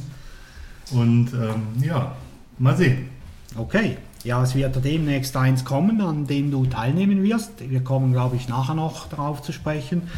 Und 0.94 1.32
ähm, 1.34 1.84
ja, 1.84 2.16
mal 2.58 2.76
sehen. 2.76 3.10
Okay. 3.56 3.98
Ja, 4.24 4.42
es 4.42 4.56
wird 4.56 4.84
demnächst 4.84 5.38
eins 5.38 5.64
kommen, 5.64 6.02
an 6.02 6.26
dem 6.26 6.50
du 6.50 6.66
teilnehmen 6.66 7.22
wirst. 7.22 7.52
Wir 7.60 7.84
kommen, 7.84 8.14
glaube 8.14 8.36
ich, 8.36 8.50
nachher 8.50 8.74
noch 8.74 9.08
darauf 9.10 9.44
zu 9.44 9.52
sprechen. 9.52 10.10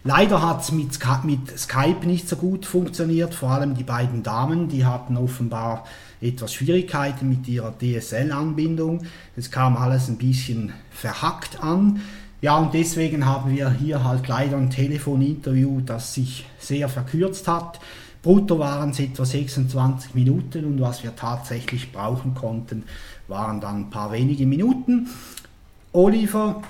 Leider 0.09 0.41
hat 0.41 0.63
es 0.63 0.73
mit, 0.73 0.99
mit 1.25 1.59
Skype 1.59 2.07
nicht 2.07 2.31
so 2.31 2.37
gut 2.37 2.65
funktioniert, 2.65 3.35
vor 3.35 3.51
allem 3.51 3.75
die 3.75 3.85
beiden 3.85 4.23
Damen, 4.23 4.71
die 4.71 4.87
hatten 4.87 5.19
offenbar 5.19 5.85
etwas 6.23 6.55
Schwierigkeiten 6.55 7.29
mit 7.29 7.47
ihrer 7.47 7.75
DSL-Anbindung. 7.79 9.03
Es 9.37 9.51
kam 9.51 9.77
alles 9.77 10.09
ein 10.09 10.17
bisschen 10.17 10.73
verhackt 10.91 11.63
an. 11.63 12.01
Ja, 12.41 12.57
und 12.57 12.73
deswegen 12.73 13.27
haben 13.27 13.55
wir 13.55 13.71
hier 13.71 14.03
halt 14.03 14.27
leider 14.29 14.57
ein 14.57 14.71
Telefoninterview, 14.71 15.83
das 15.83 16.15
sich 16.15 16.47
sehr 16.59 16.89
verkürzt 16.89 17.47
hat. 17.47 17.79
Brutto 18.23 18.59
waren 18.59 18.93
es 18.93 19.01
etwa 19.01 19.27
26 19.27 20.15
Minuten 20.15 20.65
und 20.65 20.81
was 20.81 21.03
wir 21.03 21.17
tatsächlich 21.17 21.93
brauchen 21.93 22.35
konnten, 22.35 22.85
waren 23.27 23.61
dann 23.61 23.83
ein 23.83 23.91
paar 23.91 24.11
wenige 24.11 24.47
Minuten. 24.47 25.09
Oliver, 25.93 26.63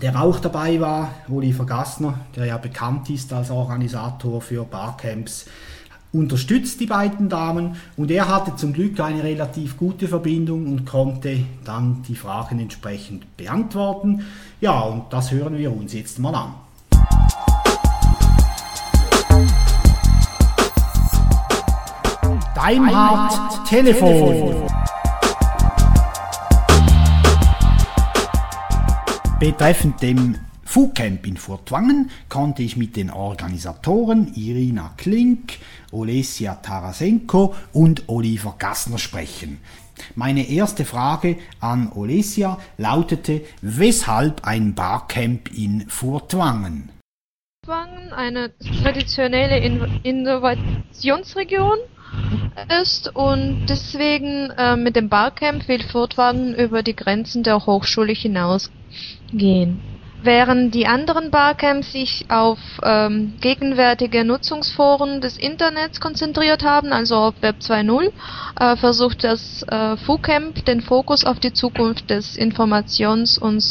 der 0.00 0.20
auch 0.20 0.38
dabei 0.38 0.80
war, 0.80 1.10
Oliver 1.28 1.66
Gassner, 1.66 2.20
der 2.36 2.46
ja 2.46 2.58
bekannt 2.58 3.10
ist 3.10 3.32
als 3.32 3.50
Organisator 3.50 4.40
für 4.40 4.64
Barcamps, 4.64 5.46
unterstützt 6.12 6.80
die 6.80 6.86
beiden 6.86 7.28
Damen 7.28 7.76
und 7.96 8.10
er 8.10 8.28
hatte 8.28 8.56
zum 8.56 8.72
Glück 8.72 8.98
eine 9.00 9.22
relativ 9.22 9.76
gute 9.76 10.08
Verbindung 10.08 10.66
und 10.66 10.86
konnte 10.86 11.44
dann 11.64 12.02
die 12.08 12.14
Fragen 12.14 12.60
entsprechend 12.60 13.36
beantworten. 13.36 14.24
Ja, 14.60 14.80
und 14.80 15.12
das 15.12 15.30
hören 15.30 15.58
wir 15.58 15.74
uns 15.74 15.92
jetzt 15.92 16.18
mal 16.18 16.34
an. 16.34 16.54
Daimhardt 22.54 23.68
Telefon. 23.68 24.66
Betreffend 29.40 30.02
dem 30.02 30.34
Foodcamp 30.64 31.24
in 31.24 31.36
Furtwangen 31.36 32.10
konnte 32.28 32.64
ich 32.64 32.76
mit 32.76 32.96
den 32.96 33.08
Organisatoren 33.08 34.32
Irina 34.34 34.94
Klink, 34.96 35.58
Olesia 35.92 36.56
Tarasenko 36.56 37.54
und 37.72 38.08
Oliver 38.08 38.56
Gassner 38.58 38.98
sprechen. 38.98 39.60
Meine 40.16 40.48
erste 40.48 40.84
Frage 40.84 41.36
an 41.60 41.92
Olesia 41.94 42.58
lautete, 42.78 43.42
weshalb 43.62 44.44
ein 44.44 44.74
Barcamp 44.74 45.56
in 45.56 45.88
Furtwangen? 45.88 46.90
Furtwangen, 47.64 48.12
eine 48.12 48.50
traditionelle 48.82 49.60
Innovationsregion 50.02 51.78
ist 52.82 53.14
und 53.14 53.66
deswegen 53.68 54.50
äh, 54.50 54.74
mit 54.74 54.96
dem 54.96 55.08
Barcamp 55.08 55.68
will 55.68 55.84
Furtwangen 55.84 56.56
über 56.56 56.82
die 56.82 56.96
Grenzen 56.96 57.44
der 57.44 57.66
Hochschule 57.66 58.16
hinausgehen. 59.30 59.80
Während 60.20 60.74
die 60.74 60.88
anderen 60.88 61.30
Barcamps 61.30 61.92
sich 61.92 62.24
auf 62.28 62.58
ähm, 62.82 63.34
gegenwärtige 63.40 64.24
Nutzungsforen 64.24 65.20
des 65.20 65.36
Internets 65.38 66.00
konzentriert 66.00 66.64
haben, 66.64 66.92
also 66.92 67.14
auf 67.14 67.34
Web 67.40 67.58
2.0, 67.60 68.10
äh, 68.58 68.76
versucht 68.76 69.22
das 69.22 69.62
äh, 69.68 69.96
FUCamp 69.96 70.64
den 70.64 70.80
Fokus 70.80 71.24
auf 71.24 71.38
die 71.38 71.52
Zukunft 71.52 72.10
des 72.10 72.36
Informations- 72.36 73.38
und 73.38 73.64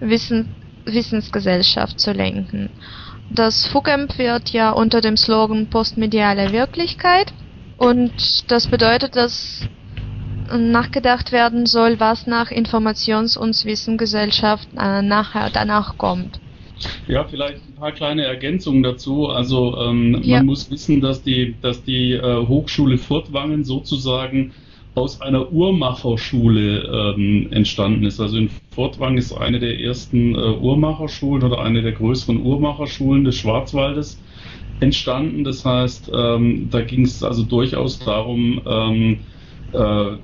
Wissen 0.00 0.54
Wissensgesellschaft 0.84 1.98
zu 1.98 2.12
lenken. 2.12 2.70
Das 3.30 3.66
FUCamp 3.66 4.18
wird 4.18 4.50
ja 4.50 4.70
unter 4.70 5.00
dem 5.00 5.16
Slogan 5.16 5.68
Postmediale 5.68 6.52
Wirklichkeit 6.52 7.32
und 7.78 8.12
das 8.52 8.68
bedeutet, 8.68 9.16
dass 9.16 9.66
nachgedacht 10.54 11.32
werden 11.32 11.66
soll, 11.66 11.98
was 12.00 12.26
nach 12.26 12.50
Informations- 12.50 13.36
und 13.36 13.64
Wissensgesellschaft 13.64 14.68
äh, 14.76 15.02
nachher 15.02 15.50
danach 15.52 15.96
kommt. 15.98 16.40
Ja, 17.08 17.24
vielleicht 17.24 17.66
ein 17.68 17.74
paar 17.74 17.92
kleine 17.92 18.24
Ergänzungen 18.24 18.82
dazu. 18.82 19.28
Also 19.28 19.76
ähm, 19.78 20.20
ja. 20.22 20.38
man 20.38 20.46
muss 20.46 20.70
wissen, 20.70 21.00
dass 21.00 21.22
die, 21.22 21.54
dass 21.60 21.82
die 21.84 22.12
äh, 22.12 22.46
Hochschule 22.46 22.98
Furtwangen 22.98 23.64
sozusagen 23.64 24.52
aus 24.94 25.20
einer 25.20 25.52
Uhrmacherschule 25.52 27.14
ähm, 27.14 27.48
entstanden 27.50 28.04
ist. 28.04 28.18
Also 28.18 28.38
in 28.38 28.50
Furtwangen 28.70 29.18
ist 29.18 29.32
eine 29.32 29.58
der 29.58 29.78
ersten 29.78 30.34
äh, 30.34 30.38
Uhrmacherschulen 30.38 31.44
oder 31.44 31.60
eine 31.60 31.82
der 31.82 31.92
größeren 31.92 32.40
Uhrmacherschulen 32.40 33.24
des 33.24 33.36
Schwarzwaldes 33.36 34.20
entstanden. 34.80 35.44
Das 35.44 35.64
heißt, 35.64 36.10
ähm, 36.14 36.68
da 36.70 36.80
ging 36.80 37.02
es 37.02 37.22
also 37.22 37.42
durchaus 37.42 37.98
darum, 37.98 38.60
ähm, 38.66 39.18
äh, 39.72 39.78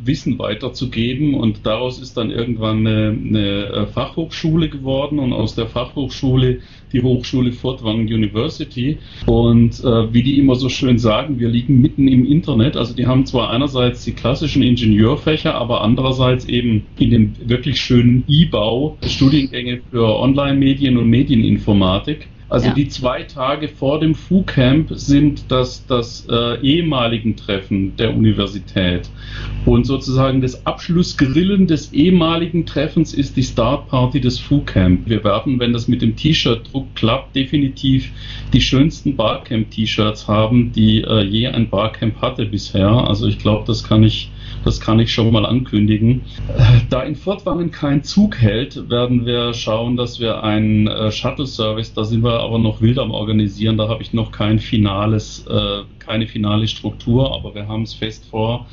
Wissen 0.05 0.39
weiterzugeben. 0.39 1.35
Und 1.35 1.67
daraus 1.67 2.01
ist 2.01 2.17
dann 2.17 2.31
irgendwann 2.31 2.87
eine, 2.87 3.09
eine, 3.09 3.67
äh, 3.67 3.87
Fachhochschule 3.87 4.69
geworden 4.69 5.19
und 5.19 5.33
aus 5.33 5.55
der 5.55 5.67
Fachhochschule 5.67 6.61
die 6.93 7.03
Hochschule 7.03 7.53
Furtwangen 7.53 8.07
University. 8.07 8.99
Und 9.27 9.81
äh, 9.81 10.13
wie 10.13 10.23
die 10.23 10.39
immer 10.39 10.55
so 10.55 10.69
schön 10.69 10.99
sagen, 10.99 11.39
wir 11.39 11.49
liegen 11.49 11.81
mitten 11.81 12.09
im 12.09 12.27
Internet, 12.27 12.77
also 12.77 12.95
die 12.95 13.07
haben 13.07 13.27
zwar 13.27 13.51
einerseits 13.51 14.05
die 14.05 14.13
klassischen 14.13 14.63
Ingenieurfächer, 14.63 15.55
aber 15.55 15.83
andererseits 15.83 16.45
eben 16.47 16.87
in 16.99 17.11
dem 17.11 17.33
wirklich 17.45 17.81
schönen 17.81 18.25
E-Bau 18.29 18.97
Studiengänge 19.07 19.81
für 19.91 20.19
Online-Medien 20.19 20.97
und 20.97 21.09
Medieninformatik 21.09 22.29
also 22.53 22.67
ja. 22.67 22.75
die 22.75 22.87
zwei 22.89 23.23
Tage 23.23 23.67
vor 23.67 23.99
dem 23.99 24.15
FU-Camp 24.15 24.91
sind 24.91 25.51
das, 25.51 25.87
das 25.87 26.27
äh, 26.29 26.61
ehemaligen 26.61 27.35
Treffen 27.35 27.97
der 27.97 28.15
Universität. 28.15 29.09
Und 29.65 29.87
sozusagen 29.87 30.43
das 30.43 30.67
Abschlussgrillen 30.67 31.67
des 31.67 31.95
ehemaligen 31.95 32.67
Treffens 32.67 33.15
ist 33.15 33.39
die 33.39 33.43
Startparty 33.43 34.21
des 34.21 34.39
FU-Camp. 34.39 35.09
Wir 35.09 35.25
werden, 35.25 35.61
wenn 35.61 35.73
das 35.73 35.89
mit 35.89 36.03
dem 36.03 36.15
T-Shirt-Druck 36.15 36.95
klappt, 36.95 37.35
definitiv 37.35 38.13
die 38.53 38.61
schönsten 38.61 39.17
Barcamp-T-Shirts 39.17 40.29
haben, 40.29 40.73
die 40.73 41.01
äh, 41.01 41.23
je 41.23 41.47
ein 41.47 41.71
Barcamp 41.71 42.21
hatte 42.21 42.45
bisher. 42.45 42.91
Also 42.91 43.29
ich 43.29 43.39
glaube, 43.39 43.65
das 43.67 43.83
kann 43.83 44.03
ich 44.03 44.31
das 44.65 44.81
kann 44.81 44.99
ich 45.01 45.13
schon 45.13 45.33
mal 45.33 45.47
ankündigen. 45.47 46.23
Da 46.91 47.03
in 47.03 47.17
Fortwangen 47.17 47.71
kein 47.71 48.03
Zug 48.05 48.37
hält, 48.39 48.91
werden 48.91 49.25
wir 49.27 49.55
schauen, 49.55 49.97
dass 49.97 50.21
wir 50.21 50.43
einen 50.43 50.87
äh, 50.87 51.11
Shuttle-Service, 51.11 51.95
da 51.95 52.05
sind 52.05 52.23
wir 52.23 52.41
aber 52.41 52.59
noch 52.59 52.81
wild 52.81 52.99
am 52.99 53.11
Organisieren, 53.11 53.79
da 53.79 53.89
habe 53.89 54.03
ich 54.03 54.13
noch 54.13 54.33
kein 54.33 54.59
finales, 54.59 55.47
äh, 55.47 55.83
keine 55.99 56.27
finale 56.27 56.69
Struktur, 56.69 57.35
aber 57.35 57.55
wir 57.55 57.69
haben 57.69 57.83
es 57.83 57.95
fest 57.95 58.25
vor. 58.31 58.67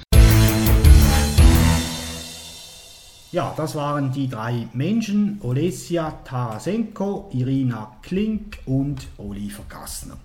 Ja, 3.32 3.54
das 3.56 3.76
waren 3.76 4.12
die 4.12 4.28
drei 4.28 4.68
Menschen, 4.74 5.40
Olesia 5.44 6.12
Tarasenko, 6.26 7.30
Irina 7.32 7.92
Klink 8.02 8.58
und 8.66 9.08
Oliver 9.18 9.64
Gassner. 9.70 10.18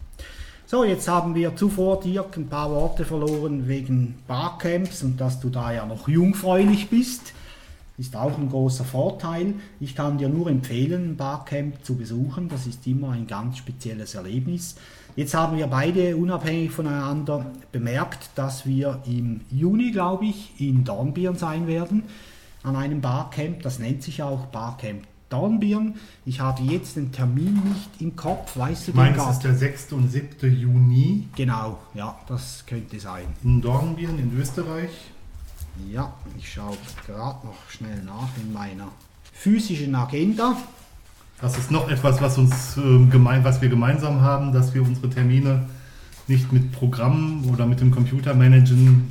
So, 0.66 0.82
jetzt 0.82 1.08
haben 1.08 1.34
wir 1.34 1.54
zuvor 1.54 2.00
Dirk 2.00 2.38
ein 2.38 2.48
paar 2.48 2.70
Worte 2.70 3.04
verloren 3.04 3.68
wegen 3.68 4.14
Barcamps 4.26 5.02
und 5.02 5.20
dass 5.20 5.38
du 5.38 5.50
da 5.50 5.70
ja 5.70 5.84
noch 5.84 6.08
jungfräulich 6.08 6.88
bist. 6.88 7.34
Ist 7.98 8.16
auch 8.16 8.38
ein 8.38 8.48
großer 8.48 8.84
Vorteil. 8.84 9.56
Ich 9.78 9.94
kann 9.94 10.16
dir 10.16 10.30
nur 10.30 10.48
empfehlen, 10.48 11.10
ein 11.10 11.16
Barcamp 11.18 11.84
zu 11.84 11.96
besuchen. 11.96 12.48
Das 12.48 12.66
ist 12.66 12.86
immer 12.86 13.10
ein 13.10 13.26
ganz 13.26 13.58
spezielles 13.58 14.14
Erlebnis. 14.14 14.76
Jetzt 15.16 15.34
haben 15.34 15.58
wir 15.58 15.66
beide 15.66 16.16
unabhängig 16.16 16.70
voneinander 16.70 17.44
bemerkt, 17.70 18.30
dass 18.34 18.64
wir 18.64 19.02
im 19.04 19.42
Juni, 19.50 19.90
glaube 19.90 20.24
ich, 20.24 20.58
in 20.58 20.82
Dornbirn 20.82 21.36
sein 21.36 21.66
werden 21.66 22.04
an 22.62 22.74
einem 22.74 23.02
Barcamp. 23.02 23.60
Das 23.62 23.78
nennt 23.78 24.02
sich 24.02 24.22
auch 24.22 24.46
Barcamp 24.46 25.02
Dornbirn. 25.34 25.94
Ich 26.24 26.38
habe 26.38 26.62
jetzt 26.62 26.94
den 26.94 27.10
Termin 27.10 27.54
nicht 27.54 28.00
im 28.00 28.14
Kopf, 28.14 28.56
weißt 28.56 28.88
du 28.88 28.92
den 28.92 28.96
Meinst 28.96 29.30
ist 29.30 29.40
der 29.40 29.54
6. 29.54 29.92
und 29.92 30.08
7. 30.08 30.56
Juni? 30.56 31.26
Genau, 31.34 31.80
ja, 31.92 32.16
das 32.28 32.64
könnte 32.66 33.00
sein. 33.00 33.24
In 33.42 33.60
Dornbirn 33.60 34.16
in 34.20 34.38
Österreich? 34.38 34.90
Ja, 35.90 36.14
ich 36.38 36.52
schaue 36.52 36.76
gerade 37.04 37.44
noch 37.44 37.68
schnell 37.68 38.00
nach 38.04 38.28
in 38.40 38.52
meiner 38.52 38.88
physischen 39.32 39.92
Agenda. 39.96 40.56
Das 41.40 41.58
ist 41.58 41.72
noch 41.72 41.90
etwas, 41.90 42.22
was, 42.22 42.38
uns, 42.38 42.76
äh, 42.76 43.06
gemein, 43.10 43.42
was 43.42 43.60
wir 43.60 43.68
gemeinsam 43.68 44.20
haben, 44.20 44.52
dass 44.52 44.72
wir 44.72 44.82
unsere 44.82 45.10
Termine 45.10 45.66
nicht 46.28 46.52
mit 46.52 46.70
Programmen 46.70 47.44
oder 47.52 47.66
mit 47.66 47.80
dem 47.80 47.90
Computer 47.90 48.34
managen. 48.34 49.10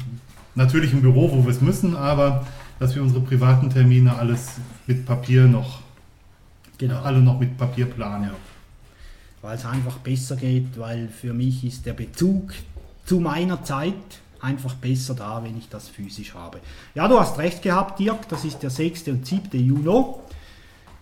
Natürlich 0.55 0.93
im 0.93 1.01
Büro, 1.01 1.29
wo 1.33 1.43
wir 1.43 1.51
es 1.51 1.59
müssen, 1.59 1.97
aber 1.97 2.47
dass 2.79 2.95
wir 2.95 3.01
unsere 3.01 3.19
privaten 3.19 3.69
Termine 3.69 4.17
alles 4.17 4.53
mit 4.87 5.05
Papier 5.05 5.47
noch 5.47 5.82
Genau. 6.83 7.01
Alle 7.01 7.21
noch 7.21 7.39
mit 7.39 7.57
Papierplan. 7.57 8.23
Ja. 8.23 8.31
Weil 9.41 9.55
es 9.55 9.65
einfach 9.65 9.99
besser 9.99 10.35
geht, 10.35 10.77
weil 10.77 11.07
für 11.07 11.33
mich 11.33 11.63
ist 11.63 11.85
der 11.85 11.93
Bezug 11.93 12.53
zu 13.05 13.21
meiner 13.21 13.63
Zeit 13.63 13.93
einfach 14.41 14.73
besser 14.73 15.15
da, 15.15 15.41
wenn 15.45 15.57
ich 15.57 15.69
das 15.69 15.87
physisch 15.87 16.33
habe. 16.33 16.59
Ja, 16.93 17.07
du 17.07 17.17
hast 17.17 17.37
recht 17.37 17.61
gehabt, 17.61 17.99
Dirk, 17.99 18.27
das 18.27 18.43
ist 18.43 18.63
der 18.63 18.69
6. 18.69 19.07
und 19.07 19.25
7. 19.25 19.65
Juni. 19.65 20.05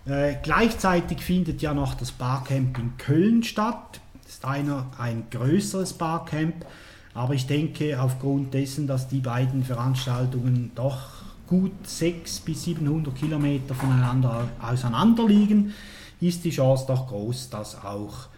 Äh, 0.06 0.36
gleichzeitig 0.40 1.18
findet 1.18 1.62
ja 1.62 1.74
noch 1.74 1.94
das 1.94 2.12
Barcamp 2.12 2.78
in 2.78 2.96
Köln 2.96 3.42
statt. 3.42 4.00
Das 4.22 4.34
ist 4.34 4.44
einer, 4.44 4.86
ein 4.98 5.24
größeres 5.32 5.94
Barcamp, 5.94 6.64
aber 7.12 7.34
ich 7.34 7.48
denke, 7.48 8.00
aufgrund 8.00 8.54
dessen, 8.54 8.86
dass 8.86 9.08
die 9.08 9.18
beiden 9.18 9.64
Veranstaltungen 9.64 10.70
doch 10.76 11.21
gut 11.46 11.86
600 11.86 12.44
bis 12.44 12.64
700 12.64 13.14
Kilometer 13.14 13.74
voneinander 13.74 14.48
auseinander 14.60 15.26
liegen, 15.26 15.74
ist 16.20 16.44
die 16.44 16.50
Chance 16.50 16.84
doch 16.86 17.08
groß, 17.08 17.50
dass 17.50 17.84
auch 17.84 18.28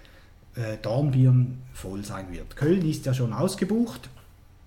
äh, 0.57 0.78
Dornbirn 0.80 1.62
voll 1.72 2.05
sein 2.05 2.32
wird. 2.32 2.57
Köln 2.57 2.88
ist 2.88 3.07
ja 3.07 3.14
schon 3.14 3.32
ausgebucht. 3.32 4.09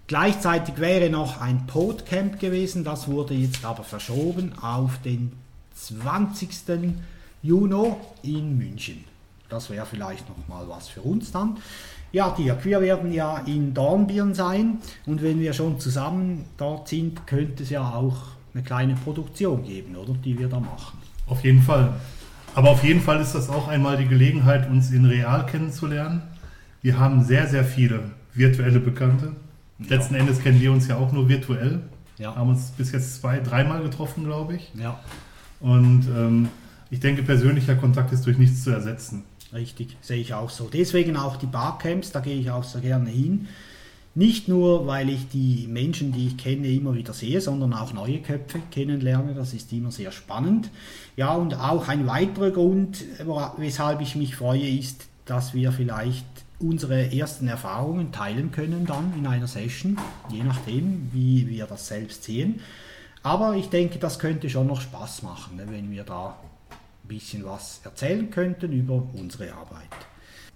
Gleichzeitig 0.07 0.77
wäre 0.77 1.09
noch 1.09 1.41
ein 1.41 1.67
Podcamp 1.67 2.39
gewesen, 2.39 2.83
das 2.85 3.07
wurde 3.07 3.33
jetzt 3.33 3.65
aber 3.65 3.83
verschoben 3.83 4.57
auf 4.59 5.01
den 5.01 5.33
20. 5.75 6.49
Juni 7.43 7.93
in 8.23 8.57
München. 8.57 9.03
Das 9.49 9.69
wäre 9.69 9.85
vielleicht 9.85 10.27
noch 10.29 10.47
mal 10.47 10.67
was 10.67 10.87
für 10.87 11.01
uns 11.01 11.31
dann. 11.31 11.57
Ja, 12.11 12.29
Dirk, 12.31 12.63
wir 12.63 12.81
werden 12.81 13.11
ja 13.11 13.39
in 13.39 13.73
Dornbirn 13.73 14.33
sein 14.33 14.77
und 15.05 15.21
wenn 15.21 15.39
wir 15.39 15.53
schon 15.53 15.79
zusammen 15.79 16.45
dort 16.57 16.87
sind, 16.87 17.27
könnte 17.27 17.63
es 17.63 17.69
ja 17.69 17.93
auch 17.93 18.15
eine 18.53 18.63
kleine 18.63 18.95
Produktion 18.95 19.63
geben, 19.63 19.95
oder? 19.95 20.13
Die 20.13 20.37
wir 20.39 20.47
da 20.47 20.59
machen. 20.59 20.97
Auf 21.27 21.43
jeden 21.43 21.61
Fall. 21.61 21.93
Aber 22.55 22.71
auf 22.71 22.83
jeden 22.83 23.01
Fall 23.01 23.21
ist 23.21 23.35
das 23.35 23.49
auch 23.49 23.67
einmal 23.67 23.97
die 23.97 24.07
Gelegenheit, 24.07 24.69
uns 24.69 24.89
in 24.91 25.05
real 25.05 25.45
kennenzulernen. 25.45 26.23
Wir 26.81 26.97
haben 26.97 27.23
sehr, 27.23 27.47
sehr 27.47 27.63
viele 27.65 28.11
virtuelle 28.33 28.79
Bekannte. 28.79 29.33
Ja. 29.79 29.97
Letzten 29.97 30.15
Endes 30.15 30.41
kennen 30.41 30.61
wir 30.61 30.71
uns 30.71 30.87
ja 30.87 30.95
auch 30.95 31.11
nur 31.11 31.27
virtuell. 31.27 31.81
Ja. 32.17 32.35
Haben 32.35 32.49
uns 32.49 32.71
bis 32.71 32.93
jetzt 32.93 33.21
zwei, 33.21 33.39
dreimal 33.41 33.83
getroffen, 33.83 34.23
glaube 34.23 34.55
ich. 34.55 34.71
Ja. 34.73 34.99
Und 35.59 36.07
ähm, 36.07 36.47
ich 36.89 36.99
denke, 36.99 37.21
persönlicher 37.23 37.75
Kontakt 37.75 38.11
ist 38.11 38.25
durch 38.25 38.37
nichts 38.37 38.63
zu 38.63 38.71
ersetzen. 38.71 39.23
Richtig, 39.53 39.95
sehe 40.01 40.19
ich 40.19 40.33
auch 40.33 40.49
so. 40.49 40.69
Deswegen 40.71 41.15
auch 41.15 41.37
die 41.37 41.45
Barcamps, 41.45 42.11
da 42.11 42.19
gehe 42.19 42.39
ich 42.39 42.51
auch 42.51 42.63
sehr 42.63 42.81
gerne 42.81 43.09
hin. 43.09 43.47
Nicht 44.13 44.47
nur, 44.47 44.87
weil 44.87 45.09
ich 45.09 45.29
die 45.29 45.67
Menschen, 45.69 46.11
die 46.11 46.27
ich 46.27 46.37
kenne, 46.37 46.67
immer 46.67 46.95
wieder 46.95 47.13
sehe, 47.13 47.39
sondern 47.39 47.73
auch 47.73 47.93
neue 47.93 48.19
Köpfe 48.19 48.59
kennenlerne. 48.71 49.35
Das 49.35 49.53
ist 49.53 49.71
immer 49.71 49.91
sehr 49.91 50.11
spannend. 50.11 50.71
Ja, 51.15 51.35
und 51.35 51.53
auch 51.53 51.87
ein 51.87 52.07
weiterer 52.07 52.51
Grund, 52.51 53.03
weshalb 53.57 54.01
ich 54.01 54.15
mich 54.15 54.35
freue, 54.35 54.67
ist, 54.67 55.05
dass 55.25 55.53
wir 55.53 55.71
vielleicht 55.71 56.25
unsere 56.59 57.15
ersten 57.15 57.47
Erfahrungen 57.47 58.11
teilen 58.11 58.51
können 58.51 58.85
dann 58.87 59.13
in 59.15 59.27
einer 59.27 59.47
Session, 59.47 59.97
je 60.31 60.43
nachdem, 60.43 61.09
wie 61.13 61.47
wir 61.47 61.67
das 61.67 61.87
selbst 61.87 62.23
sehen. 62.23 62.61
Aber 63.21 63.55
ich 63.55 63.69
denke, 63.69 63.99
das 63.99 64.19
könnte 64.19 64.49
schon 64.49 64.67
noch 64.67 64.81
Spaß 64.81 65.21
machen, 65.21 65.57
ne, 65.57 65.65
wenn 65.69 65.91
wir 65.91 66.03
da 66.03 66.37
bisschen 67.07 67.45
was 67.45 67.81
erzählen 67.83 68.29
könnten 68.29 68.71
über 68.71 69.03
unsere 69.13 69.53
Arbeit. 69.53 69.89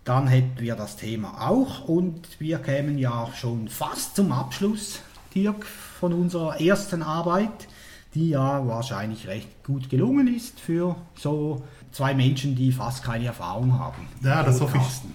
Dann 0.04 0.28
hätten 0.28 0.60
wir 0.60 0.76
das 0.76 0.98
Thema 0.98 1.48
auch 1.50 1.88
und 1.88 2.40
wir 2.40 2.58
kämen 2.60 2.98
ja 2.98 3.30
schon 3.36 3.68
fast 3.68 4.16
zum 4.16 4.32
Abschluss, 4.32 5.02
Dirk, 5.36 5.66
von 5.66 6.14
unserer 6.14 6.60
ersten 6.60 7.04
Arbeit, 7.04 7.68
die 8.16 8.30
ja 8.30 8.68
wahrscheinlich 8.68 9.28
recht 9.28 9.64
gut 9.64 9.90
gelungen 9.90 10.28
ist 10.28 10.60
für 10.60 10.96
so 11.16 11.64
zwei 11.92 12.14
Menschen, 12.14 12.56
die 12.56 12.72
fast 12.72 13.04
keine 13.04 13.26
Erfahrung 13.26 13.78
haben. 13.78 14.08
Ja, 14.24 14.44
das 14.44 14.60
hoffe 14.62 14.78
ich. 14.78 14.84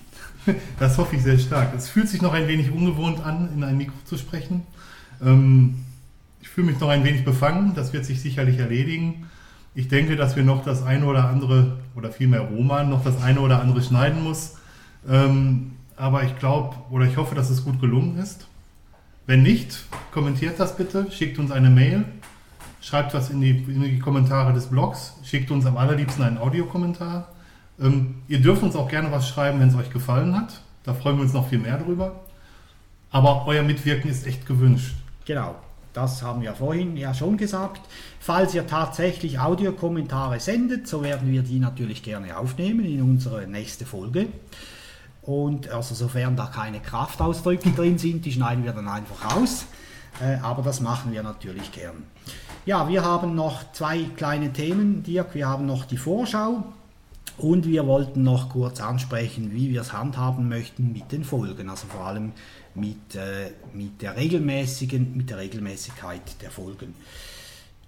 Das 0.79 0.97
hoffe 0.97 1.17
ich 1.17 1.25
sehr 1.25 1.41
stark. 1.41 1.75
Es 1.77 1.89
fühlt 1.89 2.09
sich 2.09 2.23
noch 2.23 2.33
ein 2.33 2.47
wenig 2.47 2.71
ungewohnt 2.71 3.19
an, 3.19 3.53
in 3.53 3.65
ein 3.65 3.77
Mikro 3.77 3.97
zu 4.05 4.17
sprechen. 4.17 4.63
Ähm, 5.21 5.85
ich 6.41 6.49
fühle 6.49 6.69
mich 6.69 6.79
noch 6.79 6.89
ein 6.89 7.03
wenig 7.03 7.25
befangen, 7.25 7.75
das 7.75 7.93
wird 7.93 8.05
sich 8.05 8.21
sicherlich 8.21 8.61
erledigen. 8.61 9.27
Ich 9.77 9.89
denke, 9.89 10.17
dass 10.17 10.37
wir 10.37 10.43
noch 10.43 10.65
das 10.65 10.83
eine 10.83 11.05
oder 11.05 11.29
andere, 11.29 11.77
oder 11.95 12.11
vielmehr 12.11 12.41
Roman, 12.41 12.89
noch 12.89 13.05
das 13.05 13.23
eine 13.23 13.41
oder 13.41 13.61
andere 13.61 13.83
schneiden 13.83 14.25
muss. 14.25 14.55
Ähm, 15.07 15.73
aber 15.97 16.25
ich 16.25 16.39
glaube 16.39 16.75
oder 16.91 17.05
ich 17.05 17.19
hoffe, 17.19 17.35
dass 17.35 17.51
es 17.51 17.63
gut 17.63 17.79
gelungen 17.79 18.19
ist. 18.19 18.47
Wenn 19.27 19.43
nicht, 19.43 19.85
kommentiert 20.13 20.59
das 20.59 20.79
bitte, 20.79 21.13
schickt 21.13 21.39
uns 21.39 21.51
eine 21.51 21.69
Mail, 21.69 22.07
schreibt 22.81 23.13
was 23.13 23.29
in 23.29 23.43
die, 23.43 23.51
in 23.51 23.83
die 23.83 23.99
Kommentare 23.99 24.55
des 24.55 24.69
Blogs, 24.69 25.13
schickt 25.23 25.51
uns 25.51 25.67
am 25.67 25.77
allerliebsten 25.77 26.25
einen 26.25 26.39
Audiokommentar. 26.39 27.29
Ähm, 27.79 28.23
ihr 28.29 28.41
dürft 28.41 28.63
uns 28.63 28.77
auch 28.77 28.89
gerne 28.89 29.13
was 29.13 29.29
schreiben, 29.29 29.61
wenn 29.61 29.69
es 29.69 29.77
euch 29.77 29.91
gefallen 29.91 30.35
hat. 30.35 30.63
Da 30.85 30.95
freuen 30.95 31.17
wir 31.17 31.23
uns 31.23 31.35
noch 31.35 31.51
viel 31.51 31.59
mehr 31.59 31.77
drüber. 31.77 32.25
Aber 33.11 33.47
euer 33.47 33.63
Mitwirken 33.63 34.11
ist 34.11 34.27
echt 34.27 34.47
gewünscht. 34.47 34.95
Genau. 35.27 35.57
Das 35.97 36.23
haben 36.23 36.43
wir 36.43 36.53
vorhin 36.53 36.95
ja 36.99 37.15
schon 37.15 37.39
gesagt. 37.39 37.81
Falls 38.21 38.55
ihr 38.55 38.67
tatsächlich 38.67 39.41
Audiokommentare 39.41 40.39
sendet, 40.41 40.87
so 40.87 41.03
werden 41.03 41.33
wir 41.33 41.41
die 41.41 41.59
natürlich 41.59 42.03
gerne 42.03 42.37
aufnehmen 42.37 42.85
in 42.85 43.01
unsere 43.01 43.47
nächste 43.47 43.87
Folge. 43.87 44.27
Und 45.23 45.71
also 45.71 45.95
sofern 45.95 46.37
da 46.37 46.49
keine 46.49 46.81
Kraftausdrücke 46.81 47.71
drin 47.71 47.97
sind, 47.97 48.27
die 48.27 48.33
schneiden 48.33 48.63
wir 48.63 48.73
dann 48.73 48.89
einfach 48.89 49.37
aus. 49.37 49.65
Äh, 50.21 50.37
aber 50.43 50.63
das 50.63 50.83
machen 50.83 51.13
wir 51.13 51.23
natürlich 51.23 51.73
gern. 51.73 52.03
Ja, 52.67 52.91
wir 52.91 53.03
haben 53.03 53.35
noch 53.35 53.73
zwei 53.73 54.05
kleine 54.17 54.53
Themen, 54.53 55.03
Dirk. 55.03 55.35
Wir 55.35 55.49
haben 55.49 55.65
noch 55.65 55.87
die 55.87 55.97
Vorschau 55.97 56.63
und 57.39 57.65
wir 57.65 57.87
wollten 57.87 58.23
noch 58.23 58.51
kurz 58.51 58.83
ansprechen, 58.83 59.51
wie 59.55 59.71
wir 59.71 59.81
es 59.81 59.95
handhaben 59.95 60.51
möchten 60.51 60.93
mit 60.93 61.11
den 61.11 61.25
Folgen. 61.25 61.71
Also 61.71 61.87
vor 61.87 62.05
allem 62.05 62.33
mit, 62.77 63.15
äh, 63.15 63.51
mit, 63.75 64.03
der 64.03 64.17
regelmäßigen, 64.17 65.17
mit 65.17 65.31
der 65.31 65.39
Regelmäßigkeit 65.39 66.43
der 66.43 66.51
Folgen. 66.51 66.95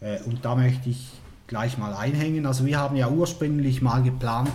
Äh, 0.01 0.20
und 0.22 0.45
da 0.45 0.55
möchte 0.55 0.91
ich 0.91 1.09
gleich 1.47 1.78
mal 1.78 1.95
einhängen. 1.95 2.47
Also 2.47 2.66
wir 2.66 2.78
haben 2.78 2.97
ja 2.97 3.09
ursprünglich 3.09 3.82
mal 3.82 4.03
geplant, 4.03 4.53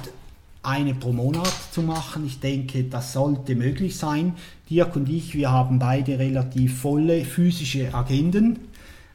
eine 0.62 0.96
pro 0.96 1.12
Monat 1.12 1.52
zu 1.72 1.82
machen. 1.82 2.26
Ich 2.26 2.40
denke, 2.40 2.86
das 2.86 3.14
sollte 3.14 3.56
möglich 3.56 3.98
sein. 3.98 4.36
Dirk 4.70 4.96
und 4.96 5.10
ich, 5.10 5.36
wir 5.36 5.52
haben 5.52 5.80
beide 5.80 6.18
relativ 6.18 6.80
volle 6.82 7.26
physische 7.26 7.94
Agenden 7.94 8.60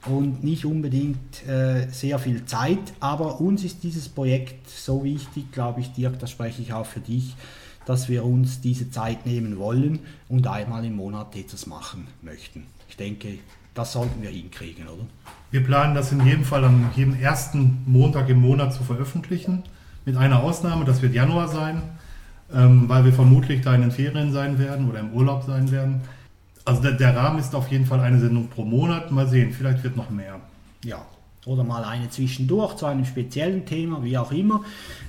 und 0.06 0.44
nicht 0.44 0.64
unbedingt 0.64 1.46
äh, 1.46 1.88
sehr 1.90 2.18
viel 2.18 2.44
Zeit, 2.44 2.78
aber 3.00 3.40
uns 3.40 3.64
ist 3.64 3.82
dieses 3.82 4.08
Projekt 4.08 4.68
so 4.70 5.02
wichtig, 5.04 5.50
glaube 5.52 5.80
ich, 5.80 5.92
Dirk, 5.92 6.18
das 6.18 6.30
spreche 6.30 6.62
ich 6.62 6.72
auch 6.72 6.86
für 6.86 7.00
dich, 7.00 7.34
dass 7.88 8.10
wir 8.10 8.22
uns 8.22 8.60
diese 8.60 8.90
Zeit 8.90 9.24
nehmen 9.24 9.56
wollen 9.56 10.00
und 10.28 10.46
einmal 10.46 10.84
im 10.84 10.96
Monat 10.96 11.34
etwas 11.34 11.66
machen 11.66 12.06
möchten. 12.20 12.66
Ich 12.86 12.98
denke, 12.98 13.38
das 13.72 13.94
sollten 13.94 14.20
wir 14.20 14.28
hinkriegen, 14.28 14.86
oder? 14.86 15.06
Wir 15.50 15.64
planen 15.64 15.94
das 15.94 16.12
in 16.12 16.22
jedem 16.22 16.44
Fall 16.44 16.64
am 16.64 16.90
jedem 16.94 17.18
ersten 17.18 17.78
Montag 17.86 18.28
im 18.28 18.42
Monat 18.42 18.74
zu 18.74 18.82
veröffentlichen, 18.82 19.62
mit 20.04 20.18
einer 20.18 20.42
Ausnahme, 20.42 20.84
das 20.84 21.00
wird 21.00 21.14
Januar 21.14 21.48
sein, 21.48 21.80
ähm, 22.52 22.90
weil 22.90 23.06
wir 23.06 23.12
vermutlich 23.14 23.62
da 23.62 23.74
in 23.74 23.80
den 23.80 23.90
Ferien 23.90 24.32
sein 24.32 24.58
werden 24.58 24.90
oder 24.90 25.00
im 25.00 25.14
Urlaub 25.14 25.44
sein 25.44 25.70
werden. 25.70 26.02
Also 26.66 26.82
der, 26.82 26.92
der 26.92 27.16
Rahmen 27.16 27.38
ist 27.38 27.54
auf 27.54 27.68
jeden 27.68 27.86
Fall 27.86 28.00
eine 28.00 28.20
Sendung 28.20 28.48
pro 28.48 28.66
Monat. 28.66 29.10
Mal 29.10 29.26
sehen, 29.26 29.50
vielleicht 29.52 29.82
wird 29.82 29.96
noch 29.96 30.10
mehr. 30.10 30.38
Ja, 30.84 31.06
oder 31.48 31.64
mal 31.64 31.82
eine 31.82 32.10
zwischendurch 32.10 32.76
zu 32.76 32.86
einem 32.86 33.06
speziellen 33.06 33.64
Thema, 33.64 34.04
wie 34.04 34.18
auch 34.18 34.30
immer. 34.30 34.62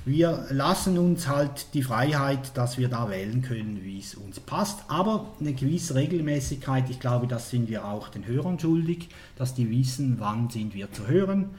Wir 0.06 0.46
lassen 0.50 0.98
uns 0.98 1.28
halt 1.28 1.74
die 1.74 1.82
Freiheit, 1.82 2.56
dass 2.56 2.78
wir 2.78 2.88
da 2.88 3.10
wählen 3.10 3.42
können, 3.42 3.80
wie 3.82 3.98
es 3.98 4.14
uns 4.14 4.40
passt. 4.40 4.80
Aber 4.88 5.26
eine 5.38 5.52
gewisse 5.52 5.94
Regelmäßigkeit, 5.94 6.88
ich 6.88 6.98
glaube, 6.98 7.26
das 7.26 7.50
sind 7.50 7.68
wir 7.68 7.84
auch 7.84 8.08
den 8.08 8.26
Hörern 8.26 8.58
schuldig, 8.58 9.10
dass 9.36 9.54
die 9.54 9.70
wissen, 9.70 10.16
wann 10.18 10.48
sind 10.48 10.74
wir 10.74 10.90
zu 10.90 11.06
hören. 11.06 11.50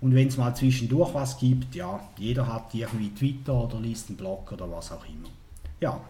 Und 0.00 0.14
wenn 0.14 0.28
es 0.28 0.38
mal 0.38 0.56
zwischendurch 0.56 1.12
was 1.12 1.36
gibt, 1.36 1.74
ja, 1.74 2.00
jeder 2.16 2.46
hat 2.50 2.74
irgendwie 2.74 3.10
Twitter 3.10 3.52
oder 3.52 3.78
liest 3.78 4.08
einen 4.08 4.16
Blog 4.16 4.50
oder 4.52 4.70
was 4.70 4.90
auch 4.90 5.04
immer. 5.04 5.28
Ja. 5.80 6.00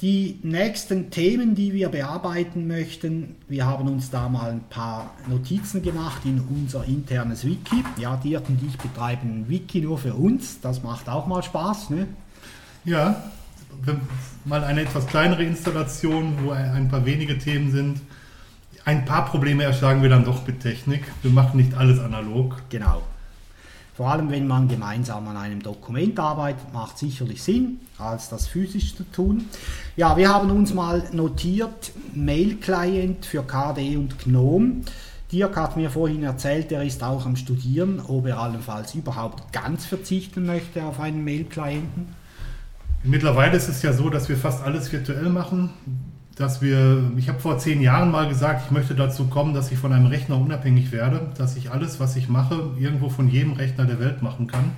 Die 0.00 0.40
nächsten 0.42 1.10
Themen, 1.10 1.54
die 1.54 1.72
wir 1.72 1.88
bearbeiten 1.88 2.66
möchten, 2.66 3.36
wir 3.48 3.64
haben 3.64 3.88
uns 3.88 4.10
da 4.10 4.28
mal 4.28 4.50
ein 4.50 4.64
paar 4.68 5.12
Notizen 5.28 5.82
gemacht 5.82 6.22
in 6.24 6.40
unser 6.40 6.84
internes 6.84 7.44
Wiki. 7.44 7.84
Ja, 7.96 8.16
Dirk 8.16 8.48
und 8.48 8.60
ich 8.66 8.76
betreiben 8.76 9.42
ein 9.42 9.48
Wiki 9.48 9.80
nur 9.80 9.98
für 9.98 10.14
uns, 10.14 10.60
das 10.60 10.82
macht 10.82 11.08
auch 11.08 11.28
mal 11.28 11.44
Spaß. 11.44 11.90
Ne? 11.90 12.08
Ja, 12.84 13.22
mal 14.44 14.64
eine 14.64 14.82
etwas 14.82 15.06
kleinere 15.06 15.44
Installation, 15.44 16.38
wo 16.42 16.50
ein 16.50 16.88
paar 16.88 17.06
wenige 17.06 17.38
Themen 17.38 17.70
sind. 17.70 18.00
Ein 18.84 19.04
paar 19.04 19.26
Probleme 19.26 19.62
erschlagen 19.62 20.02
wir 20.02 20.10
dann 20.10 20.24
doch 20.24 20.44
mit 20.44 20.60
Technik. 20.60 21.04
Wir 21.22 21.30
machen 21.30 21.56
nicht 21.56 21.74
alles 21.74 22.00
analog. 22.00 22.60
Genau. 22.68 23.02
Vor 23.96 24.10
allem, 24.10 24.28
wenn 24.30 24.48
man 24.48 24.66
gemeinsam 24.66 25.28
an 25.28 25.36
einem 25.36 25.62
Dokument 25.62 26.18
arbeitet, 26.18 26.72
macht 26.72 26.98
sicherlich 26.98 27.40
Sinn, 27.40 27.78
als 27.96 28.28
das 28.28 28.48
physisch 28.48 28.96
zu 28.96 29.04
tun. 29.04 29.44
Ja, 29.96 30.16
wir 30.16 30.28
haben 30.34 30.50
uns 30.50 30.74
mal 30.74 31.04
notiert, 31.12 31.92
Mail-Client 32.12 33.24
für 33.24 33.44
KDE 33.44 33.96
und 33.96 34.18
GNOME. 34.18 34.82
Dirk 35.30 35.56
hat 35.56 35.76
mir 35.76 35.90
vorhin 35.90 36.24
erzählt, 36.24 36.72
er 36.72 36.82
ist 36.82 37.04
auch 37.04 37.24
am 37.24 37.36
Studieren, 37.36 38.00
ob 38.00 38.26
er 38.26 38.40
allenfalls 38.40 38.96
überhaupt 38.96 39.52
ganz 39.52 39.86
verzichten 39.86 40.44
möchte 40.44 40.84
auf 40.84 40.98
einen 40.98 41.22
Mail-Clienten. 41.22 42.14
Mittlerweile 43.04 43.56
ist 43.56 43.68
es 43.68 43.82
ja 43.82 43.92
so, 43.92 44.10
dass 44.10 44.28
wir 44.28 44.36
fast 44.36 44.64
alles 44.64 44.90
virtuell 44.90 45.28
machen. 45.28 45.70
Dass 46.36 46.60
wir, 46.60 47.10
ich 47.16 47.28
habe 47.28 47.38
vor 47.38 47.58
zehn 47.58 47.80
Jahren 47.80 48.10
mal 48.10 48.28
gesagt, 48.28 48.62
ich 48.66 48.70
möchte 48.70 48.94
dazu 48.94 49.26
kommen, 49.26 49.54
dass 49.54 49.70
ich 49.70 49.78
von 49.78 49.92
einem 49.92 50.06
Rechner 50.06 50.36
unabhängig 50.36 50.90
werde, 50.90 51.28
dass 51.38 51.56
ich 51.56 51.70
alles, 51.70 52.00
was 52.00 52.16
ich 52.16 52.28
mache, 52.28 52.70
irgendwo 52.78 53.08
von 53.08 53.28
jedem 53.28 53.52
Rechner 53.52 53.84
der 53.84 54.00
Welt 54.00 54.22
machen 54.22 54.46
kann. 54.46 54.72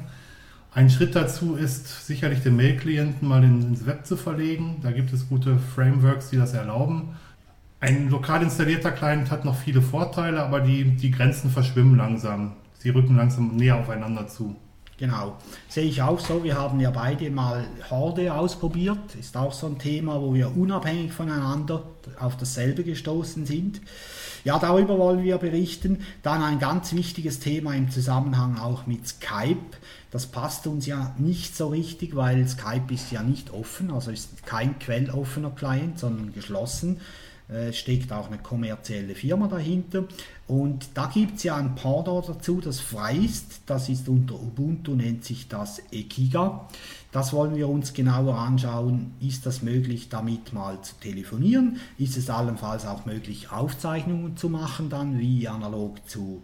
Ein 0.74 0.90
Schritt 0.90 1.16
dazu 1.16 1.54
ist 1.54 2.07
sicherlich 2.07 2.42
den 2.42 2.57
Mail-Klienten 2.57 3.26
mal 3.26 3.42
ins 3.42 3.86
Web 3.86 4.04
zu 4.04 4.16
verlegen. 4.16 4.76
Da 4.82 4.90
gibt 4.90 5.11
es 5.14 5.28
gute 5.28 5.57
Frameworks, 5.59 6.28
die 6.28 6.36
das 6.36 6.52
erlauben. 6.52 7.16
Ein 7.80 8.11
lokal 8.11 8.42
installierter 8.42 8.92
Client 8.92 9.30
hat 9.30 9.46
noch 9.46 9.57
viele 9.57 9.80
Vorteile, 9.80 10.42
aber 10.42 10.61
die, 10.61 10.84
die 10.84 11.11
Grenzen 11.11 11.50
verschwimmen 11.50 11.96
langsam. 11.96 12.52
Sie 12.78 12.90
rücken 12.90 13.16
langsam 13.16 13.57
näher 13.57 13.76
aufeinander 13.76 14.28
zu. 14.28 14.54
Genau, 14.99 15.36
sehe 15.68 15.84
ich 15.84 16.01
auch 16.01 16.18
so. 16.18 16.42
Wir 16.42 16.57
haben 16.57 16.80
ja 16.80 16.90
beide 16.90 17.30
mal 17.30 17.66
Horde 17.90 18.32
ausprobiert. 18.32 19.14
Ist 19.20 19.36
auch 19.36 19.53
so 19.53 19.66
ein 19.66 19.78
Thema, 19.78 20.22
wo 20.22 20.32
wir 20.32 20.57
unabhängig 20.57 21.12
voneinander 21.12 21.82
auf 22.18 22.38
dasselbe 22.38 22.82
gestoßen 22.82 23.44
sind. 23.44 23.82
Ja, 24.44 24.59
darüber 24.59 24.97
wollen 24.99 25.22
wir 25.22 25.36
berichten. 25.36 26.05
Dann 26.22 26.42
ein 26.42 26.59
ganz 26.59 26.94
wichtiges 26.94 27.40
Thema 27.40 27.74
im 27.74 27.90
Zusammenhang 27.90 28.59
auch 28.59 28.86
mit 28.86 29.07
Skype. 29.07 29.76
Das 30.11 30.28
passt 30.28 30.66
uns 30.66 30.86
ja 30.86 31.14
nicht 31.18 31.55
so 31.55 31.68
richtig, 31.68 32.16
weil 32.16 32.49
Skype 32.49 32.94
ist 32.94 33.12
ja 33.12 33.22
nicht 33.22 33.51
offen, 33.51 33.90
also 33.90 34.11
ist 34.11 34.47
kein 34.47 34.78
quelloffener 34.78 35.51
Client, 35.51 35.99
sondern 35.99 36.32
geschlossen. 36.32 37.01
Äh, 37.49 37.72
steckt 37.72 38.12
auch 38.12 38.26
eine 38.26 38.38
kommerzielle 38.38 39.14
Firma 39.14 39.47
dahinter. 39.47 40.05
Und 40.49 40.88
da 40.94 41.07
gibt 41.07 41.36
es 41.36 41.44
ja 41.44 41.55
ein 41.55 41.76
Pendant 41.76 42.28
dazu, 42.28 42.61
das 42.61 42.80
frei 42.80 43.14
ist. 43.14 43.61
Das 43.66 43.88
ist 43.88 44.09
unter 44.09 44.34
Ubuntu, 44.34 44.97
nennt 44.97 45.24
sich 45.24 45.47
das 45.47 45.80
Ekiga. 45.92 46.68
Das 47.12 47.32
wollen 47.32 47.55
wir 47.55 47.68
uns 47.68 47.94
genauer 47.94 48.36
anschauen. 48.36 49.12
Ist 49.20 49.47
das 49.47 49.62
möglich, 49.62 50.09
damit 50.09 50.53
mal 50.53 50.80
zu 50.82 50.97
telefonieren? 50.97 51.78
Ist 51.99 52.16
es 52.16 52.30
allenfalls 52.30 52.84
auch 52.84 53.07
möglich, 53.07 53.53
Aufzeichnungen 53.53 54.36
zu 54.36 54.49
machen, 54.49 54.90
dann 54.90 55.20
wie 55.20 55.47
analog 55.47 56.09
zu, 56.09 56.42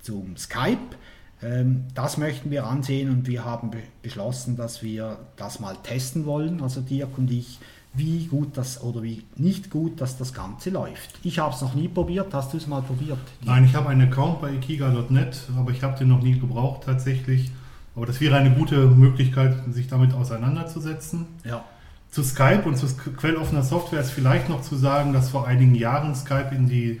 zum 0.00 0.38
Skype? 0.38 0.96
Ähm, 1.42 1.84
das 1.94 2.16
möchten 2.16 2.50
wir 2.50 2.66
ansehen 2.66 3.10
und 3.10 3.26
wir 3.26 3.44
haben 3.44 3.72
beschlossen, 4.00 4.56
dass 4.56 4.82
wir 4.82 5.18
das 5.36 5.60
mal 5.60 5.76
testen 5.82 6.24
wollen, 6.24 6.62
also 6.62 6.80
Dirk 6.80 7.18
und 7.18 7.30
ich 7.30 7.58
wie 7.92 8.26
gut 8.26 8.56
das 8.56 8.82
oder 8.82 9.02
wie 9.02 9.24
nicht 9.36 9.70
gut, 9.70 10.00
dass 10.00 10.16
das 10.16 10.32
Ganze 10.32 10.70
läuft. 10.70 11.18
Ich 11.24 11.38
habe 11.38 11.54
es 11.54 11.60
noch 11.60 11.74
nie 11.74 11.88
probiert. 11.88 12.32
Hast 12.32 12.52
du 12.52 12.56
es 12.56 12.66
mal 12.66 12.82
probiert? 12.82 13.18
Nein, 13.44 13.64
ich 13.64 13.74
habe 13.74 13.88
einen 13.88 14.08
Account 14.08 14.40
bei 14.40 14.52
ikiga.net, 14.54 15.48
aber 15.56 15.72
ich 15.72 15.82
habe 15.82 15.98
den 15.98 16.08
noch 16.08 16.22
nie 16.22 16.38
gebraucht 16.38 16.84
tatsächlich. 16.84 17.50
Aber 17.96 18.06
das 18.06 18.20
wäre 18.20 18.36
eine 18.36 18.52
gute 18.52 18.86
Möglichkeit, 18.86 19.56
sich 19.70 19.88
damit 19.88 20.14
auseinanderzusetzen. 20.14 21.26
Ja. 21.44 21.64
Zu 22.10 22.22
Skype 22.22 22.62
und 22.64 22.76
zu 22.76 22.86
quelloffener 22.96 23.62
Software 23.62 24.00
ist 24.00 24.10
vielleicht 24.10 24.48
noch 24.48 24.62
zu 24.62 24.76
sagen, 24.76 25.12
dass 25.12 25.30
vor 25.30 25.46
einigen 25.46 25.74
Jahren 25.74 26.14
Skype 26.14 26.54
in 26.54 26.68
die 26.68 27.00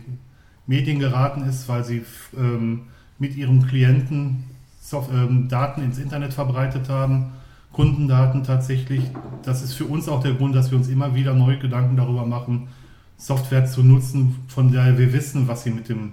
Medien 0.66 0.98
geraten 0.98 1.48
ist, 1.48 1.68
weil 1.68 1.84
sie 1.84 2.04
ähm, 2.36 2.82
mit 3.18 3.36
ihrem 3.36 3.66
Klienten 3.66 4.44
Soft 4.80 5.10
ähm, 5.12 5.48
Daten 5.48 5.82
ins 5.82 5.98
Internet 5.98 6.32
verbreitet 6.32 6.88
haben 6.88 7.32
Kundendaten 7.80 8.44
tatsächlich. 8.44 9.00
Das 9.42 9.62
ist 9.62 9.72
für 9.72 9.86
uns 9.86 10.06
auch 10.06 10.22
der 10.22 10.34
Grund, 10.34 10.54
dass 10.54 10.70
wir 10.70 10.76
uns 10.76 10.88
immer 10.88 11.14
wieder 11.14 11.32
neue 11.32 11.58
Gedanken 11.58 11.96
darüber 11.96 12.26
machen, 12.26 12.68
Software 13.16 13.64
zu 13.64 13.82
nutzen, 13.82 14.44
von 14.48 14.70
der 14.70 14.98
wir 14.98 15.14
wissen, 15.14 15.48
was 15.48 15.62
sie 15.62 15.70
mit 15.70 15.88
den 15.88 16.12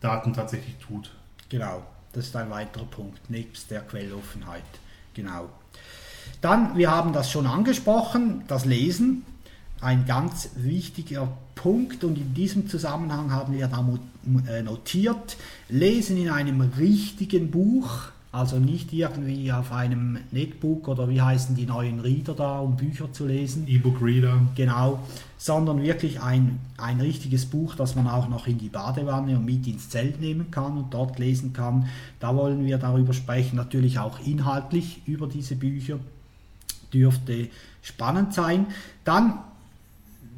Daten 0.00 0.32
tatsächlich 0.32 0.74
tut. 0.78 1.12
Genau, 1.50 1.84
das 2.14 2.26
ist 2.26 2.34
ein 2.34 2.50
weiterer 2.50 2.86
Punkt, 2.86 3.30
nebst 3.30 3.70
der 3.70 3.82
Quelloffenheit. 3.82 4.64
Genau. 5.14 5.50
Dann, 6.40 6.76
wir 6.76 6.90
haben 6.90 7.12
das 7.12 7.30
schon 7.30 7.46
angesprochen, 7.46 8.42
das 8.48 8.64
Lesen, 8.64 9.22
ein 9.80 10.06
ganz 10.06 10.50
wichtiger 10.56 11.28
Punkt 11.54 12.02
und 12.02 12.18
in 12.18 12.34
diesem 12.34 12.68
Zusammenhang 12.68 13.30
haben 13.30 13.56
wir 13.56 13.68
da 13.68 13.86
äh, 14.48 14.62
notiert, 14.62 15.36
Lesen 15.68 16.16
in 16.16 16.30
einem 16.30 16.60
richtigen 16.60 17.52
Buch 17.52 18.08
also 18.34 18.58
nicht 18.58 18.92
irgendwie 18.92 19.52
auf 19.52 19.70
einem 19.70 20.18
Netbook 20.32 20.88
oder 20.88 21.08
wie 21.08 21.22
heißen 21.22 21.54
die 21.54 21.66
neuen 21.66 22.00
Reader 22.00 22.34
da, 22.34 22.58
um 22.58 22.76
Bücher 22.76 23.12
zu 23.12 23.26
lesen. 23.26 23.68
E-Book 23.68 24.02
Reader. 24.02 24.40
Genau, 24.56 24.98
sondern 25.38 25.80
wirklich 25.80 26.20
ein, 26.20 26.58
ein 26.76 27.00
richtiges 27.00 27.46
Buch, 27.46 27.76
das 27.76 27.94
man 27.94 28.08
auch 28.08 28.28
noch 28.28 28.48
in 28.48 28.58
die 28.58 28.68
Badewanne 28.68 29.38
und 29.38 29.44
mit 29.44 29.66
ins 29.68 29.88
Zelt 29.88 30.20
nehmen 30.20 30.50
kann 30.50 30.76
und 30.76 30.92
dort 30.92 31.18
lesen 31.20 31.52
kann. 31.52 31.86
Da 32.18 32.34
wollen 32.34 32.66
wir 32.66 32.78
darüber 32.78 33.12
sprechen, 33.12 33.54
natürlich 33.54 34.00
auch 34.00 34.18
inhaltlich 34.26 35.02
über 35.06 35.28
diese 35.28 35.54
Bücher. 35.54 36.00
Dürfte 36.92 37.48
spannend 37.82 38.34
sein. 38.34 38.66
Dann 39.04 39.38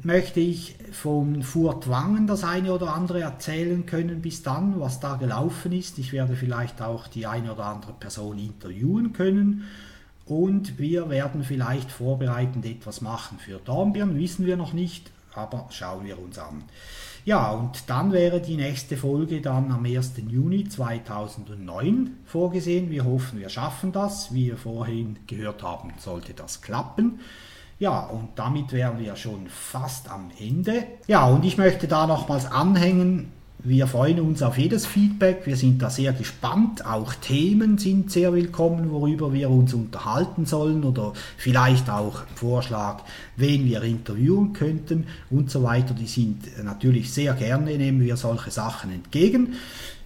möchte 0.03 0.39
ich 0.39 0.75
von 0.91 1.43
Furtwangen 1.43 2.27
das 2.27 2.43
eine 2.43 2.73
oder 2.73 2.93
andere 2.93 3.21
erzählen 3.21 3.85
können 3.85 4.21
bis 4.21 4.43
dann, 4.43 4.79
was 4.79 4.99
da 4.99 5.15
gelaufen 5.15 5.71
ist. 5.71 5.97
Ich 5.97 6.13
werde 6.13 6.35
vielleicht 6.35 6.81
auch 6.81 7.07
die 7.07 7.27
eine 7.27 7.53
oder 7.53 7.65
andere 7.65 7.93
Person 7.93 8.37
interviewen 8.37 9.13
können 9.13 9.65
und 10.25 10.77
wir 10.77 11.09
werden 11.09 11.43
vielleicht 11.43 11.89
vorbereitend 11.89 12.65
etwas 12.65 13.01
machen 13.01 13.39
für 13.39 13.59
Dornbirn, 13.59 14.17
wissen 14.17 14.45
wir 14.45 14.57
noch 14.57 14.73
nicht, 14.73 15.09
aber 15.33 15.67
schauen 15.69 16.05
wir 16.05 16.19
uns 16.19 16.37
an. 16.37 16.63
Ja, 17.23 17.51
und 17.51 17.89
dann 17.89 18.13
wäre 18.13 18.39
die 18.39 18.55
nächste 18.55 18.95
Folge 18.95 19.41
dann 19.41 19.71
am 19.71 19.83
1. 19.83 20.13
Juni 20.29 20.67
2009 20.69 22.11
vorgesehen. 22.25 22.89
Wir 22.89 23.03
hoffen, 23.03 23.39
wir 23.39 23.49
schaffen 23.49 23.91
das. 23.91 24.33
Wie 24.33 24.47
wir 24.47 24.57
vorhin 24.57 25.17
gehört 25.27 25.61
haben, 25.61 25.93
sollte 25.97 26.33
das 26.33 26.61
klappen. 26.61 27.19
Ja, 27.79 27.99
und 27.99 28.29
damit 28.35 28.71
wären 28.71 28.99
wir 28.99 29.15
schon 29.15 29.47
fast 29.47 30.09
am 30.09 30.31
Ende. 30.39 30.83
Ja, 31.07 31.27
und 31.27 31.45
ich 31.45 31.57
möchte 31.57 31.87
da 31.87 32.07
nochmals 32.07 32.45
anhängen, 32.45 33.31
wir 33.59 33.87
freuen 33.87 34.19
uns 34.19 34.41
auf 34.43 34.57
jedes 34.57 34.85
Feedback, 34.85 35.41
wir 35.45 35.57
sind 35.57 35.81
da 35.81 35.89
sehr 35.89 36.13
gespannt, 36.13 36.85
auch 36.85 37.13
Themen 37.15 37.77
sind 37.77 38.11
sehr 38.11 38.31
willkommen, 38.33 38.91
worüber 38.91 39.33
wir 39.33 39.49
uns 39.49 39.73
unterhalten 39.73 40.45
sollen 40.45 40.83
oder 40.83 41.13
vielleicht 41.37 41.89
auch 41.89 42.21
Vorschlag, 42.35 43.01
wen 43.35 43.65
wir 43.65 43.81
interviewen 43.81 44.53
könnten 44.53 45.07
und 45.29 45.51
so 45.51 45.63
weiter. 45.63 45.93
Die 45.93 46.07
sind 46.07 46.63
natürlich 46.63 47.11
sehr 47.11 47.33
gerne, 47.33 47.77
nehmen 47.77 47.99
wir 47.99 48.15
solche 48.15 48.51
Sachen 48.51 48.91
entgegen. 48.91 49.55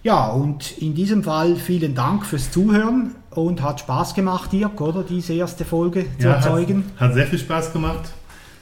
Ja, 0.04 0.26
und 0.26 0.78
in 0.78 0.94
diesem 0.94 1.22
Fall 1.22 1.54
vielen 1.54 1.94
Dank 1.94 2.26
fürs 2.26 2.50
Zuhören 2.50 3.14
und 3.30 3.62
hat 3.62 3.80
Spaß 3.80 4.14
gemacht, 4.14 4.52
Dirk, 4.52 4.80
oder 4.80 5.04
diese 5.04 5.32
erste 5.32 5.64
Folge 5.64 6.06
zu 6.18 6.26
ja, 6.26 6.34
erzeugen. 6.34 6.84
Hat, 6.96 7.08
hat 7.08 7.14
sehr 7.14 7.26
viel 7.26 7.38
Spaß 7.38 7.72
gemacht. 7.72 8.10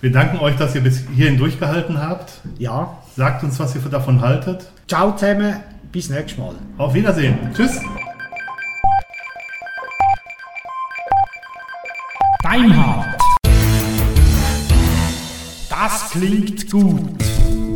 Wir 0.02 0.12
danken 0.12 0.38
euch, 0.38 0.56
dass 0.56 0.74
ihr 0.74 0.82
bis 0.82 1.06
hierhin 1.14 1.38
durchgehalten 1.38 1.98
habt. 1.98 2.40
Ja. 2.58 2.98
Sagt 3.16 3.42
uns, 3.42 3.58
was 3.58 3.74
ihr 3.74 3.80
davon 3.82 4.20
haltet. 4.20 4.70
Ciao 4.86 5.16
zusammen, 5.16 5.56
bis 5.90 6.10
nächstes 6.10 6.36
Mal. 6.36 6.54
Auf 6.76 6.92
Wiedersehen. 6.92 7.38
Tschüss. 7.54 7.80
Deinhard. 12.42 13.18
Das 15.70 16.10
klingt 16.10 16.70
gut. 16.70 17.69